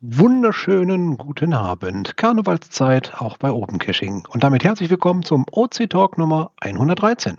Wunderschönen 0.00 1.16
guten 1.16 1.52
Abend. 1.52 2.16
Karnevalszeit 2.16 3.20
auch 3.20 3.36
bei 3.36 3.50
Open 3.50 3.80
Caching. 3.80 4.24
Und 4.30 4.44
damit 4.44 4.62
herzlich 4.62 4.90
willkommen 4.90 5.24
zum 5.24 5.44
OC 5.50 5.90
Talk 5.90 6.18
Nummer 6.18 6.52
113. 6.60 7.36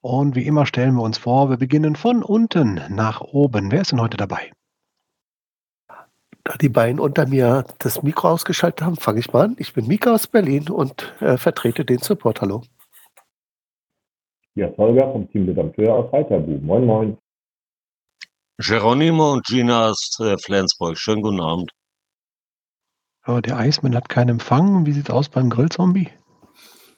Und 0.00 0.34
wie 0.36 0.46
immer 0.46 0.64
stellen 0.64 0.94
wir 0.94 1.02
uns 1.02 1.18
vor, 1.18 1.50
wir 1.50 1.58
beginnen 1.58 1.96
von 1.96 2.22
unten 2.22 2.80
nach 2.88 3.20
oben. 3.20 3.70
Wer 3.70 3.82
ist 3.82 3.92
denn 3.92 4.00
heute 4.00 4.16
dabei? 4.16 4.50
Da 6.50 6.56
die 6.56 6.68
beiden 6.68 6.98
unter 6.98 7.28
mir 7.28 7.64
das 7.78 8.02
Mikro 8.02 8.30
ausgeschaltet 8.30 8.82
haben, 8.84 8.96
fange 8.96 9.20
ich 9.20 9.32
mal 9.32 9.44
an. 9.44 9.56
Ich 9.60 9.72
bin 9.72 9.86
Mika 9.86 10.12
aus 10.12 10.26
Berlin 10.26 10.68
und 10.68 11.14
äh, 11.20 11.36
vertrete 11.36 11.84
den 11.84 11.98
Support. 11.98 12.40
Hallo. 12.40 12.62
Ist 14.56 14.76
Holger 14.76 15.12
vom 15.12 15.30
Team 15.30 15.46
Redakteur 15.46 15.94
aus 15.94 16.10
Heiterbu. 16.10 16.58
Moin, 16.60 16.84
moin. 16.84 17.18
Geronimo 18.58 19.34
und 19.34 19.46
Gina 19.46 19.90
aus 19.90 20.18
äh, 20.18 20.36
Flensburg. 20.38 20.98
Schönen 20.98 21.22
guten 21.22 21.40
Abend. 21.40 21.70
Oh, 23.28 23.38
der 23.38 23.56
Eismann 23.56 23.94
hat 23.94 24.08
keinen 24.08 24.30
Empfang. 24.30 24.84
Wie 24.86 24.92
sieht 24.92 25.08
es 25.08 25.14
aus 25.14 25.28
beim 25.28 25.50
Grillzombie? 25.50 26.08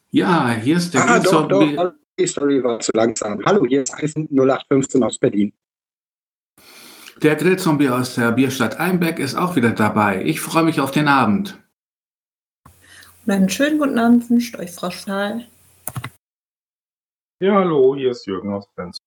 Ja, 0.09 0.53
hier 0.53 0.79
ist 0.79 0.95
der 0.95 1.03
Ah, 1.03 1.19
Grillzombie. 1.19 1.79
Story 2.27 2.65
war 2.65 2.81
zu 2.81 2.93
langsam. 2.95 3.39
Hallo, 3.45 3.67
hier 3.67 3.83
ist 3.83 3.93
Eisen 3.93 4.29
0815 4.31 5.03
aus 5.03 5.19
Berlin. 5.19 5.53
Der 7.23 7.37
Grillzombie 7.37 7.89
aus 7.89 8.17
der 8.17 8.33
Bierstadt 8.33 8.81
Einbeck 8.81 9.21
ist 9.21 9.37
auch 9.37 9.55
wieder 9.55 9.71
dabei. 9.71 10.25
Ich 10.25 10.41
freue 10.41 10.65
mich 10.65 10.81
auf 10.81 10.91
den 10.91 11.07
Abend. 11.07 11.57
Und 13.25 13.33
einen 13.33 13.49
schönen 13.49 13.79
guten 13.79 13.97
Abend 13.97 14.29
wünscht 14.29 14.59
euch 14.59 14.73
Frau 14.73 14.91
Stahl. 14.91 15.47
Ja, 17.39 17.55
hallo, 17.55 17.95
hier 17.95 18.11
ist 18.11 18.27
Jürgen 18.27 18.53
aus 18.53 18.67
Flensburg. 18.75 19.07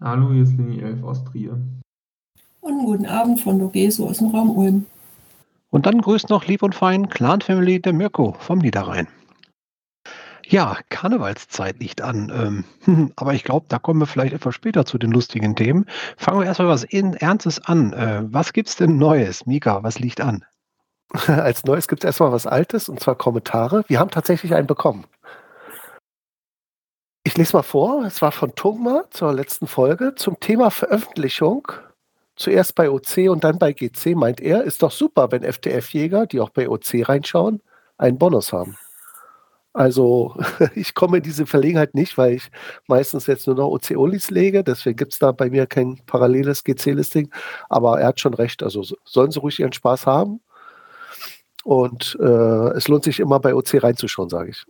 Hallo, 0.00 0.32
hier 0.32 0.42
ist 0.42 0.56
Linie 0.56 0.82
11 0.86 1.04
aus 1.04 1.24
Trier. 1.26 1.56
Und 2.60 2.72
einen 2.72 2.86
guten 2.86 3.06
Abend 3.06 3.40
von 3.40 3.60
Logeso 3.60 4.08
aus 4.08 4.18
dem 4.18 4.28
Raum 4.28 4.50
Ulm. 4.50 4.86
Und 5.70 5.86
dann 5.86 6.00
grüßt 6.00 6.28
noch 6.28 6.44
lieb 6.46 6.64
und 6.64 6.74
fein 6.74 7.08
Clan 7.08 7.40
Family 7.40 7.80
der 7.80 7.92
Mirko 7.92 8.34
vom 8.40 8.58
Niederrhein. 8.58 9.06
Ja, 10.46 10.78
Karnevalszeit 10.88 11.78
liegt 11.78 12.00
an. 12.00 12.64
Ähm, 12.86 13.12
aber 13.16 13.34
ich 13.34 13.44
glaube, 13.44 13.66
da 13.68 13.78
kommen 13.78 14.00
wir 14.00 14.06
vielleicht 14.06 14.34
etwas 14.34 14.54
später 14.54 14.84
zu 14.84 14.98
den 14.98 15.12
lustigen 15.12 15.56
Themen. 15.56 15.86
Fangen 16.16 16.40
wir 16.40 16.46
erstmal 16.46 16.68
was 16.68 16.84
Ernstes 16.84 17.64
an. 17.64 17.92
Äh, 17.92 18.22
was 18.24 18.52
gibt's 18.52 18.76
denn 18.76 18.98
Neues? 18.98 19.46
Mika, 19.46 19.82
was 19.82 19.98
liegt 19.98 20.20
an? 20.20 20.44
Als 21.26 21.64
Neues 21.64 21.88
gibt 21.88 22.04
es 22.04 22.08
erstmal 22.08 22.32
was 22.32 22.46
Altes 22.46 22.88
und 22.88 23.00
zwar 23.00 23.16
Kommentare. 23.16 23.84
Wir 23.88 23.98
haben 24.00 24.10
tatsächlich 24.10 24.54
einen 24.54 24.66
bekommen. 24.66 25.04
Ich 27.24 27.36
lese 27.36 27.56
mal 27.56 27.62
vor. 27.62 28.04
Es 28.04 28.20
war 28.20 28.32
von 28.32 28.54
Tungma 28.54 29.04
zur 29.10 29.32
letzten 29.32 29.66
Folge 29.66 30.14
zum 30.16 30.40
Thema 30.40 30.70
Veröffentlichung. 30.70 31.68
Zuerst 32.34 32.74
bei 32.74 32.90
OC 32.90 33.28
und 33.28 33.44
dann 33.44 33.58
bei 33.58 33.72
GC 33.72 34.16
meint 34.16 34.40
er, 34.40 34.64
ist 34.64 34.82
doch 34.82 34.90
super, 34.90 35.30
wenn 35.30 35.44
FTF-Jäger, 35.44 36.26
die 36.26 36.40
auch 36.40 36.50
bei 36.50 36.68
OC 36.68 37.08
reinschauen, 37.08 37.62
einen 37.98 38.18
Bonus 38.18 38.52
haben. 38.52 38.76
Also 39.72 40.36
ich 40.74 40.94
komme 40.94 41.18
in 41.18 41.22
diese 41.22 41.46
Verlegenheit 41.46 41.94
nicht, 41.94 42.18
weil 42.18 42.34
ich 42.34 42.50
meistens 42.86 43.26
jetzt 43.26 43.46
nur 43.46 43.56
noch 43.56 43.68
OC-Olis 43.68 44.30
lege. 44.30 44.62
Deswegen 44.64 44.96
gibt 44.96 45.14
es 45.14 45.18
da 45.18 45.32
bei 45.32 45.48
mir 45.50 45.66
kein 45.66 46.00
paralleles 46.06 46.64
GC-Listing. 46.64 47.30
Aber 47.68 48.00
er 48.00 48.08
hat 48.08 48.20
schon 48.20 48.34
recht. 48.34 48.62
Also 48.62 48.82
so- 48.82 48.96
sollen 49.04 49.30
sie 49.30 49.40
ruhig 49.40 49.58
ihren 49.60 49.72
Spaß 49.72 50.06
haben. 50.06 50.40
Und 51.64 52.16
äh, 52.20 52.24
es 52.76 52.88
lohnt 52.88 53.04
sich 53.04 53.20
immer 53.20 53.38
bei 53.38 53.54
OC 53.54 53.82
reinzuschauen, 53.82 54.28
sage 54.28 54.50
ich. 54.50 54.64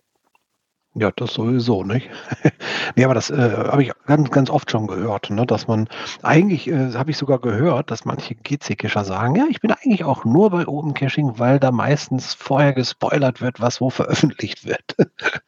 Ja, 0.94 1.10
das 1.10 1.32
sowieso, 1.32 1.84
nicht? 1.84 2.10
nee, 2.96 3.04
aber 3.04 3.14
das 3.14 3.30
äh, 3.30 3.36
habe 3.36 3.82
ich 3.82 3.92
ganz, 4.06 4.30
ganz 4.30 4.50
oft 4.50 4.70
schon 4.70 4.86
gehört, 4.86 5.30
ne? 5.30 5.46
dass 5.46 5.66
man 5.66 5.88
eigentlich, 6.22 6.68
äh, 6.68 6.92
habe 6.92 7.10
ich 7.10 7.16
sogar 7.16 7.38
gehört, 7.38 7.90
dass 7.90 8.04
manche 8.04 8.34
GC-Cacher 8.34 9.04
sagen, 9.04 9.34
ja, 9.36 9.46
ich 9.48 9.60
bin 9.62 9.70
eigentlich 9.70 10.04
auch 10.04 10.26
nur 10.26 10.50
bei 10.50 10.66
Open 10.68 10.92
Caching, 10.92 11.38
weil 11.38 11.58
da 11.58 11.72
meistens 11.72 12.34
vorher 12.34 12.74
gespoilert 12.74 13.40
wird, 13.40 13.58
was 13.58 13.80
wo 13.80 13.88
veröffentlicht 13.88 14.66
wird. 14.66 14.96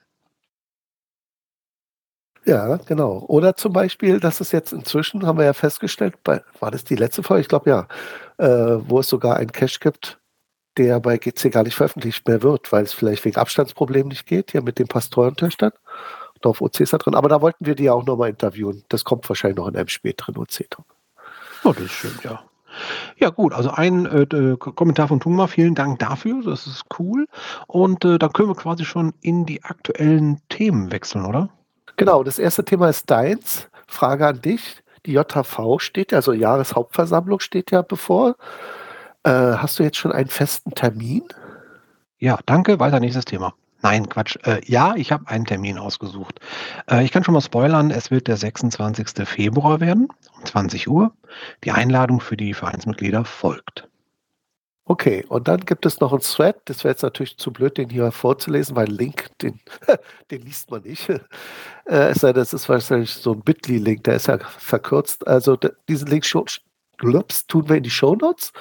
Ja, 2.47 2.77
genau. 2.77 3.25
Oder 3.29 3.57
zum 3.57 3.73
Beispiel, 3.73 4.21
dass 4.21 4.41
es 4.41 4.53
jetzt 4.53 4.73
inzwischen, 4.73 5.27
haben 5.27 5.39
wir 5.39 5.47
ja 5.47 5.55
festgestellt, 5.55 6.23
bei, 6.23 6.43
war 6.61 6.71
das 6.71 6.85
die 6.85 6.95
letzte 6.97 7.23
Folge? 7.23 7.41
Ich 7.41 7.49
glaube 7.49 7.71
ja, 7.71 7.89
äh, 8.37 8.79
wo 8.87 9.01
es 9.01 9.09
sogar 9.09 9.37
einen 9.37 9.51
Cache 9.53 9.79
gibt, 9.81 10.21
der 10.77 11.01
bei 11.01 11.19
GC 11.19 11.51
gar 11.51 11.63
nicht 11.63 11.75
veröffentlicht 11.75 12.27
mehr 12.29 12.43
wird, 12.43 12.73
weil 12.73 12.85
es 12.85 12.93
vielleicht 12.93 13.25
wegen 13.25 13.37
Abstandsproblemen 13.37 14.09
nicht 14.09 14.27
geht, 14.27 14.53
hier 14.53 14.63
mit 14.63 14.79
den 14.79 14.89
Pastorentöchtern. 14.89 15.73
Und 16.35 16.47
auf 16.47 16.61
OC 16.61 16.81
ist 16.81 16.93
da 16.93 16.99
drin. 16.99 17.15
Aber 17.15 17.29
da 17.29 17.41
wollten 17.41 17.65
wir 17.67 17.75
die 17.75 17.85
ja 17.85 17.93
auch 17.93 18.05
nochmal 18.05 18.31
interviewen. 18.31 18.85
Das 18.89 19.05
kommt 19.05 19.29
wahrscheinlich 19.29 19.57
noch 19.59 19.69
in 19.69 19.77
einem 19.77 19.89
späteren 19.89 20.37
OC-Talk. 20.37 20.85
Oh, 21.65 21.73
das 21.73 21.85
ist 21.85 21.93
schön, 21.93 22.19
ja. 22.23 22.43
Ja, 23.19 23.31
gut, 23.31 23.53
also 23.53 23.71
ein 23.71 24.05
äh, 24.07 24.27
d- 24.27 24.57
Kommentar 24.57 25.07
von 25.07 25.21
Tungma, 25.21 25.47
vielen 25.47 25.77
Dank 25.77 26.01
dafür, 26.01 26.43
das 26.45 26.67
ist 26.67 26.83
cool. 26.99 27.29
Und 27.69 28.05
äh, 28.05 28.19
dann 28.19 28.33
können 28.33 28.49
wir 28.49 28.57
quasi 28.57 28.85
schon 28.85 29.15
in 29.21 29.47
die 29.47 29.63
aktuellen 29.63 30.41
Themen 30.49 30.91
wechseln, 30.91 31.25
oder? 31.25 31.51
Genau, 31.97 32.25
das 32.25 32.41
erste 32.41 32.65
Thema 32.65 32.89
ist 32.89 33.09
deins. 33.09 33.69
Frage 33.87 34.27
an 34.27 34.41
dich. 34.41 34.83
Die 35.07 35.13
JHV 35.13 35.79
steht 35.79 36.11
ja, 36.13 36.19
also 36.19 36.33
Jahreshauptversammlung 36.33 37.39
steht 37.39 37.71
ja 37.71 37.83
bevor. 37.83 38.35
Äh, 39.25 39.31
hast 39.57 39.79
du 39.79 39.83
jetzt 39.83 39.97
schon 39.97 40.13
einen 40.13 40.29
festen 40.29 40.71
Termin? 40.73 41.25
Ja, 42.19 42.39
danke, 42.47 42.79
weiter 42.79 43.01
nächstes 43.01 43.25
Thema. 43.25 43.55
Nein, 43.83 44.09
Quatsch. 44.09 44.37
Äh, 44.45 44.61
ja, 44.65 44.95
ich 44.97 45.13
habe 45.13 45.29
einen 45.29 45.45
Termin 45.45 45.79
ausgesucht. 45.79 46.41
Äh, 46.91 47.05
ich 47.05 47.13
kann 47.13 47.25
schon 47.25 47.35
mal 47.35 47.41
spoilern, 47.41 47.91
es 47.91 48.11
wird 48.11 48.29
der 48.29 48.37
26. 48.37 49.27
Februar 49.27 49.81
werden, 49.81 50.09
um 50.39 50.45
20 50.45 50.89
Uhr. 50.89 51.13
Die 51.65 51.73
Einladung 51.73 52.21
für 52.21 52.37
die 52.37 52.55
Vereinsmitglieder 52.55 53.25
folgt. 53.25 53.89
Okay, 54.87 55.25
und 55.29 55.49
dann 55.49 55.61
gibt 55.61 55.87
es 55.87 56.01
noch 56.01 56.13
einen 56.13 56.21
Thread. 56.21 56.57
Das 56.67 56.85
wäre 56.85 56.93
jetzt 56.93 57.03
natürlich 57.03 57.39
zu 57.39 57.51
blöd, 57.51 57.79
den 57.79 57.89
hier 57.89 58.13
vorzulesen, 58.13 58.77
weil 58.77 58.89
Link, 58.89 59.31
den, 59.41 59.61
den 60.31 60.43
liest 60.43 60.71
man 60.71 60.83
nicht. 60.83 61.09
Äh, 61.09 61.21
es 61.87 62.21
sei 62.21 62.33
denn, 62.33 62.41
das 62.41 62.53
ist 62.53 62.69
wahrscheinlich 62.69 63.13
so 63.13 63.33
ein 63.33 63.41
Bitly-Link, 63.41 64.05
der 64.05 64.17
ist 64.17 64.29
ja 64.29 64.39
verkürzt. 64.39 65.27
Also 65.27 65.59
diesen 65.89 66.09
Link 66.09 66.25
Glups 66.99 67.47
tun 67.47 67.69
wir 67.69 67.77
in 67.77 67.83
die 67.83 67.91
Shownotes. 67.91 68.53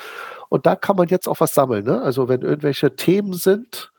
Und 0.49 0.65
da 0.65 0.75
kann 0.75 0.95
man 0.95 1.07
jetzt 1.07 1.27
auch 1.27 1.39
was 1.39 1.53
sammeln. 1.53 1.85
Ne? 1.85 2.01
Also 2.01 2.29
wenn 2.29 2.41
irgendwelche 2.41 2.95
Themen 2.95 3.33
sind, 3.33 3.91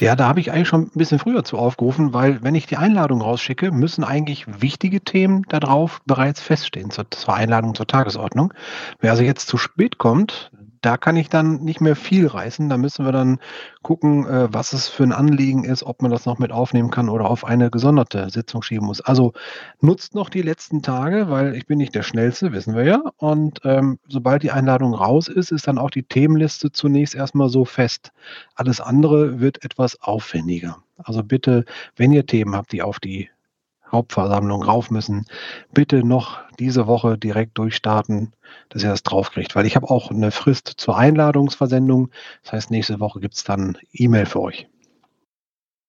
Ja, 0.00 0.16
da 0.16 0.28
habe 0.28 0.40
ich 0.40 0.50
eigentlich 0.50 0.68
schon 0.68 0.84
ein 0.84 0.90
bisschen 0.98 1.18
früher 1.18 1.44
zu 1.44 1.58
aufgerufen, 1.58 2.14
weil 2.14 2.42
wenn 2.42 2.54
ich 2.54 2.66
die 2.66 2.78
Einladung 2.78 3.20
rausschicke, 3.20 3.70
müssen 3.70 4.02
eigentlich 4.02 4.46
wichtige 4.60 5.02
Themen 5.02 5.44
darauf 5.48 6.00
bereits 6.06 6.40
feststehen 6.40 6.90
zur, 6.90 7.10
zur 7.10 7.34
Einladung 7.34 7.74
zur 7.74 7.86
Tagesordnung. 7.86 8.54
Wer 9.00 9.10
also 9.10 9.22
jetzt 9.22 9.48
zu 9.48 9.58
spät 9.58 9.98
kommt, 9.98 10.50
da 10.82 10.96
kann 10.96 11.16
ich 11.16 11.28
dann 11.28 11.62
nicht 11.62 11.80
mehr 11.80 11.96
viel 11.96 12.26
reißen. 12.26 12.68
Da 12.68 12.76
müssen 12.76 13.04
wir 13.04 13.12
dann 13.12 13.38
gucken, 13.82 14.26
äh, 14.26 14.52
was 14.52 14.72
es 14.72 14.88
für 14.88 15.04
ein 15.04 15.12
Anliegen 15.12 15.64
ist, 15.64 15.84
ob 15.84 16.02
man 16.02 16.10
das 16.10 16.26
noch 16.26 16.38
mit 16.38 16.52
aufnehmen 16.52 16.90
kann 16.90 17.08
oder 17.08 17.30
auf 17.30 17.44
eine 17.44 17.70
gesonderte 17.70 18.28
Sitzung 18.30 18.62
schieben 18.62 18.86
muss. 18.86 19.00
Also 19.00 19.32
nutzt 19.80 20.14
noch 20.14 20.28
die 20.28 20.42
letzten 20.42 20.82
Tage, 20.82 21.30
weil 21.30 21.54
ich 21.54 21.66
bin 21.66 21.78
nicht 21.78 21.94
der 21.94 22.02
Schnellste, 22.02 22.52
wissen 22.52 22.74
wir 22.74 22.84
ja. 22.84 23.02
Und 23.16 23.60
ähm, 23.64 23.98
sobald 24.08 24.42
die 24.42 24.50
Einladung 24.50 24.92
raus 24.92 25.28
ist, 25.28 25.52
ist 25.52 25.68
dann 25.68 25.78
auch 25.78 25.90
die 25.90 26.02
Themenliste 26.02 26.72
zunächst 26.72 27.14
erstmal 27.14 27.48
so 27.48 27.64
fest. 27.64 28.12
Alles 28.56 28.80
andere 28.80 29.40
wird 29.40 29.64
etwas 29.64 30.02
aufwendiger. 30.02 30.78
Also 30.98 31.22
bitte, 31.22 31.64
wenn 31.96 32.12
ihr 32.12 32.26
Themen 32.26 32.54
habt, 32.56 32.72
die 32.72 32.82
auf 32.82 32.98
die 32.98 33.30
Hauptversammlung 33.92 34.62
rauf 34.62 34.90
müssen, 34.90 35.26
bitte 35.72 36.04
noch 36.06 36.40
diese 36.58 36.86
Woche 36.86 37.18
direkt 37.18 37.58
durchstarten, 37.58 38.32
dass 38.70 38.82
ihr 38.82 38.90
das 38.90 39.02
draufkriegt. 39.02 39.54
Weil 39.56 39.66
ich 39.66 39.76
habe 39.76 39.90
auch 39.90 40.10
eine 40.10 40.30
Frist 40.30 40.68
zur 40.76 40.96
Einladungsversendung. 40.96 42.10
Das 42.42 42.52
heißt, 42.52 42.70
nächste 42.70 43.00
Woche 43.00 43.20
gibt 43.20 43.34
es 43.34 43.44
dann 43.44 43.78
E-Mail 43.92 44.26
für 44.26 44.40
euch. 44.40 44.68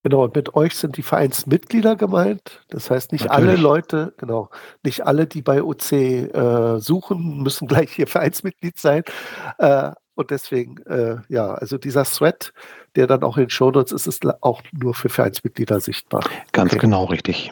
genau, 0.04 0.24
und 0.26 0.36
mit 0.36 0.56
euch 0.56 0.76
sind 0.76 0.98
die 0.98 1.04
Vereinsmitglieder 1.04 1.96
gemeint. 1.96 2.62
Das 2.70 2.90
heißt, 2.90 3.12
nicht 3.12 3.30
alle 3.32 3.56
Natürlich. 3.56 3.62
Leute, 3.62 4.14
genau, 4.18 4.50
nicht 4.84 5.06
alle, 5.06 5.28
die 5.28 5.42
bei 5.42 5.64
OC 5.64 5.92
äh, 5.94 6.80
suchen, 6.80 7.42
müssen 7.44 7.68
gleich 7.68 7.92
hier 7.94 8.08
Vereinsmitglied 8.08 8.78
sein. 8.78 9.04
Äh, 9.60 9.92
und 10.16 10.30
deswegen, 10.32 10.78
äh, 10.86 11.18
ja, 11.30 11.54
also 11.56 11.78
dieser 11.78 12.04
Thread, 12.06 12.54
der 12.96 13.08
dann 13.08 13.24
auch 13.24 13.38
in 13.38 13.46
den 13.46 13.50
Shownotes 13.50 13.92
ist, 13.94 14.08
ist 14.08 14.26
auch 14.44 14.62
nur 14.72 14.94
für 14.94 15.10
Vereinsmitglieder 15.10 15.80
sichtbar. 15.80 16.30
Ganz 16.52 16.74
Okay. 16.74 16.78
genau 16.78 17.06
richtig. 17.06 17.52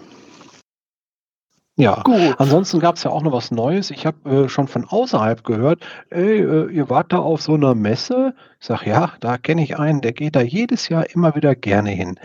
Ja, 1.78 2.02
Gut. 2.04 2.36
ansonsten 2.38 2.80
gab 2.80 2.98
es 2.98 3.04
ja 3.04 3.12
auch 3.12 3.24
noch 3.24 3.32
was 3.32 3.50
Neues. 3.50 3.92
Ich 3.92 4.06
habe 4.06 4.30
äh, 4.30 4.50
schon 4.50 4.68
von 4.68 4.86
außerhalb 4.86 5.44
gehört, 5.44 5.86
ey, 6.10 6.40
äh, 6.40 6.70
ihr 6.70 6.90
wart 6.90 7.14
da 7.14 7.20
auf 7.20 7.42
so 7.42 7.54
einer 7.54 7.76
Messe. 7.76 8.36
Ich 8.60 8.68
sage, 8.68 8.90
ja, 8.90 9.14
da 9.22 9.38
kenne 9.38 9.64
ich 9.64 9.80
einen, 9.80 10.02
der 10.02 10.12
geht 10.12 10.36
da 10.36 10.42
jedes 10.42 10.90
Jahr 10.90 11.10
immer 11.10 11.34
wieder 11.36 11.56
gerne 11.56 11.92
hin. 11.92 12.20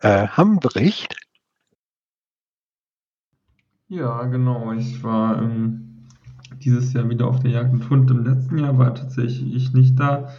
Äh, 0.00 0.26
haben 0.26 0.58
Bericht? 0.58 1.14
Ja, 3.88 4.24
genau. 4.24 4.72
Ich 4.72 5.02
war 5.04 5.40
ähm, 5.40 6.08
dieses 6.56 6.92
Jahr 6.92 7.08
wieder 7.08 7.28
auf 7.28 7.38
der 7.38 7.52
Jagd 7.52 7.72
und 7.72 7.88
Hund. 7.88 8.10
Im 8.10 8.24
letzten 8.24 8.58
Jahr 8.58 8.76
war 8.78 8.94
tatsächlich 8.94 9.54
ich 9.54 9.72
nicht 9.72 9.98
da. 9.98 10.30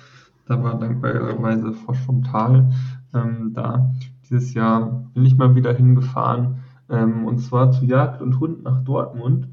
Da 0.47 0.61
war 0.61 0.77
dankbarerweise 0.77 1.71
Frosch 1.71 1.99
vom 1.99 2.23
Tal 2.23 2.71
ähm, 3.13 3.53
da. 3.53 3.93
Dieses 4.23 4.53
Jahr 4.53 5.09
bin 5.13 5.25
ich 5.25 5.37
mal 5.37 5.55
wieder 5.55 5.73
hingefahren 5.73 6.62
ähm, 6.93 7.25
und 7.25 7.39
zwar 7.39 7.71
zu 7.71 7.85
Jagd 7.85 8.21
und 8.21 8.39
Hund 8.39 8.63
nach 8.63 8.83
Dortmund. 8.83 9.47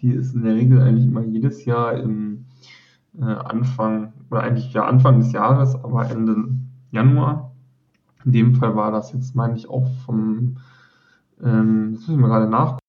Die 0.00 0.10
ist 0.10 0.34
in 0.34 0.44
der 0.44 0.54
Regel 0.54 0.80
eigentlich 0.82 1.06
immer 1.06 1.22
jedes 1.22 1.64
Jahr 1.64 1.94
im 1.94 2.44
äh, 3.18 3.24
Anfang, 3.24 4.12
oder 4.30 4.42
eigentlich 4.42 4.72
ja 4.74 4.84
Anfang 4.84 5.18
des 5.18 5.32
Jahres, 5.32 5.74
aber 5.74 6.10
Ende 6.10 6.36
Januar. 6.90 7.52
In 8.24 8.32
dem 8.32 8.54
Fall 8.54 8.76
war 8.76 8.92
das 8.92 9.12
jetzt, 9.12 9.34
meine 9.34 9.56
ich, 9.56 9.70
auch 9.70 9.88
vom, 10.04 10.58
ähm, 11.42 11.92
das 11.94 12.02
muss 12.02 12.10
ich 12.10 12.16
mal 12.16 12.28
gerade 12.28 12.50
nachgucken. 12.50 12.80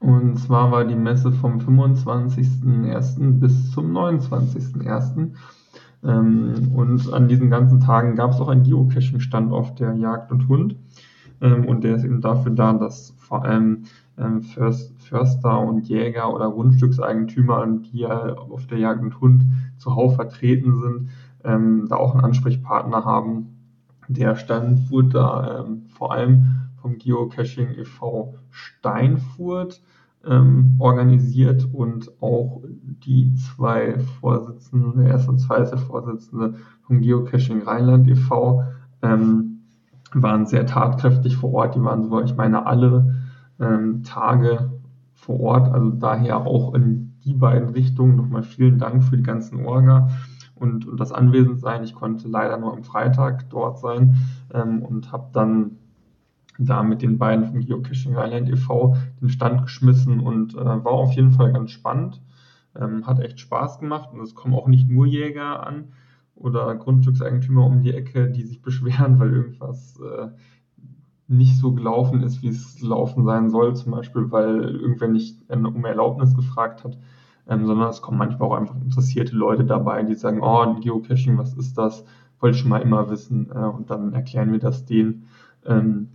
Und 0.00 0.38
zwar 0.38 0.70
war 0.70 0.84
die 0.84 0.94
Messe 0.94 1.32
vom 1.32 1.58
25.01. 1.58 3.40
bis 3.40 3.72
zum 3.72 3.96
29.01. 3.96 5.32
Ähm, 6.04 6.72
und 6.74 7.12
an 7.12 7.28
diesen 7.28 7.48
ganzen 7.48 7.80
Tagen 7.80 8.16
gab 8.16 8.32
es 8.32 8.40
auch 8.40 8.48
einen 8.48 8.64
Geocaching-Stand 8.64 9.52
auf 9.52 9.74
der 9.74 9.94
Jagd 9.94 10.30
und 10.30 10.48
Hund. 10.48 10.76
Ähm, 11.40 11.66
und 11.66 11.84
der 11.84 11.96
ist 11.96 12.04
eben 12.04 12.20
dafür 12.20 12.52
da, 12.52 12.72
dass 12.72 13.14
vor 13.18 13.44
allem 13.44 13.84
ähm, 14.18 14.42
Förster 14.42 15.60
und 15.60 15.88
Jäger 15.88 16.32
oder 16.32 16.50
Grundstückseigentümer, 16.50 17.66
die 17.66 17.98
ja 17.98 18.34
auf 18.34 18.66
der 18.66 18.78
Jagd 18.78 19.02
und 19.02 19.20
Hund 19.20 19.44
zuhauf 19.78 20.14
vertreten 20.16 20.80
sind, 20.80 21.10
ähm, 21.44 21.86
da 21.88 21.96
auch 21.96 22.14
einen 22.14 22.24
Ansprechpartner 22.24 23.04
haben. 23.04 23.56
Der 24.08 24.36
Stand 24.36 24.90
wurde 24.90 25.08
da 25.08 25.64
ähm, 25.64 25.82
vor 25.88 26.12
allem 26.12 26.66
vom 26.80 26.98
Geocaching 26.98 27.70
e.V. 27.78 28.34
Steinfurt 28.50 29.82
ähm, 30.24 30.76
organisiert 30.78 31.68
und 31.72 32.10
auch 32.22 32.62
die 33.04 33.34
zwei 33.34 33.98
Vorsitzenden, 34.20 35.02
der 35.02 35.12
erste 35.12 35.30
und 35.30 35.38
zweite 35.38 35.76
Vorsitzende 35.76 36.54
vom 36.82 37.00
Geocaching 37.00 37.62
Rheinland 37.62 38.08
e.V. 38.08 38.62
Ähm, 39.02 39.55
waren 40.12 40.46
sehr 40.46 40.66
tatkräftig 40.66 41.36
vor 41.36 41.52
Ort. 41.52 41.74
Die 41.74 41.82
waren 41.82 42.02
sogar, 42.02 42.24
ich 42.24 42.36
meine, 42.36 42.66
alle 42.66 43.14
ähm, 43.60 44.02
Tage 44.02 44.70
vor 45.14 45.40
Ort. 45.40 45.72
Also 45.72 45.90
daher 45.90 46.46
auch 46.46 46.74
in 46.74 47.14
die 47.24 47.34
beiden 47.34 47.70
Richtungen 47.70 48.16
nochmal 48.16 48.42
vielen 48.42 48.78
Dank 48.78 49.02
für 49.02 49.16
die 49.16 49.22
ganzen 49.22 49.66
Orga 49.66 50.08
und, 50.54 50.86
und 50.86 50.98
das 50.98 51.12
Anwesendsein. 51.12 51.82
Ich 51.82 51.94
konnte 51.94 52.28
leider 52.28 52.56
nur 52.56 52.72
am 52.72 52.84
Freitag 52.84 53.50
dort 53.50 53.78
sein 53.78 54.16
ähm, 54.54 54.82
und 54.82 55.12
habe 55.12 55.28
dann 55.32 55.72
da 56.58 56.82
mit 56.82 57.02
den 57.02 57.18
beiden 57.18 57.44
vom 57.44 57.60
Geocaching 57.60 58.14
Island 58.16 58.48
e.V. 58.48 58.96
den 59.20 59.28
Stand 59.28 59.62
geschmissen 59.62 60.20
und 60.20 60.54
äh, 60.54 60.64
war 60.64 60.92
auf 60.92 61.12
jeden 61.12 61.32
Fall 61.32 61.52
ganz 61.52 61.70
spannend. 61.70 62.22
Ähm, 62.74 63.06
hat 63.06 63.20
echt 63.20 63.40
Spaß 63.40 63.80
gemacht 63.80 64.10
und 64.12 64.20
es 64.20 64.34
kommen 64.34 64.54
auch 64.54 64.66
nicht 64.66 64.88
nur 64.88 65.06
Jäger 65.06 65.66
an 65.66 65.88
oder 66.36 66.74
Grundstückseigentümer 66.76 67.64
um 67.66 67.82
die 67.82 67.92
Ecke, 67.92 68.30
die 68.30 68.44
sich 68.44 68.62
beschweren, 68.62 69.18
weil 69.18 69.32
irgendwas 69.32 69.98
äh, 70.00 70.28
nicht 71.28 71.58
so 71.58 71.72
gelaufen 71.72 72.22
ist, 72.22 72.42
wie 72.42 72.48
es 72.48 72.80
laufen 72.80 73.24
sein 73.24 73.50
soll, 73.50 73.74
zum 73.74 73.92
Beispiel, 73.92 74.30
weil 74.30 74.62
irgendwer 74.62 75.08
nicht 75.08 75.40
um 75.50 75.84
Erlaubnis 75.84 76.34
gefragt 76.36 76.84
hat, 76.84 76.98
ähm, 77.48 77.66
sondern 77.66 77.88
es 77.90 78.02
kommen 78.02 78.18
manchmal 78.18 78.48
auch 78.48 78.54
einfach 78.54 78.76
interessierte 78.76 79.34
Leute 79.34 79.64
dabei, 79.64 80.02
die 80.04 80.14
sagen, 80.14 80.40
oh, 80.42 80.74
Geocaching, 80.80 81.38
was 81.38 81.54
ist 81.54 81.76
das? 81.76 82.04
Wollte 82.38 82.56
ich 82.56 82.60
schon 82.62 82.70
mal 82.70 82.82
immer 82.82 83.10
wissen 83.10 83.50
äh, 83.50 83.58
und 83.58 83.90
dann 83.90 84.12
erklären 84.12 84.52
wir 84.52 84.60
das 84.60 84.84
denen. 84.84 85.26
Ähm, 85.64 86.08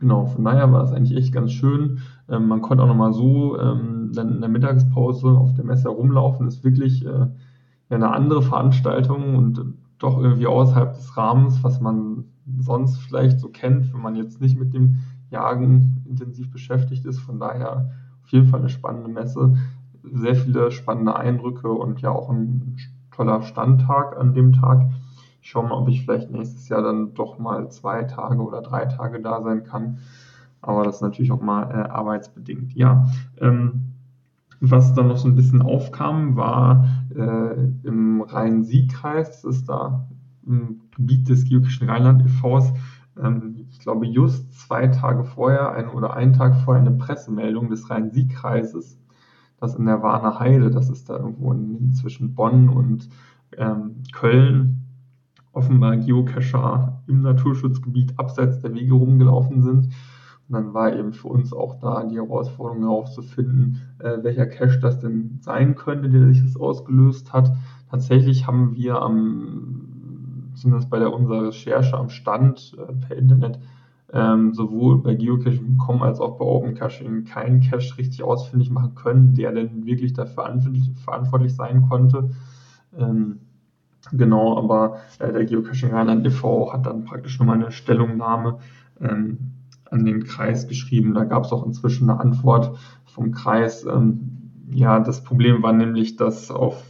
Genau, 0.00 0.24
von 0.24 0.44
daher 0.44 0.72
war 0.72 0.82
es 0.82 0.92
eigentlich 0.92 1.16
echt 1.16 1.32
ganz 1.32 1.52
schön. 1.52 1.98
Ähm, 2.28 2.48
man 2.48 2.62
konnte 2.62 2.82
auch 2.82 2.88
nochmal 2.88 3.12
so 3.12 3.58
ähm, 3.60 4.12
dann 4.14 4.30
in 4.30 4.40
der 4.40 4.48
Mittagspause 4.48 5.28
auf 5.28 5.52
der 5.54 5.64
Messe 5.64 5.84
herumlaufen. 5.84 6.46
Das 6.46 6.56
ist 6.56 6.64
wirklich 6.64 7.04
äh, 7.04 7.26
eine 7.96 8.12
andere 8.12 8.42
Veranstaltung 8.42 9.36
und 9.36 9.74
doch 9.98 10.18
irgendwie 10.18 10.46
außerhalb 10.46 10.94
des 10.94 11.16
Rahmens, 11.16 11.62
was 11.62 11.80
man 11.80 12.24
sonst 12.58 12.98
vielleicht 12.98 13.38
so 13.40 13.48
kennt, 13.48 13.92
wenn 13.92 14.00
man 14.00 14.16
jetzt 14.16 14.40
nicht 14.40 14.58
mit 14.58 14.72
dem 14.72 15.00
Jagen 15.30 16.04
intensiv 16.08 16.50
beschäftigt 16.50 17.04
ist. 17.04 17.20
Von 17.20 17.38
daher 17.38 17.90
auf 18.22 18.30
jeden 18.30 18.48
Fall 18.48 18.60
eine 18.60 18.68
spannende 18.68 19.08
Messe. 19.08 19.56
Sehr 20.02 20.34
viele 20.34 20.70
spannende 20.70 21.16
Eindrücke 21.16 21.70
und 21.70 22.00
ja 22.00 22.10
auch 22.10 22.30
ein 22.30 22.76
toller 23.10 23.42
Standtag 23.42 24.16
an 24.18 24.34
dem 24.34 24.52
Tag. 24.52 24.88
Ich 25.42 25.50
schaue 25.50 25.68
mal, 25.68 25.76
ob 25.76 25.88
ich 25.88 26.04
vielleicht 26.04 26.30
nächstes 26.30 26.68
Jahr 26.68 26.82
dann 26.82 27.14
doch 27.14 27.38
mal 27.38 27.70
zwei 27.70 28.04
Tage 28.04 28.42
oder 28.42 28.62
drei 28.62 28.86
Tage 28.86 29.20
da 29.20 29.42
sein 29.42 29.64
kann. 29.64 29.98
Aber 30.62 30.84
das 30.84 30.96
ist 30.96 31.02
natürlich 31.02 31.32
auch 31.32 31.40
mal 31.40 31.70
äh, 31.70 31.88
arbeitsbedingt. 31.88 32.74
Ja, 32.74 33.08
ähm, 33.38 33.89
was 34.60 34.92
dann 34.94 35.08
noch 35.08 35.16
so 35.16 35.26
ein 35.26 35.34
bisschen 35.34 35.62
aufkam, 35.62 36.36
war 36.36 36.86
äh, 37.14 37.54
im 37.82 38.20
Rhein-Sieg-Kreis, 38.20 39.42
das 39.42 39.56
ist 39.56 39.68
da 39.68 40.06
im 40.46 40.82
Gebiet 40.96 41.28
des 41.28 41.44
Geologischen 41.44 41.88
Rheinland 41.88 42.22
e.V.s, 42.22 42.72
ähm, 43.20 43.66
ich 43.70 43.80
glaube 43.80 44.06
just 44.06 44.52
zwei 44.52 44.88
Tage 44.88 45.24
vorher 45.24 45.72
ein, 45.72 45.88
oder 45.88 46.14
einen 46.14 46.34
Tag 46.34 46.56
vorher 46.56 46.82
eine 46.82 46.96
Pressemeldung 46.96 47.70
des 47.70 47.88
Rhein-Sieg-Kreises, 47.88 49.00
das 49.58 49.74
in 49.74 49.86
der 49.86 50.02
Warner 50.02 50.38
Heide, 50.38 50.70
das 50.70 50.90
ist 50.90 51.08
da 51.08 51.16
irgendwo 51.16 51.52
in, 51.52 51.92
zwischen 51.92 52.34
Bonn 52.34 52.68
und 52.68 53.08
ähm, 53.56 54.02
Köln, 54.12 54.86
offenbar 55.52 55.96
Geocacher 55.96 57.02
im 57.06 57.22
Naturschutzgebiet 57.22 58.18
abseits 58.18 58.60
der 58.60 58.74
Wege 58.74 58.94
rumgelaufen 58.94 59.62
sind. 59.62 59.92
Und 60.50 60.54
dann 60.54 60.74
war 60.74 60.92
eben 60.92 61.12
für 61.12 61.28
uns 61.28 61.52
auch 61.52 61.76
da 61.78 62.02
die 62.02 62.16
Herausforderung 62.16 62.82
herauszufinden, 62.82 63.82
äh, 64.00 64.18
welcher 64.22 64.46
Cache 64.46 64.80
das 64.80 64.98
denn 64.98 65.38
sein 65.42 65.76
könnte, 65.76 66.10
der 66.10 66.26
sich 66.26 66.42
das 66.42 66.56
ausgelöst 66.56 67.32
hat. 67.32 67.52
Tatsächlich 67.88 68.48
haben 68.48 68.74
wir 68.74 69.00
am, 69.00 70.50
zumindest 70.54 70.90
bei 70.90 70.98
der 70.98 71.12
unserer 71.12 71.46
Recherche 71.46 71.96
am 71.96 72.08
Stand 72.08 72.76
äh, 72.76 72.92
per 72.94 73.16
Internet, 73.16 73.60
ähm, 74.12 74.52
sowohl 74.52 75.00
bei 75.00 75.14
Geocaching.com 75.14 76.02
als 76.02 76.18
auch 76.18 76.36
bei 76.36 76.44
OpenCaching 76.44 77.26
keinen 77.26 77.60
Cache 77.60 77.96
richtig 77.96 78.24
ausfindig 78.24 78.72
machen 78.72 78.96
können, 78.96 79.34
der 79.34 79.52
denn 79.52 79.86
wirklich 79.86 80.14
dafür 80.14 80.58
verantwortlich, 80.96 81.54
sein 81.54 81.86
konnte. 81.88 82.30
Ähm, 82.98 83.38
Genau, 84.12 84.56
aber 84.56 84.96
äh, 85.18 85.30
der 85.30 85.44
Geocaching 85.44 85.90
Rheinland 85.90 86.26
e.V. 86.26 86.72
hat 86.72 86.86
dann 86.86 87.04
praktisch 87.04 87.38
nochmal 87.38 87.56
eine 87.56 87.70
Stellungnahme 87.70 88.58
ähm, 88.98 89.59
an 89.90 90.04
den 90.04 90.24
Kreis 90.24 90.68
geschrieben. 90.68 91.14
Da 91.14 91.24
gab 91.24 91.44
es 91.44 91.52
auch 91.52 91.66
inzwischen 91.66 92.08
eine 92.08 92.20
Antwort 92.20 92.78
vom 93.04 93.32
Kreis. 93.32 93.84
Ähm, 93.84 94.66
ja, 94.70 95.00
das 95.00 95.24
Problem 95.24 95.62
war 95.62 95.72
nämlich, 95.72 96.16
dass 96.16 96.50
auf 96.50 96.82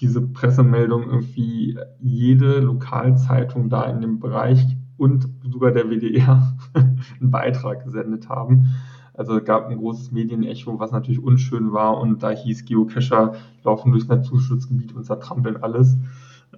diese 0.00 0.20
Pressemeldung 0.20 1.04
irgendwie 1.04 1.78
jede 2.00 2.60
Lokalzeitung 2.60 3.68
da 3.68 3.84
in 3.84 4.00
dem 4.00 4.20
Bereich 4.20 4.64
und 4.96 5.28
sogar 5.42 5.72
der 5.72 5.90
WDR 5.90 6.56
einen 6.74 7.30
Beitrag 7.30 7.84
gesendet 7.84 8.28
haben. 8.28 8.70
Also 9.14 9.36
es 9.36 9.44
gab 9.44 9.68
ein 9.68 9.78
großes 9.78 10.12
Medienecho, 10.12 10.78
was 10.78 10.92
natürlich 10.92 11.20
unschön 11.20 11.72
war 11.72 11.98
und 11.98 12.22
da 12.22 12.30
hieß 12.30 12.64
Geocacher 12.66 13.34
laufen 13.64 13.90
durchs 13.90 14.06
Naturschutzgebiet 14.06 14.94
und 14.94 15.04
zertrampeln 15.04 15.56
alles. 15.56 15.96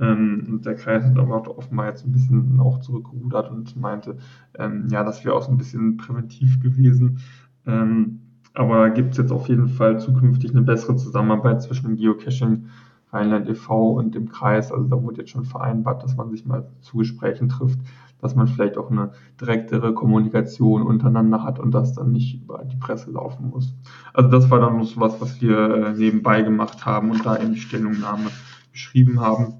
Ähm, 0.00 0.46
und 0.48 0.66
der 0.66 0.76
Kreis 0.76 1.04
hat 1.04 1.18
aber 1.18 1.58
offenbar 1.58 1.88
jetzt 1.88 2.06
ein 2.06 2.12
bisschen 2.12 2.58
auch 2.58 2.80
zurückgerudert 2.80 3.50
und 3.50 3.76
meinte, 3.76 4.16
ähm, 4.58 4.88
ja, 4.90 5.04
das 5.04 5.24
wäre 5.24 5.34
auch 5.34 5.42
so 5.42 5.50
ein 5.50 5.58
bisschen 5.58 5.98
präventiv 5.98 6.60
gewesen. 6.60 7.18
Ähm, 7.66 8.20
aber 8.54 8.90
gibt 8.90 9.12
es 9.12 9.18
jetzt 9.18 9.30
auf 9.30 9.48
jeden 9.48 9.68
Fall 9.68 10.00
zukünftig 10.00 10.50
eine 10.50 10.62
bessere 10.62 10.96
Zusammenarbeit 10.96 11.62
zwischen 11.62 11.86
dem 11.86 11.96
Geocaching 11.96 12.66
Rheinland 13.12 13.48
e.V. 13.48 13.92
und 13.92 14.14
dem 14.14 14.28
Kreis. 14.30 14.72
Also 14.72 14.88
da 14.88 15.00
wurde 15.02 15.18
jetzt 15.18 15.30
schon 15.30 15.44
vereinbart, 15.44 16.02
dass 16.02 16.16
man 16.16 16.30
sich 16.30 16.46
mal 16.46 16.68
zu 16.80 16.98
Gesprächen 16.98 17.48
trifft, 17.48 17.78
dass 18.20 18.34
man 18.34 18.46
vielleicht 18.46 18.78
auch 18.78 18.90
eine 18.90 19.12
direktere 19.40 19.94
Kommunikation 19.94 20.82
untereinander 20.82 21.42
hat 21.42 21.58
und 21.58 21.72
das 21.72 21.92
dann 21.92 22.12
nicht 22.12 22.42
über 22.42 22.64
die 22.64 22.76
Presse 22.76 23.10
laufen 23.10 23.50
muss. 23.50 23.74
Also 24.14 24.30
das 24.30 24.50
war 24.50 24.60
dann 24.60 24.82
so 24.82 25.00
was, 25.00 25.20
was 25.20 25.40
wir 25.42 25.58
äh, 25.58 25.92
nebenbei 25.92 26.42
gemacht 26.42 26.86
haben 26.86 27.10
und 27.10 27.24
da 27.26 27.34
in 27.34 27.52
die 27.52 27.60
Stellungnahme 27.60 28.30
beschrieben 28.72 29.20
haben 29.20 29.59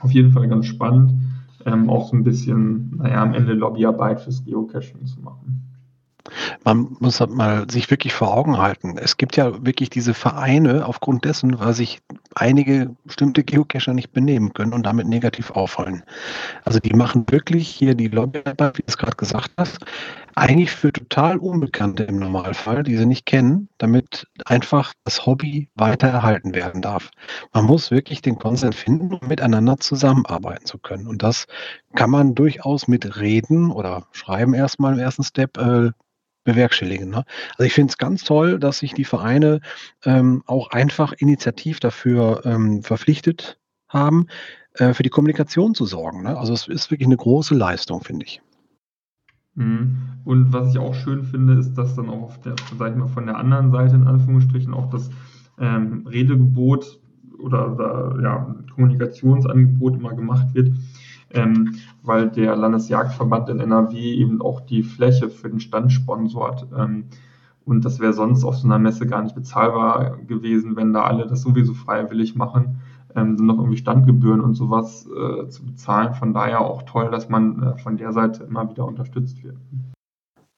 auf 0.00 0.10
jeden 0.10 0.32
Fall 0.32 0.48
ganz 0.48 0.66
spannend, 0.66 1.12
ähm, 1.66 1.88
auch 1.88 2.08
so 2.08 2.16
ein 2.16 2.24
bisschen, 2.24 2.96
naja, 2.96 3.22
am 3.22 3.34
Ende 3.34 3.52
Lobbyarbeit 3.52 4.20
fürs 4.20 4.44
Geocaching 4.44 5.06
zu 5.06 5.20
machen. 5.20 5.69
Man 6.64 6.96
muss 7.00 7.20
halt 7.20 7.30
mal 7.30 7.70
sich 7.70 7.90
wirklich 7.90 8.12
vor 8.12 8.36
Augen 8.36 8.58
halten. 8.58 8.98
Es 8.98 9.16
gibt 9.16 9.36
ja 9.36 9.64
wirklich 9.64 9.90
diese 9.90 10.14
Vereine 10.14 10.86
aufgrund 10.86 11.24
dessen, 11.24 11.58
weil 11.58 11.74
sich 11.74 12.00
einige 12.34 12.94
bestimmte 13.04 13.44
Geocacher 13.44 13.94
nicht 13.94 14.12
benehmen 14.12 14.52
können 14.52 14.72
und 14.72 14.84
damit 14.84 15.06
negativ 15.06 15.50
auffallen. 15.50 16.02
Also 16.64 16.78
die 16.78 16.94
machen 16.94 17.24
wirklich 17.28 17.68
hier 17.68 17.94
die 17.94 18.08
Lobbyarbeit, 18.08 18.78
wie 18.78 18.82
du 18.82 18.88
es 18.88 18.98
gerade 18.98 19.16
gesagt 19.16 19.52
hast, 19.56 19.78
eigentlich 20.34 20.70
für 20.70 20.92
total 20.92 21.38
Unbekannte 21.38 22.04
im 22.04 22.18
Normalfall, 22.18 22.82
die 22.82 22.96
sie 22.96 23.06
nicht 23.06 23.26
kennen, 23.26 23.68
damit 23.78 24.26
einfach 24.44 24.92
das 25.04 25.26
Hobby 25.26 25.68
weiter 25.74 26.08
erhalten 26.08 26.54
werden 26.54 26.82
darf. 26.82 27.10
Man 27.52 27.64
muss 27.64 27.90
wirklich 27.90 28.22
den 28.22 28.38
Konsens 28.38 28.76
finden, 28.76 29.14
um 29.14 29.28
miteinander 29.28 29.78
zusammenarbeiten 29.78 30.66
zu 30.66 30.78
können. 30.78 31.06
Und 31.06 31.22
das 31.22 31.46
kann 31.94 32.10
man 32.10 32.34
durchaus 32.34 32.88
mit 32.88 33.18
Reden 33.18 33.70
oder 33.70 34.06
Schreiben 34.12 34.54
erstmal 34.54 34.94
im 34.94 34.98
ersten 35.00 35.24
Step 35.24 35.58
äh, 35.58 35.90
bewerkstelligen. 36.44 37.10
Ne? 37.10 37.24
Also 37.56 37.64
ich 37.66 37.72
finde 37.72 37.90
es 37.90 37.98
ganz 37.98 38.24
toll, 38.24 38.58
dass 38.58 38.78
sich 38.78 38.94
die 38.94 39.04
Vereine 39.04 39.60
ähm, 40.04 40.42
auch 40.46 40.70
einfach 40.70 41.12
initiativ 41.12 41.80
dafür 41.80 42.42
ähm, 42.44 42.82
verpflichtet 42.82 43.58
haben, 43.88 44.26
äh, 44.74 44.94
für 44.94 45.02
die 45.02 45.10
Kommunikation 45.10 45.74
zu 45.74 45.84
sorgen. 45.84 46.22
Ne? 46.22 46.38
Also 46.38 46.52
es 46.52 46.68
ist 46.68 46.90
wirklich 46.90 47.06
eine 47.06 47.16
große 47.16 47.54
Leistung, 47.54 48.02
finde 48.02 48.26
ich. 48.26 48.40
Mhm. 49.54 49.98
Und 50.24 50.52
was 50.52 50.70
ich 50.70 50.78
auch 50.78 50.94
schön 50.94 51.24
finde, 51.24 51.54
ist, 51.54 51.74
dass 51.74 51.96
dann 51.96 52.08
auch 52.08 52.22
auf 52.22 52.40
der, 52.40 52.54
sag 52.78 52.92
ich 52.92 52.96
mal, 52.96 53.08
von 53.08 53.26
der 53.26 53.36
anderen 53.36 53.70
Seite 53.70 53.96
in 53.96 54.06
Anführungsstrichen 54.06 54.72
auch 54.72 54.90
das 54.90 55.10
ähm, 55.58 56.06
Redegebot 56.06 57.00
oder, 57.38 57.72
oder 57.72 58.18
ja, 58.22 58.54
Kommunikationsangebot 58.74 59.96
immer 59.96 60.14
gemacht 60.14 60.54
wird, 60.54 60.72
ähm, 61.32 61.76
weil 62.02 62.28
der 62.28 62.56
Landesjagdverband 62.56 63.48
in 63.48 63.60
NRW 63.60 63.96
eben 63.98 64.42
auch 64.42 64.60
die 64.60 64.82
Fläche 64.82 65.30
für 65.30 65.48
den 65.48 65.60
Stand 65.60 65.92
sponsort. 65.92 66.66
Ähm, 66.76 67.04
und 67.64 67.84
das 67.84 68.00
wäre 68.00 68.12
sonst 68.12 68.44
auf 68.44 68.56
so 68.56 68.66
einer 68.66 68.78
Messe 68.78 69.06
gar 69.06 69.22
nicht 69.22 69.34
bezahlbar 69.34 70.16
gewesen, 70.26 70.76
wenn 70.76 70.92
da 70.92 71.02
alle 71.02 71.26
das 71.26 71.42
sowieso 71.42 71.74
freiwillig 71.74 72.34
machen, 72.34 72.80
ähm, 73.14 73.36
noch 73.36 73.58
irgendwie 73.58 73.76
Standgebühren 73.76 74.40
und 74.40 74.54
sowas 74.54 75.06
äh, 75.06 75.48
zu 75.48 75.64
bezahlen. 75.66 76.14
Von 76.14 76.32
daher 76.32 76.60
auch 76.60 76.82
toll, 76.82 77.10
dass 77.10 77.28
man 77.28 77.62
äh, 77.62 77.78
von 77.78 77.96
der 77.96 78.12
Seite 78.12 78.44
immer 78.44 78.68
wieder 78.68 78.86
unterstützt 78.86 79.42
wird. 79.44 79.56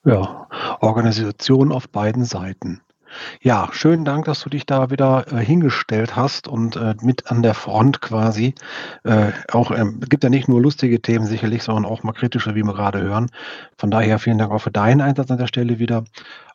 Ja, 0.05 0.49
Organisation 0.81 1.71
auf 1.71 1.89
beiden 1.89 2.25
Seiten. 2.25 2.81
Ja, 3.41 3.69
schönen 3.73 4.05
Dank, 4.05 4.25
dass 4.25 4.41
du 4.41 4.51
dich 4.51 4.67
da 4.67 4.91
wieder 4.91 5.27
äh, 5.33 5.45
hingestellt 5.45 6.17
hast 6.17 6.49
und 6.49 6.77
äh, 6.77 6.95
mit 7.03 7.31
an 7.31 7.43
der 7.43 7.55
Front 7.55 8.01
quasi. 8.01 8.55
Äh, 9.05 9.33
auch 9.51 9.71
ähm, 9.71 10.01
gibt 10.01 10.25
ja 10.25 10.31
nicht 10.31 10.49
nur 10.49 10.61
lustige 10.61 11.01
Themen 11.01 11.27
sicherlich, 11.27 11.63
sondern 11.63 11.85
auch 11.85 12.03
mal 12.03 12.13
kritische, 12.13 12.55
wie 12.55 12.63
wir 12.63 12.75
gerade 12.75 13.01
hören. 13.01 13.31
Von 13.77 13.91
daher 13.91 14.19
vielen 14.19 14.39
Dank 14.39 14.53
auch 14.53 14.61
für 14.61 14.71
deinen 14.71 15.01
Einsatz 15.01 15.31
an 15.31 15.39
der 15.39 15.47
Stelle 15.47 15.79
wieder. 15.79 16.05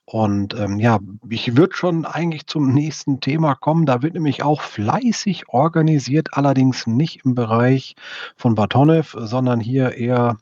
Und 0.10 0.54
ähm, 0.58 0.80
ja, 0.80 1.00
ich 1.30 1.58
würde 1.58 1.76
schon 1.76 2.06
eigentlich 2.06 2.48
zum 2.48 2.74
nächsten 2.74 3.20
Thema 3.20 3.56
kommen. 3.56 3.86
Da 3.86 4.02
wird 4.02 4.14
nämlich 4.14 4.42
auch 4.42 4.62
fleißig 4.62 5.50
organisiert, 5.50 6.30
allerdings 6.32 6.88
nicht 6.88 7.26
im 7.26 7.36
Bereich 7.36 7.96
von 8.38 8.56
Batonev, 8.56 9.18
sondern 9.20 9.60
hier 9.60 9.96
eher 9.96 10.38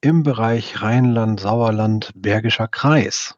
im 0.00 0.24
Bereich 0.24 0.82
Rheinland, 0.82 1.38
Sauerland, 1.38 2.10
Bergischer 2.16 2.66
Kreis. 2.66 3.36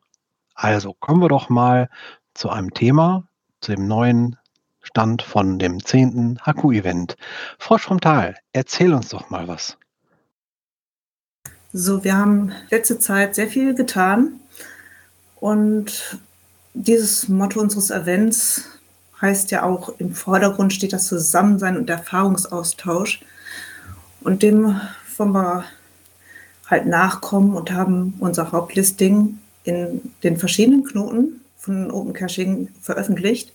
Also 0.59 0.93
kommen 0.93 1.23
wir 1.23 1.29
doch 1.29 1.49
mal 1.51 1.89
zu 2.35 2.51
einem 2.51 2.75
Thema, 2.75 3.29
zu 3.61 3.77
dem 3.77 3.87
neuen 3.87 4.37
Stand 4.81 5.23
von 5.23 5.61
dem 5.61 5.85
10. 5.85 6.41
Haku-Event. 6.43 7.17
Frosch 7.61 7.85
vom 7.85 8.01
Tal, 8.01 8.35
erzähl 8.53 8.93
uns 8.93 9.11
doch 9.11 9.31
mal 9.31 9.47
was. 9.47 9.79
So, 11.73 12.03
wir 12.03 12.17
haben 12.17 12.51
letzte 12.71 12.99
Zeit 12.99 13.37
sehr 13.37 13.47
viel 13.47 13.73
getan 13.77 14.41
und 15.37 16.19
dieses 16.75 17.29
Motto 17.29 17.61
unseres 17.61 17.93
Events 17.93 18.65
heißt 19.21 19.53
ja 19.53 19.63
auch, 19.63 19.91
im 20.01 20.13
Vordergrund 20.13 20.73
steht 20.73 20.93
das 20.93 21.07
Zusammensein 21.07 21.77
und 21.77 21.89
Erfahrungsaustausch. 21.89 23.21
Und 24.23 24.43
dem 24.43 24.81
wollen 25.17 25.33
wir 25.33 25.65
halt 26.67 26.87
nachkommen 26.87 27.55
und 27.55 27.71
haben 27.71 28.15
unser 28.19 28.51
Hauptlisting 28.51 29.39
in 29.69 30.01
den 30.23 30.37
verschiedenen 30.37 30.85
Knoten 30.85 31.41
von 31.59 31.91
Open 31.91 32.13
Caching 32.13 32.69
veröffentlicht. 32.81 33.53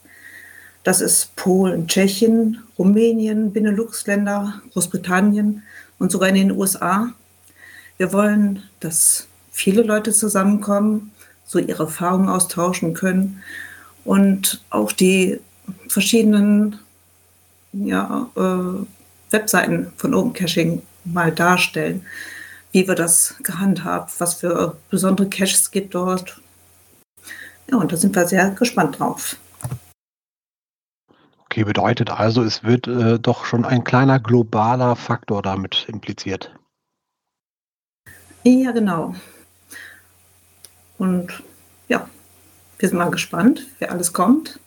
Das 0.83 1.01
ist 1.01 1.35
Polen, 1.35 1.87
Tschechien, 1.87 2.59
Rumänien, 2.77 3.51
Benelux-Länder, 3.53 4.61
Großbritannien 4.73 5.63
und 5.97 6.11
sogar 6.11 6.29
in 6.29 6.35
den 6.35 6.51
USA. 6.51 7.13
Wir 7.97 8.11
wollen, 8.11 8.63
dass 8.79 9.27
viele 9.51 9.83
Leute 9.83 10.11
zusammenkommen, 10.11 11.11
so 11.45 11.59
ihre 11.59 11.83
Erfahrungen 11.83 12.29
austauschen 12.29 12.93
können 12.93 13.41
und 14.03 14.63
auch 14.69 14.91
die 14.91 15.39
verschiedenen 15.87 16.79
ja, 17.71 18.29
äh, 18.35 19.31
Webseiten 19.31 19.93
von 19.97 20.13
Open 20.13 20.33
Caching 20.33 20.81
mal 21.05 21.31
darstellen 21.31 22.05
wie 22.73 22.87
wir 22.87 22.95
das 22.95 23.35
gehandhabt, 23.43 24.19
was 24.19 24.33
für 24.33 24.77
besondere 24.89 25.29
Caches 25.29 25.71
gibt 25.71 25.93
dort. 25.93 26.41
Ja, 27.69 27.77
und 27.77 27.91
da 27.91 27.95
sind 27.95 28.15
wir 28.15 28.27
sehr 28.27 28.49
gespannt 28.49 28.99
drauf. 28.99 29.37
Okay, 31.45 31.63
bedeutet 31.63 32.09
also, 32.09 32.41
es 32.41 32.63
wird 32.63 32.87
äh, 32.87 33.19
doch 33.19 33.45
schon 33.45 33.63
ein 33.63 33.83
kleiner 33.83 34.19
globaler 34.19 34.95
Faktor 34.95 35.43
damit 35.43 35.85
impliziert. 35.87 36.51
Ja, 38.43 38.71
genau. 38.71 39.15
Und 40.97 41.43
ja, 41.87 42.09
wir 42.79 42.89
sind 42.89 42.97
mal 42.97 43.11
gespannt, 43.11 43.67
wer 43.77 43.91
alles 43.91 44.13
kommt 44.13 44.59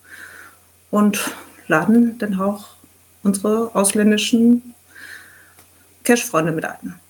und 0.92 1.34
laden 1.66 2.18
dann 2.18 2.40
auch 2.40 2.68
unsere 3.24 3.74
ausländischen 3.74 4.74
Cache-Freunde 6.04 6.52
mit 6.52 6.64
ein 6.64 7.00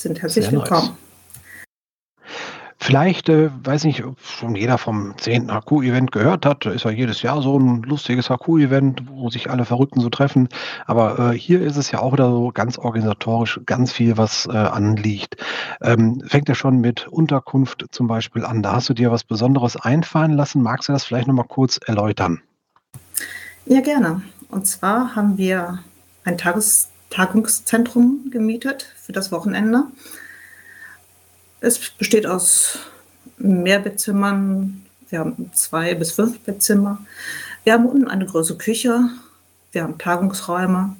sind 0.00 0.22
herzlich 0.22 0.44
Sehr 0.44 0.52
willkommen. 0.52 0.88
Nice. 0.88 0.96
Vielleicht, 2.80 3.28
äh, 3.28 3.50
weiß 3.64 3.84
nicht, 3.84 4.04
ob 4.04 4.20
schon 4.20 4.54
jeder 4.54 4.78
vom 4.78 5.12
10. 5.18 5.50
HQ-Event 5.50 6.12
gehört 6.12 6.46
hat. 6.46 6.64
Ist 6.64 6.84
ja 6.84 6.90
jedes 6.90 7.22
Jahr 7.22 7.42
so 7.42 7.58
ein 7.58 7.82
lustiges 7.82 8.30
HQ-Event, 8.30 9.02
wo 9.10 9.28
sich 9.30 9.50
alle 9.50 9.64
Verrückten 9.64 10.00
so 10.00 10.08
treffen. 10.08 10.48
Aber 10.86 11.18
äh, 11.18 11.36
hier 11.36 11.60
ist 11.60 11.76
es 11.76 11.90
ja 11.90 11.98
auch 11.98 12.12
wieder 12.12 12.30
so 12.30 12.52
ganz 12.54 12.78
organisatorisch 12.78 13.60
ganz 13.66 13.92
viel, 13.92 14.16
was 14.16 14.46
äh, 14.46 14.56
anliegt. 14.56 15.36
Ähm, 15.82 16.22
fängt 16.26 16.48
ja 16.48 16.54
schon 16.54 16.78
mit 16.80 17.08
Unterkunft 17.08 17.84
zum 17.90 18.06
Beispiel 18.06 18.44
an. 18.44 18.62
Da 18.62 18.74
hast 18.76 18.88
du 18.88 18.94
dir 18.94 19.10
was 19.10 19.24
Besonderes 19.24 19.76
einfallen 19.76 20.32
lassen. 20.32 20.62
Magst 20.62 20.88
du 20.88 20.92
das 20.92 21.04
vielleicht 21.04 21.26
nochmal 21.26 21.48
kurz 21.48 21.80
erläutern? 21.84 22.40
Ja, 23.66 23.80
gerne. 23.80 24.22
Und 24.50 24.66
zwar 24.66 25.16
haben 25.16 25.36
wir 25.36 25.80
ein 26.24 26.38
Tages 26.38 26.88
Tagungszentrum 27.10 28.30
gemietet 28.30 28.86
für 28.96 29.12
das 29.12 29.32
Wochenende. 29.32 29.84
Es 31.60 31.78
besteht 31.90 32.26
aus 32.26 32.78
Mehrbettzimmern. 33.38 34.84
Wir 35.08 35.20
haben 35.20 35.50
zwei 35.54 35.94
bis 35.94 36.12
fünf 36.12 36.40
Bettzimmer. 36.40 36.98
Wir 37.64 37.72
haben 37.72 37.86
unten 37.86 38.08
eine 38.08 38.26
große 38.26 38.56
Küche. 38.56 39.10
Wir 39.72 39.82
haben 39.82 39.98
Tagungsräume, 39.98 40.96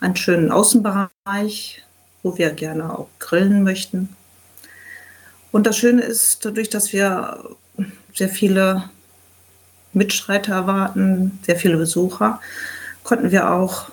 einen 0.00 0.16
schönen 0.16 0.52
Außenbereich, 0.52 1.82
wo 2.22 2.38
wir 2.38 2.50
gerne 2.50 2.96
auch 2.96 3.08
grillen 3.18 3.62
möchten. 3.62 4.16
Und 5.50 5.66
das 5.66 5.76
Schöne 5.76 6.02
ist, 6.02 6.44
dadurch, 6.44 6.70
dass 6.70 6.92
wir 6.92 7.44
sehr 8.14 8.28
viele 8.28 8.90
Mitstreiter 9.92 10.54
erwarten, 10.54 11.38
sehr 11.44 11.56
viele 11.56 11.76
Besucher, 11.76 12.40
konnten 13.02 13.30
wir 13.30 13.50
auch 13.50 13.90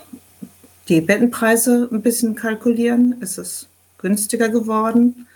die 0.90 1.02
Bettenpreise 1.02 1.88
ein 1.92 2.02
bisschen 2.02 2.36
kalkulieren. 2.36 3.16
Es 3.22 3.38
ist 3.38 3.68
günstiger 4.00 4.50
geworden. 4.50 5.28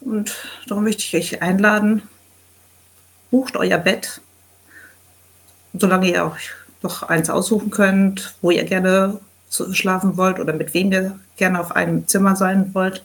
Und 0.00 0.34
darum 0.66 0.84
möchte 0.84 1.02
ich 1.02 1.14
euch 1.14 1.42
einladen, 1.42 2.02
bucht 3.30 3.56
euer 3.56 3.78
Bett, 3.78 4.20
solange 5.74 6.10
ihr 6.10 6.24
auch 6.24 6.36
noch 6.82 7.02
eins 7.02 7.28
aussuchen 7.28 7.70
könnt, 7.70 8.34
wo 8.40 8.50
ihr 8.50 8.64
gerne 8.64 9.20
schlafen 9.72 10.16
wollt 10.16 10.38
oder 10.38 10.52
mit 10.52 10.74
wem 10.74 10.92
ihr 10.92 11.18
gerne 11.36 11.60
auf 11.60 11.74
einem 11.74 12.06
Zimmer 12.06 12.36
sein 12.36 12.74
wollt. 12.74 13.04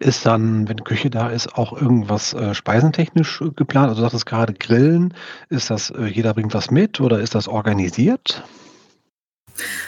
Ist 0.00 0.26
dann, 0.26 0.68
wenn 0.68 0.82
Küche 0.82 1.08
da 1.08 1.28
ist, 1.30 1.54
auch 1.54 1.72
irgendwas 1.72 2.34
äh, 2.34 2.54
speisentechnisch 2.54 3.40
äh, 3.40 3.50
geplant? 3.50 3.88
Also 3.88 4.00
du 4.00 4.06
sagtest 4.06 4.26
gerade 4.26 4.52
Grillen. 4.52 5.14
Ist 5.50 5.70
das, 5.70 5.90
äh, 5.90 6.06
jeder 6.06 6.34
bringt 6.34 6.52
was 6.52 6.70
mit 6.70 7.00
oder 7.00 7.20
ist 7.20 7.34
das 7.34 7.46
organisiert? 7.46 8.42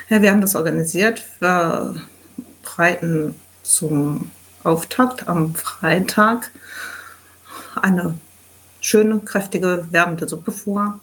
Ja, 0.08 0.22
wir 0.22 0.30
haben 0.30 0.40
das 0.40 0.54
organisiert. 0.54 1.24
Wir 1.40 1.96
bereiten 2.62 3.34
zum 3.62 4.30
Auftakt 4.62 5.28
am 5.28 5.54
Freitag 5.54 6.50
eine 7.82 8.14
schöne, 8.80 9.18
kräftige, 9.20 9.86
wärmende 9.90 10.28
Suppe 10.28 10.52
vor. 10.52 11.00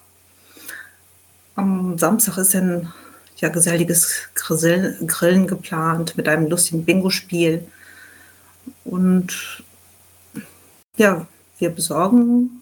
Am 1.56 1.98
Samstag 1.98 2.38
ist 2.38 2.56
ein 2.56 2.92
ja, 3.38 3.50
geselliges 3.50 4.30
Grillen 4.36 5.48
geplant 5.48 6.16
mit 6.16 6.28
einem 6.30 6.48
lustigen 6.50 6.86
Bingo-Spiel. 6.86 7.68
Und 8.86 9.64
ja, 10.98 11.26
wir 11.58 11.70
besorgen 11.70 12.62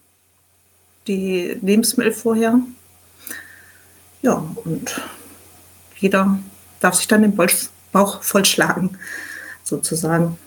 die 1.08 1.58
Lebensmittel 1.62 2.14
vorher. 2.14 2.60
Ja, 4.22 4.44
und 4.64 5.02
jeder 5.98 6.40
darf 6.80 6.96
sich 6.96 7.08
dann 7.08 7.24
den 7.24 7.36
Bauch 7.92 8.24
vollschlagen, 8.24 8.98
sozusagen. 9.64 10.38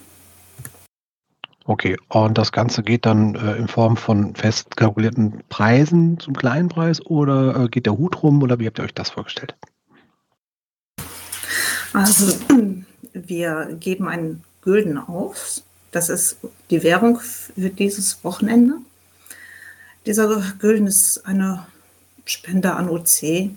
Okay, 1.67 1.97
und 2.09 2.37
das 2.37 2.53
Ganze 2.53 2.83
geht 2.83 3.07
dann 3.07 3.35
äh, 3.37 3.57
in 3.57 3.69
Form 3.69 3.97
von 3.97 4.35
fest 4.35 4.77
kalkulierten 4.77 5.43
Preisen 5.49 6.21
zum 6.21 6.37
kleinen 6.37 6.69
Preis 6.69 7.05
oder 7.07 7.57
äh, 7.57 7.69
geht 7.69 7.87
der 7.87 7.97
Hut 7.97 8.23
rum 8.23 8.43
oder 8.43 8.59
wie 8.59 8.67
habt 8.67 8.79
ihr 8.79 8.85
euch 8.85 8.93
das 8.93 9.11
vorgestellt? 9.11 9.57
Also 11.95 12.37
wir 13.15 13.77
geben 13.81 14.09
einen 14.09 14.45
Gülden 14.65 14.99
auf. 14.99 15.63
Das 15.93 16.09
ist 16.09 16.39
die 16.71 16.83
Währung 16.83 17.21
für 17.21 17.71
dieses 17.71 18.25
Wochenende. 18.25 18.79
Dieser 20.07 20.43
Gülden 20.59 20.87
ist 20.87 21.25
eine 21.25 21.67
Spender 22.25 22.77
an 22.77 22.89
OC. 22.89 23.51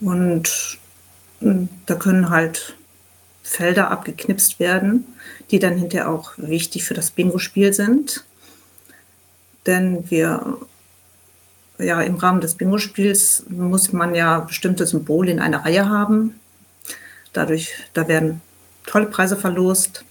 Und 0.00 0.78
hm, 1.40 1.68
da 1.86 1.94
können 1.94 2.30
halt 2.30 2.76
Felder 3.42 3.90
abgeknipst 3.90 4.60
werden, 4.60 5.06
die 5.50 5.58
dann 5.58 5.78
hinterher 5.78 6.10
auch 6.10 6.32
wichtig 6.36 6.84
für 6.84 6.94
das 6.94 7.10
Bingo-Spiel 7.10 7.72
sind. 7.72 8.24
Denn 9.66 10.10
wir, 10.10 10.58
ja, 11.78 12.02
im 12.02 12.16
Rahmen 12.16 12.40
des 12.40 12.54
Bingo-Spiels 12.54 13.44
muss 13.48 13.92
man 13.92 14.14
ja 14.14 14.40
bestimmte 14.40 14.86
Symbole 14.86 15.30
in 15.30 15.40
einer 15.40 15.64
Reihe 15.64 15.88
haben. 15.88 16.38
Dadurch, 17.32 17.74
da 17.94 18.08
werden 18.08 18.40
tolle 18.88 19.06
Preise 19.06 19.36
verlost. 19.36 20.04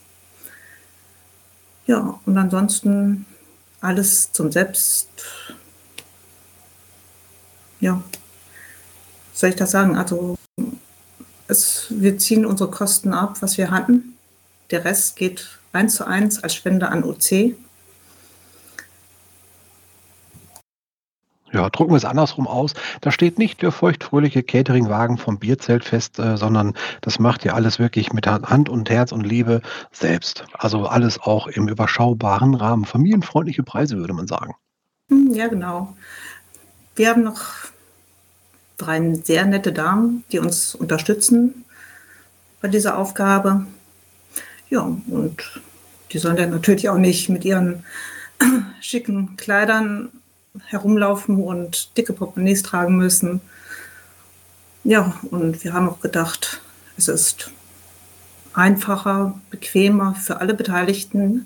Ja, 1.88 2.20
und 2.26 2.38
ansonsten 2.38 3.26
alles 3.82 4.32
zum 4.32 4.52
Selbst, 4.52 5.10
ja, 7.80 8.02
soll 9.34 9.50
ich 9.50 9.56
das 9.56 9.72
sagen? 9.72 9.96
Also 9.96 10.38
es, 11.48 11.88
wir 11.90 12.18
ziehen 12.18 12.46
unsere 12.46 12.70
Kosten 12.70 13.14
ab, 13.14 13.42
was 13.42 13.58
wir 13.58 13.72
hatten. 13.72 14.18
Der 14.70 14.86
Rest 14.86 15.16
geht 15.16 15.60
eins 15.74 15.96
zu 15.96 16.06
eins 16.06 16.44
als 16.44 16.54
Spende 16.54 16.90
an 16.90 17.04
OC. 17.04 17.56
Drucken 21.78 21.92
wir 21.92 21.98
es 21.98 22.06
andersrum 22.06 22.48
aus. 22.48 22.74
Da 23.02 23.12
steht 23.12 23.38
nicht 23.38 23.62
der 23.62 23.72
feuchtfröhliche 23.72 24.42
Cateringwagen 24.42 25.20
vom 25.20 25.38
Bierzelt 25.38 25.84
fest, 25.84 26.18
äh, 26.18 26.36
sondern 26.36 26.74
das 27.02 27.20
macht 27.20 27.46
ihr 27.46 27.54
alles 27.54 27.78
wirklich 27.78 28.12
mit 28.14 28.26
Hand 28.26 28.68
und 28.68 28.90
Herz 28.90 29.12
und 29.12 29.22
Liebe 29.28 29.62
selbst. 29.92 30.46
Also 30.54 30.88
alles 30.88 31.20
auch 31.20 31.46
im 31.46 31.68
überschaubaren 31.68 32.56
Rahmen. 32.56 32.86
Familienfreundliche 32.86 33.62
Preise, 33.62 33.98
würde 33.98 34.14
man 34.14 34.26
sagen. 34.26 34.56
Hm, 35.10 35.32
ja, 35.36 35.48
genau. 35.48 35.96
Wir 36.96 37.10
haben 37.10 37.22
noch 37.22 37.44
drei 38.78 39.14
sehr 39.24 39.46
nette 39.46 39.72
Damen, 39.72 40.24
die 40.32 40.40
uns 40.40 40.74
unterstützen 40.74 41.64
bei 42.60 42.70
dieser 42.70 42.98
Aufgabe. 42.98 43.68
Ja, 44.72 44.82
und 44.82 45.62
die 46.12 46.18
sollen 46.18 46.38
dann 46.38 46.50
natürlich 46.50 46.90
auch 46.90 46.98
nicht 46.98 47.30
mit 47.30 47.46
ihren 47.46 47.84
schicken 48.82 49.38
Kleidern 49.38 50.10
herumlaufen 50.66 51.44
und 51.44 51.98
dicke 51.98 52.14
Portemonnaies 52.14 52.64
tragen 52.64 52.98
müssen. 52.98 53.42
Ja, 54.84 55.20
und 55.32 55.64
wir 55.64 55.74
haben 55.74 55.90
auch 55.90 56.00
gedacht, 56.00 56.62
es 56.98 57.08
ist 57.08 57.52
einfacher, 58.54 59.40
bequemer 59.50 60.16
für 60.16 60.40
alle 60.40 60.54
Beteiligten, 60.54 61.46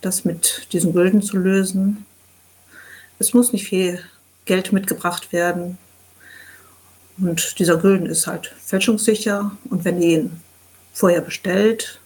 das 0.00 0.24
mit 0.24 0.68
diesen 0.72 0.92
Gülden 0.92 1.22
zu 1.22 1.38
lösen. 1.38 2.06
Es 3.18 3.34
muss 3.34 3.52
nicht 3.52 3.66
viel 3.66 4.00
Geld 4.44 4.72
mitgebracht 4.72 5.32
werden. 5.32 5.78
Und 7.18 7.58
dieser 7.58 7.78
Gülden 7.78 8.06
ist 8.06 8.26
halt 8.26 8.54
fälschungssicher. 8.62 9.50
Und 9.70 9.84
wenn 9.84 10.00
ihr 10.00 10.18
ihn 10.18 10.40
vorher 10.92 11.20
bestellt, 11.20 11.98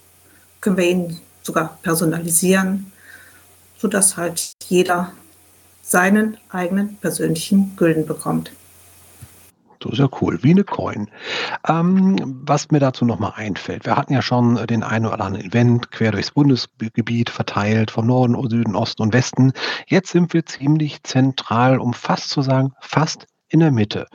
können 0.61 0.77
wir 0.77 0.89
ihn 0.89 1.21
sogar 1.43 1.79
personalisieren, 1.83 2.93
sodass 3.79 4.17
halt 4.17 4.53
jeder 4.69 5.13
seinen 5.91 6.37
eigenen 6.51 6.97
persönlichen 6.99 7.75
Gülden 7.77 8.07
bekommt. 8.07 8.53
So 9.83 9.91
ist 9.91 9.99
ja 9.99 10.09
cool, 10.21 10.39
wie 10.43 10.51
eine 10.51 10.63
Coin. 10.63 11.11
Ähm, 11.67 12.17
was 12.45 12.71
mir 12.71 12.81
dazu 12.81 13.05
nochmal 13.05 13.33
einfällt, 13.37 13.87
wir 13.87 13.97
hatten 13.97 14.13
ja 14.13 14.21
schon 14.21 14.67
den 14.67 14.83
einen 14.83 15.07
oder 15.07 15.21
anderen 15.21 15.47
Event 15.47 15.91
quer 15.91 16.13
durchs 16.13 16.33
Bundesgebiet 16.33 17.31
verteilt, 17.31 17.91
von 17.91 18.07
Norden, 18.07 18.37
Süden, 18.51 18.77
Osten 18.77 19.03
und 19.03 19.15
Westen. 19.15 19.53
Jetzt 19.87 20.11
sind 20.13 20.35
wir 20.35 20.45
ziemlich 20.45 21.03
zentral, 21.03 21.79
um 21.79 21.95
fast 21.95 22.29
zu 22.29 22.43
sagen, 22.43 22.73
fast 22.81 23.27
in 23.49 23.61
der 23.61 23.73
Mitte. 23.73 24.07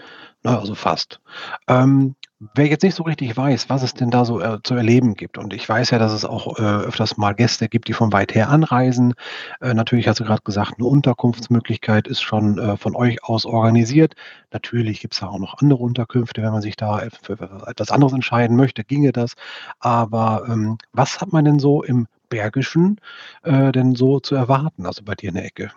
Na, 0.43 0.59
also 0.59 0.75
fast. 0.75 1.19
Ähm, 1.67 2.15
Wer 2.53 2.67
jetzt 2.67 2.83
nicht 2.83 2.95
so 2.95 3.03
richtig 3.03 3.35
weiß, 3.35 3.69
was 3.69 3.81
es 3.81 3.93
denn 3.93 4.11
da 4.11 4.25
so 4.25 4.39
äh, 4.39 4.59
zu 4.63 4.75
erleben 4.75 5.15
gibt, 5.15 5.37
und 5.37 5.53
ich 5.53 5.67
weiß 5.67 5.89
ja, 5.91 5.99
dass 5.99 6.11
es 6.11 6.25
auch 6.25 6.59
äh, 6.59 6.61
öfters 6.61 7.17
mal 7.17 7.33
Gäste 7.33 7.69
gibt, 7.69 7.87
die 7.87 7.93
von 7.93 8.11
weit 8.13 8.35
her 8.35 8.49
anreisen. 8.49 9.13
Äh, 9.61 9.73
natürlich 9.73 10.07
hast 10.07 10.19
du 10.19 10.25
gerade 10.25 10.41
gesagt, 10.43 10.73
eine 10.77 10.87
Unterkunftsmöglichkeit 10.87 12.07
ist 12.07 12.21
schon 12.21 12.59
äh, 12.59 12.77
von 12.77 12.95
euch 12.95 13.23
aus 13.23 13.45
organisiert. 13.45 14.15
Natürlich 14.51 14.99
gibt 14.99 15.13
es 15.13 15.21
da 15.21 15.27
auch 15.27 15.39
noch 15.39 15.59
andere 15.59 15.79
Unterkünfte, 15.79 16.43
wenn 16.43 16.51
man 16.51 16.61
sich 16.61 16.75
da 16.75 17.01
für 17.21 17.37
etwas 17.67 17.89
anderes 17.89 18.13
entscheiden 18.13 18.55
möchte, 18.57 18.83
ginge 18.83 19.11
das. 19.11 19.33
Aber 19.79 20.45
ähm, 20.47 20.77
was 20.91 21.21
hat 21.21 21.31
man 21.31 21.45
denn 21.45 21.59
so 21.59 21.83
im 21.83 22.07
Bergischen 22.29 22.99
äh, 23.43 23.71
denn 23.71 23.95
so 23.95 24.19
zu 24.19 24.35
erwarten, 24.35 24.85
also 24.85 25.03
bei 25.03 25.15
dir 25.15 25.29
in 25.29 25.35
der 25.35 25.45
Ecke? 25.45 25.71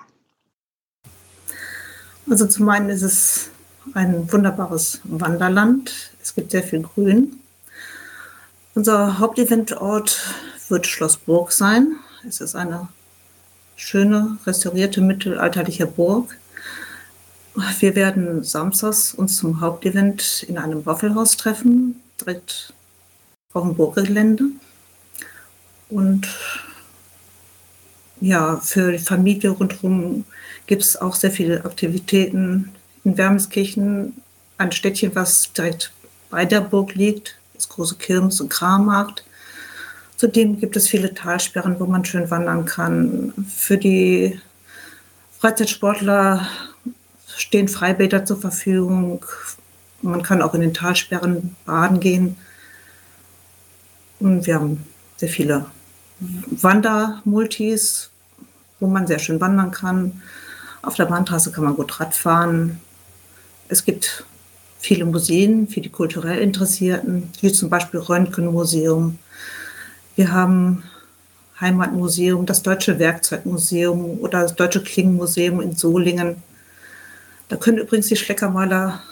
Also 2.29 2.47
zum 2.47 2.69
einen 2.69 2.91
ist 2.91 3.03
es 3.03 3.51
ein 3.95 4.31
wunderbares 4.33 5.01
Wanderland. 5.05 6.13
Es 6.23 6.35
gibt 6.35 6.51
sehr 6.51 6.63
viel 6.63 6.83
Grün. 6.83 7.41
Unser 8.75 9.19
Haupteventort 9.19 10.35
wird 10.69 10.87
Schloss 10.87 11.17
Burg 11.17 11.53
sein. 11.53 11.97
Es 12.27 12.41
ist 12.41 12.55
eine 12.55 12.89
schöne, 13.77 14.39
restaurierte 14.47 15.01
mittelalterliche 15.01 15.87
Burg. 15.87 16.37
Wir 17.81 17.97
werden 17.97 18.45
samstags 18.45 19.15
uns 19.15 19.37
zum 19.37 19.61
Hauptevent 19.61 20.45
in 20.49 20.59
einem 20.59 20.87
Waffelhaus 20.87 21.37
treffen, 21.37 22.01
direkt 22.21 22.73
auf 23.53 23.65
dem 23.65 23.75
Burggelände. 23.75 24.45
Und 25.89 26.29
ja, 28.21 28.59
für 28.59 28.93
die 28.93 28.99
Familie 28.99 29.51
rundherum 29.51 30.25
gibt 30.67 30.83
es 30.83 30.97
auch 30.97 31.15
sehr 31.15 31.31
viele 31.31 31.65
Aktivitäten 31.65 32.73
in 33.09 33.17
Wermelskirchen 33.17 34.21
ein 34.59 34.73
Städtchen, 34.73 35.15
was 35.15 35.53
direkt 35.53 35.93
bei 36.31 36.45
der 36.45 36.61
Burg 36.61 36.95
liegt, 36.95 37.39
das 37.55 37.69
große 37.69 37.97
Kirmes- 37.97 38.41
und 38.41 38.51
Krammarkt. 38.51 39.25
Zudem 40.17 40.61
gibt 40.61 40.77
es 40.77 40.89
viele 40.89 41.15
Talsperren, 41.15 41.81
wo 41.81 41.87
man 41.87 42.05
schön 42.05 42.31
wandern 42.31 42.67
kann. 42.67 43.33
Für 43.49 43.79
die 43.79 44.39
Freizeitsportler 45.39 46.47
stehen 47.35 47.69
Freibäder 47.69 48.25
zur 48.25 48.41
Verfügung. 48.41 49.25
Man 50.03 50.23
kann 50.23 50.43
auch 50.43 50.55
in 50.55 50.61
den 50.61 50.75
Talsperren 50.75 51.57
baden 51.65 52.01
gehen. 52.01 52.37
Und 54.19 54.47
wir 54.47 54.57
haben 54.57 54.85
sehr 55.17 55.29
viele 55.29 55.67
Wandermultis, 56.21 58.11
wo 58.81 58.89
man 58.89 59.07
sehr 59.07 59.21
schön 59.21 59.41
wandern 59.41 59.71
kann. 59.71 60.21
Auf 60.83 60.97
der 60.97 61.07
Bahntrasse 61.07 61.53
kann 61.53 61.65
man 61.65 61.77
gut 61.77 62.01
Rad 62.01 62.15
fahren. 62.15 62.81
Es 63.69 63.85
gibt 63.85 64.25
viele 64.79 65.05
Museen 65.05 65.69
für 65.69 65.83
die 65.83 65.91
kulturell 65.91 66.39
Interessierten, 66.39 67.31
wie 67.41 67.53
zum 67.53 67.69
Beispiel 67.69 68.01
Röntgenmuseum. 68.01 69.19
Wir 70.17 70.33
haben 70.33 70.85
Heimatmuseum, 71.61 72.47
das 72.47 72.63
Deutsche 72.63 72.99
Werkzeugmuseum 72.99 74.21
oder 74.21 74.43
das 74.43 74.55
Deutsche 74.55 74.83
Klingenmuseum 74.83 75.61
in 75.61 75.77
Solingen. 75.77 76.43
Da 77.49 77.57
können 77.57 77.79
übrigens 77.79 78.07
die 78.09 78.17
Schleckermaler 78.17 79.03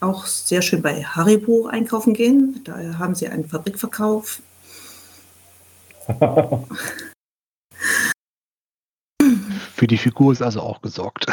auch 0.00 0.26
sehr 0.26 0.60
schön 0.60 0.82
bei 0.82 1.02
Haribo 1.02 1.66
einkaufen 1.66 2.12
gehen. 2.12 2.60
Da 2.64 2.98
haben 2.98 3.14
sie 3.14 3.28
einen 3.28 3.48
Fabrikverkauf. 3.48 4.42
Für 9.74 9.86
die 9.86 9.96
Figur 9.96 10.32
ist 10.32 10.42
also 10.42 10.60
auch 10.60 10.82
gesorgt. 10.82 11.26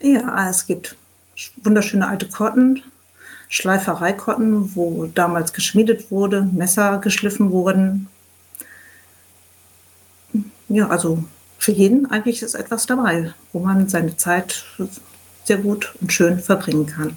Ja, 0.00 0.50
es 0.50 0.66
gibt 0.66 0.96
wunderschöne 1.62 2.08
alte 2.08 2.28
Kotten, 2.28 2.82
Schleifereikotten, 3.48 4.74
wo 4.74 5.06
damals 5.06 5.52
geschmiedet 5.52 6.10
wurde, 6.10 6.42
Messer 6.42 6.98
geschliffen 6.98 7.50
wurden. 7.50 8.08
Ja, 10.68 10.88
also 10.88 11.24
für 11.58 11.72
jeden 11.72 12.10
eigentlich 12.10 12.42
ist 12.42 12.54
etwas 12.54 12.86
dabei, 12.86 13.32
wo 13.52 13.60
man 13.60 13.88
seine 13.88 14.16
Zeit 14.16 14.64
sehr 15.44 15.58
gut 15.58 15.94
und 16.00 16.12
schön 16.12 16.38
verbringen 16.40 16.86
kann. 16.86 17.16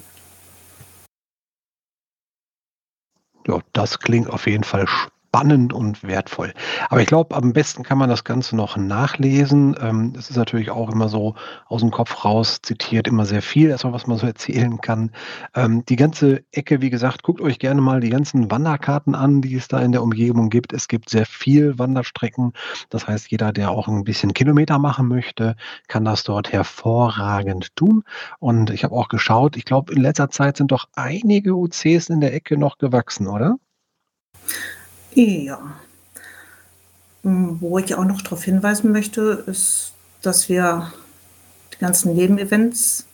Ja, 3.46 3.60
das 3.72 3.98
klingt 3.98 4.28
auf 4.28 4.46
jeden 4.46 4.64
Fall 4.64 4.86
spannend 4.86 5.17
spannend 5.28 5.74
und 5.74 6.02
wertvoll. 6.02 6.54
Aber 6.88 7.02
ich 7.02 7.06
glaube, 7.06 7.36
am 7.36 7.52
besten 7.52 7.82
kann 7.82 7.98
man 7.98 8.08
das 8.08 8.24
Ganze 8.24 8.56
noch 8.56 8.76
nachlesen. 8.78 9.76
Ähm, 9.80 10.14
es 10.16 10.30
ist 10.30 10.36
natürlich 10.36 10.70
auch 10.70 10.90
immer 10.90 11.08
so 11.08 11.34
aus 11.66 11.82
dem 11.82 11.90
Kopf 11.90 12.24
raus 12.24 12.60
zitiert, 12.62 13.06
immer 13.06 13.26
sehr 13.26 13.42
viel, 13.42 13.68
erstmal, 13.68 13.92
was 13.92 14.06
man 14.06 14.16
so 14.16 14.26
erzählen 14.26 14.80
kann. 14.80 15.10
Ähm, 15.54 15.84
die 15.86 15.96
ganze 15.96 16.42
Ecke, 16.50 16.80
wie 16.80 16.88
gesagt, 16.88 17.22
guckt 17.22 17.42
euch 17.42 17.58
gerne 17.58 17.82
mal 17.82 18.00
die 18.00 18.08
ganzen 18.08 18.50
Wanderkarten 18.50 19.14
an, 19.14 19.42
die 19.42 19.54
es 19.54 19.68
da 19.68 19.80
in 19.80 19.92
der 19.92 20.02
Umgebung 20.02 20.48
gibt. 20.48 20.72
Es 20.72 20.88
gibt 20.88 21.10
sehr 21.10 21.26
viel 21.26 21.78
Wanderstrecken. 21.78 22.54
Das 22.88 23.06
heißt, 23.06 23.30
jeder, 23.30 23.52
der 23.52 23.70
auch 23.70 23.86
ein 23.86 24.04
bisschen 24.04 24.32
Kilometer 24.32 24.78
machen 24.78 25.08
möchte, 25.08 25.56
kann 25.88 26.06
das 26.06 26.24
dort 26.24 26.52
hervorragend 26.52 27.76
tun. 27.76 28.02
Und 28.38 28.70
ich 28.70 28.82
habe 28.82 28.94
auch 28.94 29.08
geschaut, 29.08 29.58
ich 29.58 29.66
glaube, 29.66 29.92
in 29.92 30.00
letzter 30.00 30.30
Zeit 30.30 30.56
sind 30.56 30.72
doch 30.72 30.88
einige 30.94 31.54
UCs 31.54 32.08
in 32.08 32.20
der 32.20 32.32
Ecke 32.32 32.56
noch 32.56 32.78
gewachsen, 32.78 33.26
oder? 33.26 33.56
Ja. 35.18 35.58
Hm, 37.24 37.60
wo 37.60 37.78
ich 37.80 37.92
auch 37.96 38.04
noch 38.04 38.22
darauf 38.22 38.44
hinweisen 38.44 38.92
möchte, 38.92 39.44
ist, 39.48 39.92
dass 40.22 40.48
wir 40.48 40.92
die 41.74 41.78
ganzen 41.78 42.14
Nebenevents 42.14 43.04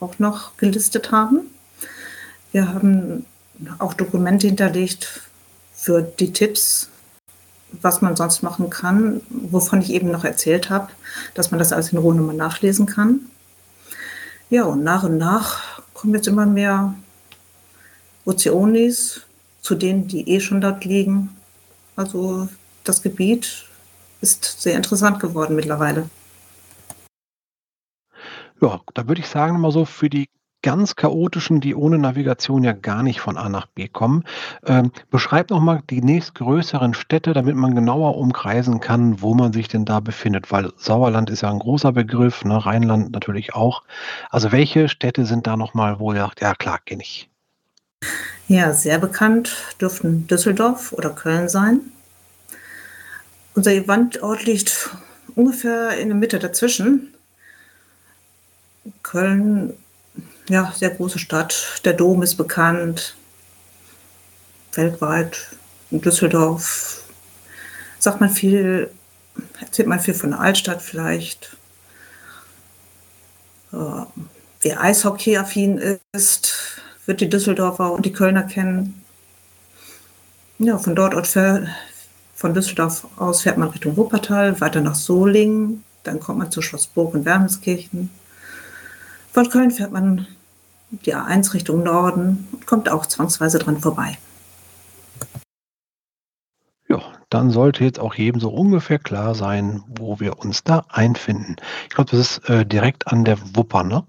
auch 0.00 0.18
noch 0.18 0.56
gelistet 0.56 1.12
haben. 1.12 1.50
Wir 2.52 2.72
haben 2.72 3.26
auch 3.78 3.92
Dokumente 3.92 4.46
hinterlegt 4.46 5.28
für 5.74 6.00
die 6.00 6.32
Tipps, 6.32 6.88
was 7.82 8.00
man 8.00 8.16
sonst 8.16 8.42
machen 8.42 8.70
kann, 8.70 9.20
wovon 9.28 9.82
ich 9.82 9.92
eben 9.92 10.10
noch 10.10 10.24
erzählt 10.24 10.70
habe, 10.70 10.88
dass 11.34 11.50
man 11.50 11.58
das 11.58 11.74
alles 11.74 11.92
in 11.92 11.98
Ruhe 11.98 12.14
nochmal 12.14 12.36
nachlesen 12.36 12.86
kann. 12.86 13.20
Ja, 14.48 14.64
und 14.64 14.82
nach 14.82 15.02
und 15.02 15.18
nach 15.18 15.82
kommen 15.92 16.14
jetzt 16.14 16.26
immer 16.26 16.46
mehr 16.46 16.94
Ozeonis 18.24 19.20
zu 19.60 19.74
denen, 19.74 20.08
die 20.08 20.26
eh 20.26 20.40
schon 20.40 20.62
dort 20.62 20.86
liegen. 20.86 21.36
Also 22.00 22.48
das 22.82 23.02
Gebiet 23.02 23.66
ist 24.22 24.62
sehr 24.62 24.74
interessant 24.74 25.20
geworden 25.20 25.54
mittlerweile. 25.54 26.08
Ja, 28.62 28.80
da 28.94 29.06
würde 29.06 29.20
ich 29.20 29.28
sagen, 29.28 29.60
mal 29.60 29.70
so 29.70 29.84
für 29.84 30.08
die 30.08 30.30
ganz 30.62 30.96
chaotischen, 30.96 31.60
die 31.60 31.74
ohne 31.74 31.98
Navigation 31.98 32.64
ja 32.64 32.72
gar 32.72 33.02
nicht 33.02 33.20
von 33.20 33.36
A 33.36 33.50
nach 33.50 33.66
B 33.66 33.86
kommen. 33.86 34.24
Ähm, 34.64 34.92
beschreib 35.10 35.50
noch 35.50 35.60
mal 35.60 35.82
die 35.90 36.00
nächstgrößeren 36.00 36.94
Städte, 36.94 37.34
damit 37.34 37.56
man 37.56 37.74
genauer 37.74 38.16
umkreisen 38.16 38.80
kann, 38.80 39.20
wo 39.20 39.34
man 39.34 39.52
sich 39.52 39.68
denn 39.68 39.84
da 39.84 40.00
befindet, 40.00 40.50
weil 40.50 40.72
Sauerland 40.76 41.28
ist 41.28 41.42
ja 41.42 41.50
ein 41.50 41.58
großer 41.58 41.92
Begriff, 41.92 42.46
ne, 42.46 42.64
Rheinland 42.64 43.12
natürlich 43.12 43.54
auch. 43.54 43.82
Also 44.30 44.52
welche 44.52 44.88
Städte 44.88 45.26
sind 45.26 45.46
da 45.46 45.58
noch 45.58 45.74
mal, 45.74 45.98
wo 45.98 46.14
ihr 46.14 46.20
sagt, 46.20 46.40
ja 46.40 46.54
klar, 46.54 46.78
kenne 46.78 47.02
ich. 47.02 47.29
Ja, 48.50 48.74
sehr 48.74 48.98
bekannt 48.98 49.76
dürften 49.80 50.26
Düsseldorf 50.26 50.92
oder 50.92 51.10
Köln 51.10 51.48
sein. 51.48 51.92
Unser 53.54 53.70
Eventort 53.70 54.44
liegt 54.44 54.90
ungefähr 55.36 55.96
in 55.98 56.08
der 56.08 56.16
Mitte 56.16 56.40
dazwischen. 56.40 57.14
Köln, 59.04 59.74
ja, 60.48 60.72
sehr 60.76 60.90
große 60.90 61.20
Stadt. 61.20 61.80
Der 61.84 61.92
Dom 61.92 62.24
ist 62.24 62.34
bekannt. 62.34 63.14
Weltweit. 64.72 65.50
In 65.92 66.00
Düsseldorf 66.00 67.04
sagt 68.00 68.20
man 68.20 68.30
viel, 68.30 68.90
erzählt 69.60 69.86
man 69.86 70.00
viel 70.00 70.14
von 70.14 70.30
der 70.30 70.40
Altstadt 70.40 70.82
vielleicht. 70.82 71.56
Äh, 73.72 74.06
wer 74.62 74.80
Eishockey-affin 74.80 75.98
ist, 76.12 76.79
wird 77.10 77.20
die 77.20 77.28
Düsseldorfer 77.28 77.92
und 77.92 78.06
die 78.06 78.12
Kölner 78.12 78.44
kennen. 78.44 79.02
Ja, 80.60 80.78
von 80.78 80.94
dort 80.94 81.14
von 82.36 82.54
Düsseldorf 82.54 83.08
aus 83.16 83.42
fährt 83.42 83.58
man 83.58 83.70
Richtung 83.70 83.96
Wuppertal, 83.96 84.60
weiter 84.60 84.80
nach 84.80 84.94
Solingen, 84.94 85.82
dann 86.04 86.20
kommt 86.20 86.38
man 86.38 86.52
zu 86.52 86.62
Schlossburg 86.62 87.12
und 87.12 87.24
Wermelskirchen. 87.24 88.10
Von 89.32 89.50
Köln 89.50 89.72
fährt 89.72 89.90
man 89.90 90.28
die 90.90 91.16
A1 91.16 91.52
Richtung 91.52 91.82
Norden 91.82 92.46
und 92.52 92.64
kommt 92.66 92.88
auch 92.88 93.06
zwangsweise 93.06 93.58
dran 93.58 93.80
vorbei. 93.80 94.16
Ja, 96.88 97.02
dann 97.28 97.50
sollte 97.50 97.82
jetzt 97.82 97.98
auch 97.98 98.14
jedem 98.14 98.40
so 98.40 98.50
ungefähr 98.50 99.00
klar 99.00 99.34
sein, 99.34 99.82
wo 99.88 100.20
wir 100.20 100.38
uns 100.38 100.62
da 100.62 100.84
einfinden. 100.88 101.56
Ich 101.88 101.94
glaube, 101.96 102.12
das 102.12 102.20
ist 102.20 102.48
äh, 102.48 102.64
direkt 102.64 103.08
an 103.08 103.24
der 103.24 103.36
Wupper, 103.56 103.82
ne? 103.82 104.06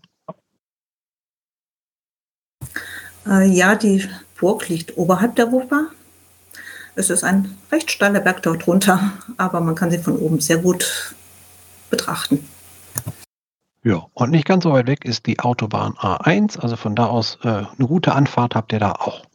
Äh, 3.28 3.48
ja, 3.48 3.76
die 3.76 4.08
Burg 4.40 4.70
liegt 4.70 4.98
oberhalb 4.98 5.36
der 5.36 5.52
Wupper. 5.52 5.88
Es 6.96 7.10
ist 7.10 7.24
ein 7.24 7.58
recht 7.72 7.90
steiler 7.90 8.20
Berg 8.20 8.42
dort 8.44 8.68
runter, 8.68 9.14
aber 9.38 9.62
man 9.62 9.76
kann 9.76 9.92
sie 9.92 10.00
von 10.00 10.18
oben 10.18 10.42
sehr 10.42 10.58
gut 10.58 11.16
betrachten. 11.90 12.48
Ja, 13.84 14.06
und 14.14 14.30
nicht 14.32 14.46
ganz 14.46 14.64
so 14.64 14.74
weit 14.74 14.88
weg 14.88 15.06
ist 15.06 15.26
die 15.26 15.40
Autobahn 15.40 15.94
A1. 15.94 16.60
Also 16.60 16.76
von 16.76 16.96
da 16.96 17.08
aus 17.08 17.40
äh, 17.44 17.48
eine 17.48 17.88
gute 17.88 18.14
Anfahrt 18.14 18.56
habt 18.56 18.74
ihr 18.74 18.80
da 18.80 18.92
auch. 18.92 19.26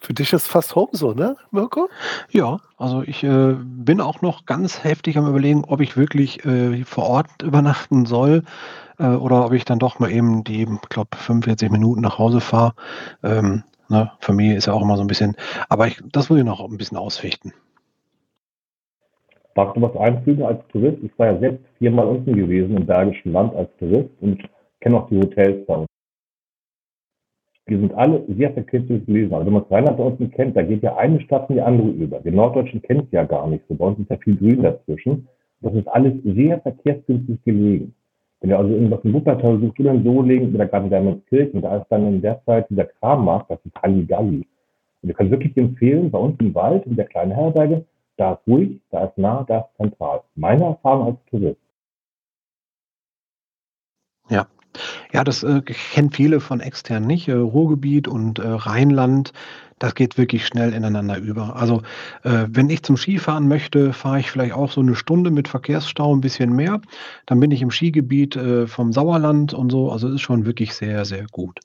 Für 0.00 0.14
dich 0.14 0.32
ist 0.32 0.46
fast 0.46 0.76
Home 0.76 0.90
so, 0.92 1.12
ne, 1.12 1.36
Mirko? 1.50 1.88
Ja, 2.30 2.60
also 2.76 3.02
ich 3.02 3.24
äh, 3.24 3.56
bin 3.58 4.00
auch 4.00 4.20
noch 4.20 4.46
ganz 4.46 4.84
heftig 4.84 5.18
am 5.18 5.26
Überlegen, 5.26 5.64
ob 5.64 5.80
ich 5.80 5.96
wirklich 5.96 6.44
äh, 6.44 6.84
vor 6.84 7.04
Ort 7.04 7.42
übernachten 7.42 8.06
soll 8.06 8.44
äh, 8.98 9.14
oder 9.14 9.46
ob 9.46 9.52
ich 9.52 9.64
dann 9.64 9.78
doch 9.78 9.98
mal 9.98 10.10
eben 10.10 10.44
die, 10.44 10.62
ich 10.62 10.88
glaube, 10.88 11.16
45 11.16 11.70
Minuten 11.70 12.00
nach 12.00 12.18
Hause 12.18 12.40
fahre. 12.40 12.74
Ähm, 13.22 13.64
ne, 13.88 14.10
Familie 14.20 14.56
ist 14.56 14.66
ja 14.66 14.72
auch 14.72 14.82
immer 14.82 14.96
so 14.96 15.02
ein 15.02 15.08
bisschen, 15.08 15.36
aber 15.68 15.86
ich, 15.86 16.00
das 16.12 16.30
will 16.30 16.38
ich 16.38 16.44
noch 16.44 16.64
ein 16.64 16.78
bisschen 16.78 16.98
ausfechten. 16.98 17.52
Darf 19.54 19.72
du 19.74 19.82
was 19.82 19.96
einfügen 19.96 20.44
als 20.44 20.60
Tourist? 20.68 20.98
Ich 21.02 21.18
war 21.18 21.32
ja 21.32 21.38
selbst 21.40 21.64
viermal 21.78 22.06
unten 22.06 22.32
gewesen 22.32 22.76
im 22.76 22.86
Bergischen 22.86 23.32
Land 23.32 23.54
als 23.56 23.68
Tourist 23.78 24.10
und 24.20 24.40
kenne 24.80 24.98
auch 24.98 25.08
die 25.08 25.18
Hotels 25.18 25.66
da. 25.66 25.84
Die 27.68 27.76
sind 27.76 27.92
alle 27.94 28.24
sehr 28.28 28.52
verkehrt 28.52 28.86
gelesen. 28.86 29.34
Also 29.34 29.46
wenn 29.46 29.52
man 29.54 29.64
Rheinland 29.64 29.98
da 29.98 30.04
unten 30.04 30.30
kennt, 30.30 30.56
da 30.56 30.62
geht 30.62 30.82
ja 30.82 30.96
eine 30.96 31.20
Stadt 31.20 31.50
in 31.50 31.56
die 31.56 31.62
andere 31.62 31.88
über. 31.88 32.20
Die 32.20 32.30
Norddeutschen 32.30 32.80
kennt 32.82 33.04
es 33.04 33.10
ja 33.10 33.24
gar 33.24 33.46
nicht 33.48 33.64
so. 33.68 33.74
Bei 33.74 33.86
uns 33.86 33.98
ist 33.98 34.08
ja 34.08 34.16
viel 34.18 34.36
Grün 34.36 34.62
dazwischen. 34.62 35.28
Das 35.60 35.74
ist 35.74 35.88
alles 35.88 36.14
sehr 36.22 36.60
verkehrsgünstig 36.60 37.42
gelegen. 37.44 37.94
Wenn 38.40 38.50
ihr 38.50 38.58
also 38.58 38.72
irgendwas 38.72 39.04
in 39.04 39.12
Wuppertal 39.12 39.60
sucht 39.60 39.80
oder 39.80 39.92
in 39.92 40.04
Solingen 40.04 40.54
oder 40.54 40.66
gerade 40.66 40.84
in 40.86 40.90
Wermelskirchen, 40.90 41.62
da 41.62 41.78
ist 41.78 41.88
dann 41.88 42.06
in 42.06 42.22
der 42.22 42.42
Zeit 42.44 42.70
dieser 42.70 42.84
Krammarkt, 42.84 43.50
das 43.50 43.58
ist 43.64 43.74
Halligalli. 43.82 44.46
Und 45.02 45.08
ihr 45.08 45.14
könnt 45.14 45.30
wirklich 45.30 45.56
empfehlen, 45.56 46.10
bei 46.10 46.18
uns 46.18 46.38
im 46.40 46.54
Wald, 46.54 46.86
in 46.86 46.96
der 46.96 47.06
kleinen 47.06 47.32
Herberge, 47.32 47.84
da 48.16 48.34
ist 48.34 48.46
ruhig, 48.46 48.80
da 48.90 49.04
ist 49.04 49.18
nah, 49.18 49.44
da 49.46 49.60
ist 49.60 49.76
zentral. 49.76 50.22
Meine 50.34 50.64
Erfahrung 50.64 51.06
als 51.06 51.18
Tourist. 51.30 51.60
Ja. 54.28 54.46
Ja, 55.12 55.24
das 55.24 55.42
äh, 55.42 55.62
kennen 55.62 56.10
viele 56.10 56.40
von 56.40 56.60
extern 56.60 57.06
nicht. 57.06 57.28
Äh, 57.28 57.32
Ruhrgebiet 57.32 58.06
und 58.06 58.38
äh, 58.38 58.46
Rheinland, 58.46 59.32
das 59.78 59.94
geht 59.94 60.18
wirklich 60.18 60.46
schnell 60.46 60.72
ineinander 60.72 61.18
über. 61.18 61.56
Also, 61.56 61.82
äh, 62.22 62.46
wenn 62.48 62.70
ich 62.70 62.82
zum 62.82 62.96
Skifahren 62.96 63.48
möchte, 63.48 63.92
fahre 63.92 64.20
ich 64.20 64.30
vielleicht 64.30 64.54
auch 64.54 64.70
so 64.70 64.80
eine 64.80 64.94
Stunde 64.94 65.30
mit 65.30 65.48
Verkehrsstau 65.48 66.14
ein 66.14 66.20
bisschen 66.20 66.52
mehr. 66.54 66.80
Dann 67.26 67.40
bin 67.40 67.50
ich 67.50 67.62
im 67.62 67.70
Skigebiet 67.70 68.36
äh, 68.36 68.66
vom 68.66 68.92
Sauerland 68.92 69.54
und 69.54 69.70
so. 69.70 69.90
Also 69.90 70.08
ist 70.08 70.20
schon 70.20 70.46
wirklich 70.46 70.74
sehr, 70.74 71.04
sehr 71.04 71.26
gut. 71.30 71.60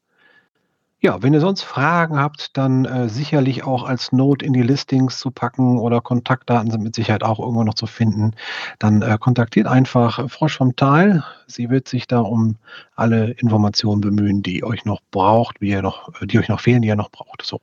Ja, 1.05 1.21
wenn 1.21 1.33
ihr 1.33 1.41
sonst 1.41 1.63
Fragen 1.63 2.17
habt, 2.17 2.55
dann 2.55 2.85
äh, 2.85 3.09
sicherlich 3.09 3.65
auch 3.65 3.83
als 3.83 4.13
Note 4.13 4.45
in 4.45 4.53
die 4.53 4.61
Listings 4.61 5.19
zu 5.19 5.31
packen 5.31 5.77
oder 5.77 5.99
Kontaktdaten 5.99 6.71
sind 6.71 6.81
mit 6.81 6.95
Sicherheit 6.95 7.23
auch 7.23 7.39
irgendwo 7.39 7.65
noch 7.65 7.73
zu 7.73 7.87
finden. 7.87 8.31
Dann 8.79 9.01
äh, 9.01 9.17
kontaktiert 9.19 9.67
einfach 9.67 10.29
Frosch 10.29 10.55
vom 10.55 10.77
Tal. 10.77 11.25
Sie 11.45 11.69
wird 11.69 11.89
sich 11.89 12.07
da 12.07 12.21
um 12.21 12.55
alle 12.95 13.31
Informationen 13.31 13.99
bemühen, 13.99 14.43
die 14.43 14.63
euch 14.63 14.85
noch 14.85 15.01
braucht, 15.11 15.59
wie 15.59 15.71
ihr 15.71 15.81
noch, 15.81 16.09
die 16.21 16.39
euch 16.39 16.47
noch 16.47 16.61
fehlen, 16.61 16.81
die 16.81 16.87
ihr 16.87 16.95
noch 16.95 17.11
braucht. 17.11 17.41
So. 17.41 17.59